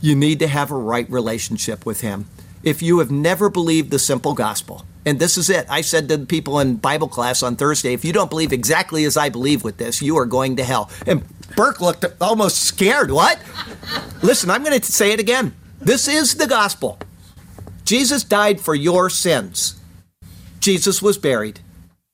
You 0.01 0.15
need 0.15 0.39
to 0.39 0.47
have 0.47 0.71
a 0.71 0.75
right 0.77 1.09
relationship 1.09 1.85
with 1.85 2.01
him. 2.01 2.27
If 2.61 2.81
you 2.81 2.99
have 2.99 3.09
never 3.09 3.49
believed 3.49 3.89
the 3.89 3.99
simple 3.99 4.33
gospel, 4.33 4.85
and 5.05 5.17
this 5.17 5.37
is 5.37 5.49
it. 5.49 5.65
I 5.69 5.81
said 5.81 6.07
to 6.09 6.17
the 6.17 6.25
people 6.25 6.59
in 6.59 6.75
Bible 6.75 7.07
class 7.07 7.41
on 7.41 7.55
Thursday, 7.55 7.93
if 7.93 8.05
you 8.05 8.13
don't 8.13 8.29
believe 8.29 8.53
exactly 8.53 9.05
as 9.05 9.17
I 9.17 9.29
believe 9.29 9.63
with 9.63 9.77
this, 9.77 10.01
you 10.01 10.17
are 10.17 10.25
going 10.25 10.57
to 10.57 10.63
hell. 10.63 10.91
And 11.07 11.23
Burke 11.55 11.81
looked 11.81 12.05
almost 12.21 12.61
scared. 12.63 13.09
What? 13.09 13.39
Listen, 14.21 14.49
I'm 14.49 14.63
going 14.63 14.79
to 14.79 14.85
say 14.85 15.11
it 15.11 15.19
again. 15.19 15.55
This 15.79 16.07
is 16.07 16.35
the 16.35 16.47
gospel. 16.47 16.99
Jesus 17.89 18.23
died 18.23 18.61
for 18.61 18.75
your 18.75 19.09
sins. 19.09 19.73
Jesus 20.59 21.01
was 21.01 21.17
buried. 21.17 21.59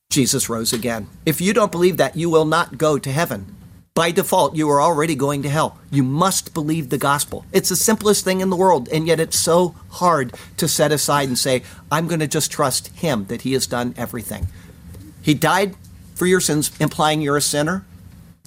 Jesus 0.10 0.48
rose 0.48 0.72
again. 0.72 1.08
If 1.26 1.42
you 1.42 1.52
don't 1.52 1.74
believe 1.74 1.98
that, 1.98 2.16
you 2.16 2.30
will 2.30 2.46
not 2.46 2.78
go 2.78 2.98
to 2.98 3.12
heaven. 3.12 3.54
By 3.94 4.12
default, 4.12 4.56
you 4.56 4.70
are 4.70 4.82
already 4.82 5.16
going 5.16 5.44
to 5.44 5.50
hell. 5.50 5.78
You 5.92 6.02
must 6.02 6.54
believe 6.54 6.92
the 6.92 6.98
gospel. 6.98 7.46
It's 7.52 7.68
the 7.68 7.76
simplest 7.76 8.24
thing 8.24 8.40
in 8.40 8.50
the 8.50 8.56
world, 8.56 8.88
and 8.88 9.06
yet 9.06 9.20
it's 9.20 9.38
so 9.38 9.76
hard 9.90 10.34
to 10.56 10.70
set 10.70 10.94
aside 10.94 11.28
and 11.28 11.38
say, 11.38 11.62
I'm 11.92 12.08
going 12.08 12.22
to 12.22 12.28
just 12.28 12.54
trust 12.54 12.88
him 12.96 13.26
that 13.26 13.42
he 13.42 13.52
has 13.52 13.68
done 13.68 13.94
everything. 13.98 14.48
He 15.22 15.34
died 15.34 15.76
for 16.14 16.26
your 16.26 16.40
sins, 16.40 16.72
implying 16.80 17.20
you're 17.20 17.36
a 17.36 17.42
sinner. 17.42 17.86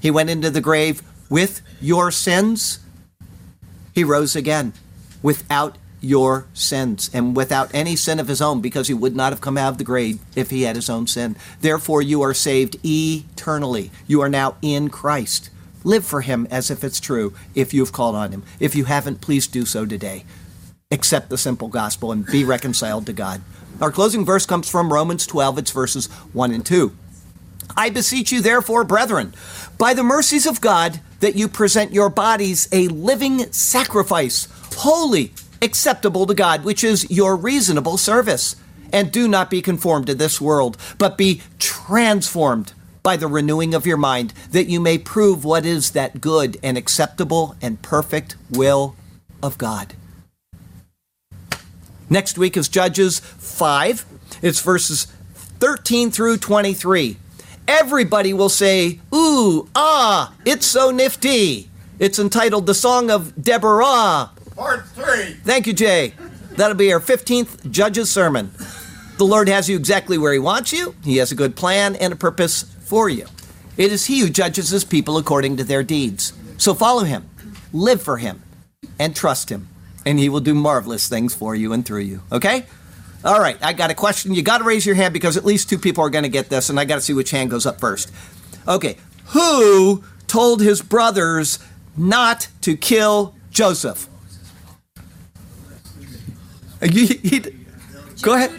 He 0.01 0.11
went 0.11 0.31
into 0.31 0.49
the 0.49 0.63
grave 0.63 1.03
with 1.29 1.61
your 1.79 2.11
sins. 2.11 2.79
He 3.95 4.03
rose 4.03 4.35
again 4.35 4.73
without 5.23 5.77
your 6.01 6.47
sins 6.55 7.11
and 7.13 7.37
without 7.37 7.71
any 7.75 7.97
sin 7.97 8.21
of 8.21 8.29
his 8.29 8.41
own 8.41 8.61
because 8.61 8.89
he 8.89 8.95
would 8.95 9.17
not 9.17 9.33
have 9.33 9.41
come 9.41 9.59
out 9.59 9.73
of 9.73 9.79
the 9.79 9.85
grave 9.85 10.21
if 10.37 10.51
he 10.51 10.63
had 10.63 10.77
his 10.77 10.91
own 10.91 11.07
sin. 11.07 11.37
Therefore, 11.61 12.03
you 12.03 12.23
are 12.23 12.35
saved 12.35 12.77
eternally. 12.85 13.91
You 14.07 14.21
are 14.21 14.29
now 14.29 14.57
in 14.63 14.91
Christ. 14.91 15.51
Live 15.85 16.05
for 16.05 16.21
him 16.21 16.47
as 16.51 16.71
if 16.71 16.85
it's 16.85 17.01
true 17.01 17.35
if 17.55 17.73
you've 17.73 17.93
called 17.93 18.15
on 18.15 18.33
him. 18.33 18.43
If 18.61 18.75
you 18.75 18.85
haven't, 18.85 19.21
please 19.21 19.47
do 19.47 19.65
so 19.65 19.87
today. 19.87 20.25
Accept 20.91 21.29
the 21.29 21.39
simple 21.39 21.69
gospel 21.69 22.13
and 22.13 22.27
be 22.27 22.45
reconciled 22.45 23.07
to 23.07 23.13
God. 23.13 23.43
Our 23.81 23.93
closing 23.93 24.25
verse 24.25 24.47
comes 24.47 24.69
from 24.69 24.93
Romans 24.93 25.27
12, 25.27 25.59
it's 25.59 25.71
verses 25.71 26.07
1 26.33 26.53
and 26.53 26.67
2. 26.67 26.97
I 27.77 27.91
beseech 27.91 28.33
you, 28.33 28.41
therefore, 28.41 28.83
brethren, 28.85 29.35
by 29.77 29.95
the 29.95 30.03
mercies 30.03 30.47
of 30.47 30.61
God, 30.61 31.01
that 31.21 31.37
you 31.37 31.47
present 31.47 31.93
your 31.93 32.09
bodies 32.09 32.69
a 32.73 32.89
living 32.89 33.53
sacrifice, 33.53 34.49
holy, 34.77 35.33
acceptable 35.63 36.27
to 36.27 36.35
God, 36.35 36.65
which 36.65 36.85
is 36.85 37.11
your 37.11 37.37
reasonable 37.37 37.97
service. 37.97 38.57
And 38.93 39.13
do 39.13 39.29
not 39.29 39.51
be 39.51 39.61
conformed 39.61 40.07
to 40.07 40.15
this 40.15 40.41
world, 40.41 40.79
but 40.97 41.19
be 41.19 41.43
transformed 41.59 42.73
by 43.03 43.17
the 43.17 43.27
renewing 43.27 43.75
of 43.75 43.87
your 43.87 43.97
mind, 43.97 44.33
that 44.51 44.69
you 44.69 44.81
may 44.81 44.99
prove 44.99 45.45
what 45.45 45.65
is 45.65 45.91
that 45.93 46.21
good 46.21 46.57
and 46.63 46.77
acceptable 46.77 47.57
and 47.61 47.81
perfect 47.83 48.37
will 48.51 48.97
of 49.43 49.59
God. 49.59 49.95
Next 52.11 52.39
week 52.39 52.57
is 52.57 52.69
Judges 52.69 53.19
5. 53.21 54.05
It's 54.43 54.61
verses 54.61 55.07
13 55.61 56.11
through 56.11 56.39
23. 56.39 57.17
Everybody 57.67 58.33
will 58.33 58.49
say, 58.49 59.01
Ooh, 59.15 59.69
ah, 59.75 60.33
it's 60.47 60.67
so 60.67 60.91
nifty. 60.91 61.69
It's 61.99 62.19
entitled 62.19 62.67
The 62.67 62.75
Song 62.75 63.11
of 63.11 63.43
Deborah. 63.43 64.31
Part 64.59 64.89
three. 64.89 65.35
Thank 65.45 65.69
you, 65.69 65.73
Jay. 65.73 66.15
That'll 66.57 66.77
be 66.77 66.93
our 66.93 66.99
15th 66.99 67.71
Judges 67.71 68.11
sermon. 68.11 68.51
The 69.17 69.25
Lord 69.25 69.49
has 69.49 69.71
you 69.71 69.77
exactly 69.77 70.19
where 70.19 70.33
He 70.33 70.41
wants 70.41 70.73
you. 70.73 70.97
He 71.05 71.19
has 71.19 71.31
a 71.31 71.37
good 71.37 71.55
plan 71.55 71.95
and 71.95 72.13
a 72.13 72.17
purpose 72.17 72.65
for 72.81 73.09
you. 73.09 73.27
It 73.77 73.93
is 73.93 74.07
He 74.07 74.19
who 74.19 74.29
judges 74.29 74.71
His 74.71 74.83
people 74.83 75.17
according 75.17 75.59
to 75.59 75.65
their 75.65 75.85
deeds. 75.85 76.33
So 76.57 76.75
follow 76.75 77.05
Him, 77.05 77.31
live 77.73 78.03
for 78.03 78.17
Him, 78.17 78.43
and 78.99 79.15
trust 79.15 79.49
Him, 79.49 79.69
and 80.05 80.19
He 80.19 80.29
will 80.29 80.41
do 80.41 80.55
marvelous 80.55 81.09
things 81.09 81.37
for 81.37 81.55
you 81.55 81.73
and 81.73 81.87
through 81.87 82.01
you. 82.01 82.23
Okay? 82.33 82.67
All 83.25 83.39
right, 83.39 83.59
I 83.63 83.73
got 83.75 83.93
a 83.93 83.95
question. 83.95 84.35
You 84.35 84.43
got 84.43 84.59
to 84.59 84.65
raise 84.65 84.85
your 84.85 84.97
hand 84.97 85.15
because 85.15 85.37
at 85.37 85.45
least 85.45 85.69
two 85.69 85.79
people 85.79 86.03
are 86.03 86.11
going 86.11 86.25
to 86.25 86.29
get 86.29 86.49
this, 86.49 86.69
and 86.69 86.81
I 86.81 86.85
got 86.85 86.97
to 86.97 87.01
see 87.01 87.13
which 87.15 87.31
hand 87.31 87.51
goes 87.51 87.65
up 87.65 87.79
first. 87.79 88.11
Okay, 88.67 88.97
who 89.27 90.03
told 90.27 90.63
his 90.63 90.83
brothers 90.83 91.61
not 91.97 92.49
to 92.63 92.77
kill 92.77 93.37
Joseph? 93.53 94.09
He, 96.83 97.41
go 98.23 98.35
ahead. 98.35 98.51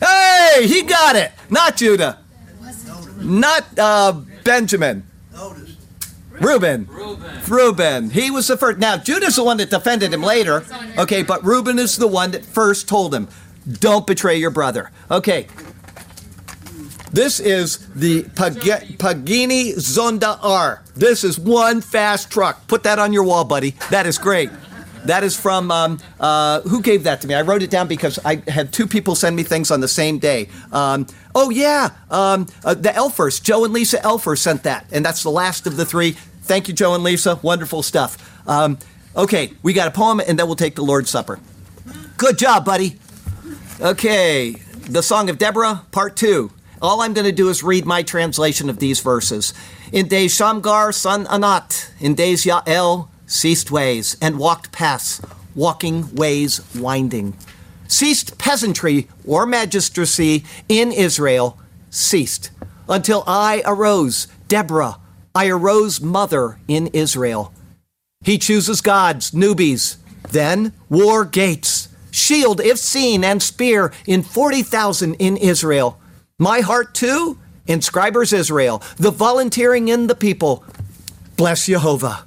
Hey, 0.00 0.66
he 0.66 0.82
got 0.82 1.16
it. 1.16 1.32
Not 1.50 1.76
Judah. 1.76 2.18
Not 3.18 3.78
uh, 3.78 4.12
Benjamin. 4.42 5.06
Reuben. 6.40 6.88
Reuben. 7.48 8.10
He 8.10 8.30
was 8.30 8.48
the 8.48 8.56
first. 8.56 8.78
Now, 8.78 8.96
Judah's 8.96 9.36
the 9.36 9.44
one 9.44 9.56
that 9.58 9.70
defended 9.70 10.12
him 10.12 10.22
later. 10.22 10.64
Okay, 10.98 11.22
but 11.22 11.44
Reuben 11.44 11.78
is 11.78 11.96
the 11.96 12.08
one 12.08 12.32
that 12.32 12.44
first 12.44 12.88
told 12.88 13.14
him, 13.14 13.28
don't 13.68 14.06
betray 14.06 14.36
your 14.36 14.50
brother. 14.50 14.90
Okay. 15.10 15.46
This 17.12 17.38
is 17.38 17.86
the 17.94 18.24
Pag- 18.34 18.98
Pagani 18.98 19.74
Zonda 19.74 20.38
R. 20.42 20.82
This 20.96 21.22
is 21.22 21.38
one 21.38 21.80
fast 21.80 22.30
truck. 22.32 22.66
Put 22.66 22.82
that 22.82 22.98
on 22.98 23.12
your 23.12 23.22
wall, 23.22 23.44
buddy. 23.44 23.76
That 23.90 24.06
is 24.06 24.18
great. 24.18 24.50
That 25.04 25.22
is 25.22 25.36
from 25.36 25.70
um, 25.70 25.98
uh, 26.18 26.60
who 26.62 26.80
gave 26.80 27.04
that 27.04 27.20
to 27.22 27.28
me? 27.28 27.34
I 27.34 27.42
wrote 27.42 27.62
it 27.62 27.70
down 27.70 27.88
because 27.88 28.18
I 28.24 28.42
had 28.48 28.72
two 28.72 28.86
people 28.86 29.14
send 29.14 29.36
me 29.36 29.42
things 29.42 29.70
on 29.70 29.80
the 29.80 29.88
same 29.88 30.18
day. 30.18 30.48
Um, 30.72 31.06
oh 31.34 31.50
yeah, 31.50 31.90
um, 32.10 32.46
uh, 32.64 32.74
the 32.74 32.90
Elfers, 32.90 33.42
Joe 33.42 33.64
and 33.64 33.72
Lisa 33.74 33.98
Elfer 33.98 34.36
sent 34.38 34.62
that, 34.62 34.86
and 34.92 35.04
that's 35.04 35.22
the 35.22 35.30
last 35.30 35.66
of 35.66 35.76
the 35.76 35.84
three. 35.84 36.12
Thank 36.42 36.68
you, 36.68 36.74
Joe 36.74 36.94
and 36.94 37.04
Lisa. 37.04 37.38
Wonderful 37.42 37.82
stuff. 37.82 38.48
Um, 38.48 38.78
okay, 39.16 39.52
we 39.62 39.72
got 39.72 39.88
a 39.88 39.90
poem, 39.90 40.20
and 40.20 40.38
then 40.38 40.46
we'll 40.46 40.56
take 40.56 40.74
the 40.74 40.84
Lord's 40.84 41.10
Supper. 41.10 41.38
Good 42.16 42.38
job, 42.38 42.64
buddy. 42.64 42.98
Okay, 43.80 44.52
the 44.88 45.02
Song 45.02 45.28
of 45.28 45.38
Deborah, 45.38 45.84
Part 45.90 46.16
Two. 46.16 46.50
All 46.82 47.00
I'm 47.00 47.14
going 47.14 47.24
to 47.24 47.32
do 47.32 47.48
is 47.48 47.62
read 47.62 47.86
my 47.86 48.02
translation 48.02 48.68
of 48.68 48.78
these 48.78 49.00
verses. 49.00 49.54
In 49.90 50.06
days 50.06 50.34
Shamgar, 50.34 50.92
son 50.92 51.26
Anat, 51.28 51.90
in 51.98 52.14
days 52.14 52.44
Yael, 52.44 53.08
ceased 53.26 53.70
ways 53.70 54.16
and 54.20 54.38
walked 54.38 54.72
paths, 54.72 55.20
walking 55.54 56.14
ways 56.14 56.60
winding. 56.74 57.36
Ceased 57.88 58.38
peasantry 58.38 59.08
or 59.26 59.46
magistracy 59.46 60.44
in 60.68 60.90
Israel, 60.92 61.58
ceased 61.90 62.50
until 62.88 63.24
I 63.26 63.62
arose, 63.64 64.28
Deborah, 64.48 64.98
I 65.34 65.48
arose 65.48 66.00
mother 66.00 66.58
in 66.68 66.88
Israel. 66.88 67.52
He 68.22 68.38
chooses 68.38 68.80
gods, 68.80 69.32
newbies, 69.32 69.96
then 70.30 70.72
war 70.88 71.24
gates. 71.24 71.88
shield 72.10 72.60
if 72.60 72.78
seen, 72.78 73.24
and 73.24 73.42
spear 73.42 73.92
in 74.06 74.22
40,000 74.22 75.14
in 75.14 75.36
Israel. 75.36 75.98
My 76.38 76.60
heart 76.60 76.94
too, 76.94 77.38
inscribers 77.66 78.32
Israel, 78.32 78.82
the 78.96 79.10
volunteering 79.10 79.88
in 79.88 80.06
the 80.06 80.14
people. 80.14 80.64
Bless 81.36 81.66
Jehovah. 81.66 82.24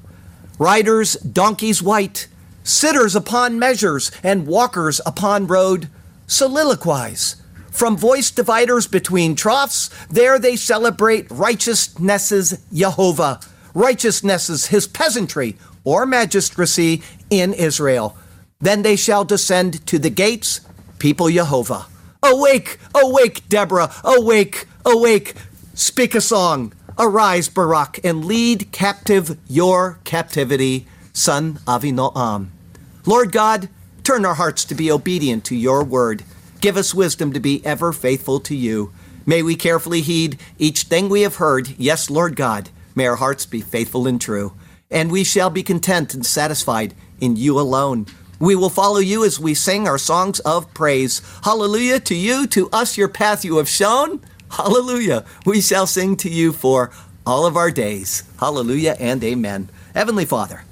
Riders, 0.59 1.13
donkeys 1.15 1.83
white, 1.83 2.27
sitters 2.63 3.15
upon 3.15 3.59
measures, 3.59 4.11
and 4.23 4.47
walkers 4.47 4.99
upon 5.05 5.47
road, 5.47 5.89
soliloquize. 6.27 7.35
From 7.71 7.95
voice 7.95 8.31
dividers 8.31 8.87
between 8.87 9.35
troughs, 9.35 9.91
there 10.09 10.39
they 10.39 10.55
celebrate 10.55 11.29
righteousnesses 11.29 12.59
Jehovah, 12.73 13.39
righteousnesses 13.75 14.67
his 14.67 14.87
peasantry 14.87 15.57
or 15.83 16.07
magistracy 16.07 17.03
in 17.29 17.53
Israel. 17.53 18.17
Then 18.59 18.81
they 18.81 18.95
shall 18.95 19.23
descend 19.23 19.85
to 19.85 19.99
the 19.99 20.09
gates, 20.09 20.61
people 20.97 21.29
Jehovah. 21.29 21.85
Awake, 22.23 22.79
awake, 22.95 23.47
Deborah, 23.47 23.93
awake, 24.03 24.65
awake. 24.83 25.35
Speak 25.75 26.15
a 26.15 26.21
song. 26.21 26.73
Arise, 26.99 27.47
Barak, 27.47 27.99
and 28.03 28.25
lead 28.25 28.71
captive 28.71 29.37
your 29.47 29.99
captivity, 30.03 30.87
son 31.13 31.59
Avinoam. 31.67 32.47
Lord 33.05 33.31
God, 33.31 33.69
turn 34.03 34.25
our 34.25 34.33
hearts 34.33 34.65
to 34.65 34.73
be 34.73 34.91
obedient 34.91 35.45
to 35.45 35.55
your 35.55 35.83
word. 35.83 36.23
Give 36.59 36.75
us 36.75 36.95
wisdom 36.95 37.33
to 37.33 37.39
be 37.39 37.63
ever 37.63 37.93
faithful 37.93 38.39
to 38.39 38.55
you. 38.55 38.91
May 39.27 39.43
we 39.43 39.55
carefully 39.55 40.01
heed 40.01 40.39
each 40.57 40.83
thing 40.83 41.07
we 41.07 41.21
have 41.21 41.35
heard. 41.35 41.69
Yes, 41.77 42.09
Lord 42.09 42.35
God, 42.35 42.69
may 42.95 43.05
our 43.05 43.17
hearts 43.17 43.45
be 43.45 43.61
faithful 43.61 44.07
and 44.07 44.19
true. 44.19 44.53
And 44.89 45.11
we 45.11 45.23
shall 45.23 45.51
be 45.51 45.61
content 45.61 46.15
and 46.15 46.25
satisfied 46.25 46.95
in 47.19 47.35
you 47.35 47.59
alone. 47.59 48.07
We 48.39 48.55
will 48.55 48.69
follow 48.69 48.99
you 48.99 49.23
as 49.23 49.39
we 49.39 49.53
sing 49.53 49.87
our 49.87 49.97
songs 49.99 50.39
of 50.39 50.73
praise. 50.73 51.21
Hallelujah 51.43 51.99
to 52.01 52.15
you, 52.15 52.47
to 52.47 52.69
us 52.71 52.97
your 52.97 53.07
path 53.07 53.45
you 53.45 53.57
have 53.57 53.69
shown. 53.69 54.21
Hallelujah. 54.51 55.25
We 55.45 55.61
shall 55.61 55.87
sing 55.87 56.15
to 56.17 56.29
you 56.29 56.51
for 56.51 56.91
all 57.25 57.45
of 57.45 57.57
our 57.57 57.71
days. 57.71 58.23
Hallelujah 58.39 58.95
and 58.99 59.23
amen. 59.23 59.69
Heavenly 59.93 60.25
Father, 60.25 60.63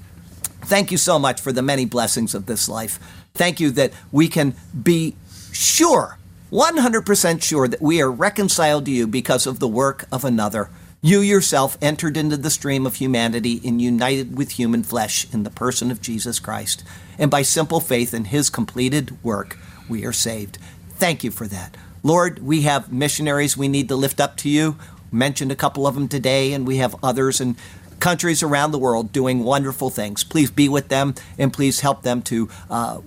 thank 0.61 0.91
you 0.91 0.97
so 0.97 1.19
much 1.19 1.41
for 1.41 1.51
the 1.51 1.61
many 1.61 1.85
blessings 1.85 2.33
of 2.33 2.45
this 2.45 2.69
life. 2.69 2.99
Thank 3.33 3.59
you 3.59 3.71
that 3.71 3.91
we 4.11 4.29
can 4.29 4.55
be 4.81 5.15
sure, 5.51 6.17
100% 6.51 7.43
sure, 7.43 7.67
that 7.67 7.81
we 7.81 8.01
are 8.01 8.11
reconciled 8.11 8.85
to 8.85 8.91
you 8.91 9.07
because 9.07 9.45
of 9.45 9.59
the 9.59 9.67
work 9.67 10.05
of 10.11 10.23
another. 10.23 10.69
You 11.01 11.19
yourself 11.19 11.77
entered 11.81 12.17
into 12.17 12.37
the 12.37 12.49
stream 12.49 12.85
of 12.85 12.95
humanity 12.95 13.61
and 13.63 13.81
united 13.81 14.37
with 14.37 14.51
human 14.51 14.81
flesh 14.81 15.27
in 15.33 15.43
the 15.43 15.51
person 15.51 15.91
of 15.91 16.01
Jesus 16.01 16.39
Christ. 16.39 16.83
And 17.19 17.29
by 17.29 17.41
simple 17.43 17.79
faith 17.79 18.13
in 18.13 18.25
his 18.25 18.49
completed 18.49 19.21
work, 19.23 19.57
we 19.87 20.05
are 20.05 20.13
saved. 20.13 20.57
Thank 20.91 21.23
you 21.23 21.29
for 21.29 21.47
that. 21.47 21.77
Lord, 22.05 22.37
we 22.37 22.61
have 22.61 22.93
missionaries 22.93 23.57
we 23.57 23.67
need 23.67 23.87
to 23.87 23.95
lift 23.95 24.21
up 24.21 24.37
to 24.37 24.47
you. 24.47 24.77
Mentioned 25.11 25.51
a 25.51 25.55
couple 25.55 25.87
of 25.87 25.95
them 25.95 26.07
today, 26.07 26.53
and 26.53 26.67
we 26.67 26.77
have 26.77 26.95
others 27.01 27.41
in 27.41 27.55
countries 27.99 28.43
around 28.43 28.69
the 28.69 28.77
world 28.77 29.11
doing 29.11 29.43
wonderful 29.43 29.89
things. 29.89 30.23
Please 30.23 30.51
be 30.51 30.69
with 30.69 30.89
them 30.89 31.15
and 31.39 31.51
please 31.51 31.79
help 31.79 32.03
them 32.03 32.21
to 32.21 32.47
uh, 32.69 32.99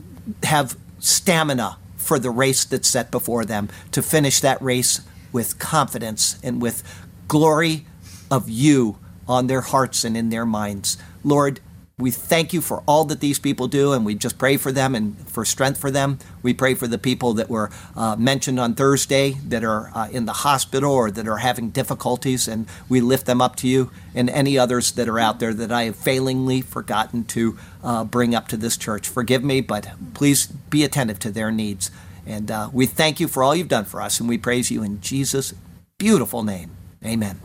have 0.43 0.77
stamina 0.99 1.79
for 1.97 2.19
the 2.19 2.31
race 2.31 2.65
that's 2.65 2.89
set 2.89 3.13
before 3.13 3.45
them, 3.45 3.69
to 3.93 4.03
finish 4.03 4.41
that 4.41 4.61
race 4.61 5.03
with 5.31 5.61
confidence 5.61 6.37
and 6.43 6.61
with 6.61 6.83
glory 7.29 7.87
of 8.33 8.51
you 8.51 8.99
on 9.29 9.47
their 9.47 9.61
hearts 9.61 10.03
and 10.03 10.17
in 10.17 10.31
their 10.31 10.47
minds. 10.47 10.99
Lord, 11.23 11.61
we 11.99 12.13
thank 12.13 12.53
you 12.53 12.61
for 12.61 12.83
all 12.87 13.05
that 13.07 13.19
these 13.19 13.41
people 13.41 13.67
do, 13.67 13.93
and 13.93 14.05
we 14.05 14.15
just 14.15 14.39
pray 14.39 14.57
for 14.57 14.71
them 14.71 14.95
and 14.95 15.19
for 15.29 15.45
strength 15.45 15.81
for 15.81 15.91
them. 15.91 16.21
We 16.43 16.55
pray 16.55 16.75
for 16.75 16.87
the 16.87 16.99
people 16.99 17.35
that 17.35 17.51
were 17.51 17.71
uh, 17.97 18.15
mentioned 18.17 18.61
on 18.61 18.75
Thursday 18.75 19.33
that 19.49 19.65
are 19.65 19.91
uh, 19.95 20.09
in 20.13 20.25
the 20.25 20.33
hospital 20.33 20.93
or 20.93 21.11
that 21.11 21.27
are 21.27 21.39
having 21.39 21.71
difficulties, 21.71 22.47
and 22.47 22.67
we 22.89 23.01
lift 23.01 23.27
them 23.27 23.41
up 23.41 23.57
to 23.57 23.69
you, 23.69 23.91
and 24.15 24.31
any 24.31 24.57
others 24.57 24.93
that 24.93 25.09
are 25.09 25.19
out 25.19 25.41
there 25.41 25.53
that 25.53 25.73
I 25.73 25.85
have 25.85 25.97
failingly 25.97 26.61
forgotten 26.61 27.25
to 27.25 27.59
uh, 27.83 28.05
bring 28.05 28.33
up 28.33 28.47
to 28.49 28.57
this 28.57 28.77
church. 28.77 29.09
Forgive 29.09 29.43
me, 29.43 29.61
but 29.61 29.89
please 30.15 30.47
be 30.47 30.85
attentive 30.85 31.19
to 31.21 31.33
their 31.33 31.51
needs. 31.51 31.91
And 32.25 32.51
uh, 32.51 32.71
we 32.73 32.87
thank 32.87 33.19
you 33.19 33.27
for 33.27 33.43
all 33.43 33.57
you've 33.57 33.69
done 33.69 33.87
for 33.87 34.01
us, 34.01 34.21
and 34.21 34.29
we 34.29 34.39
praise 34.39 34.71
you 34.71 34.85
in 34.85 35.01
Jesus' 35.01 35.53
beautiful 35.99 36.45
name. 36.45 36.71
Amen. 37.05 37.41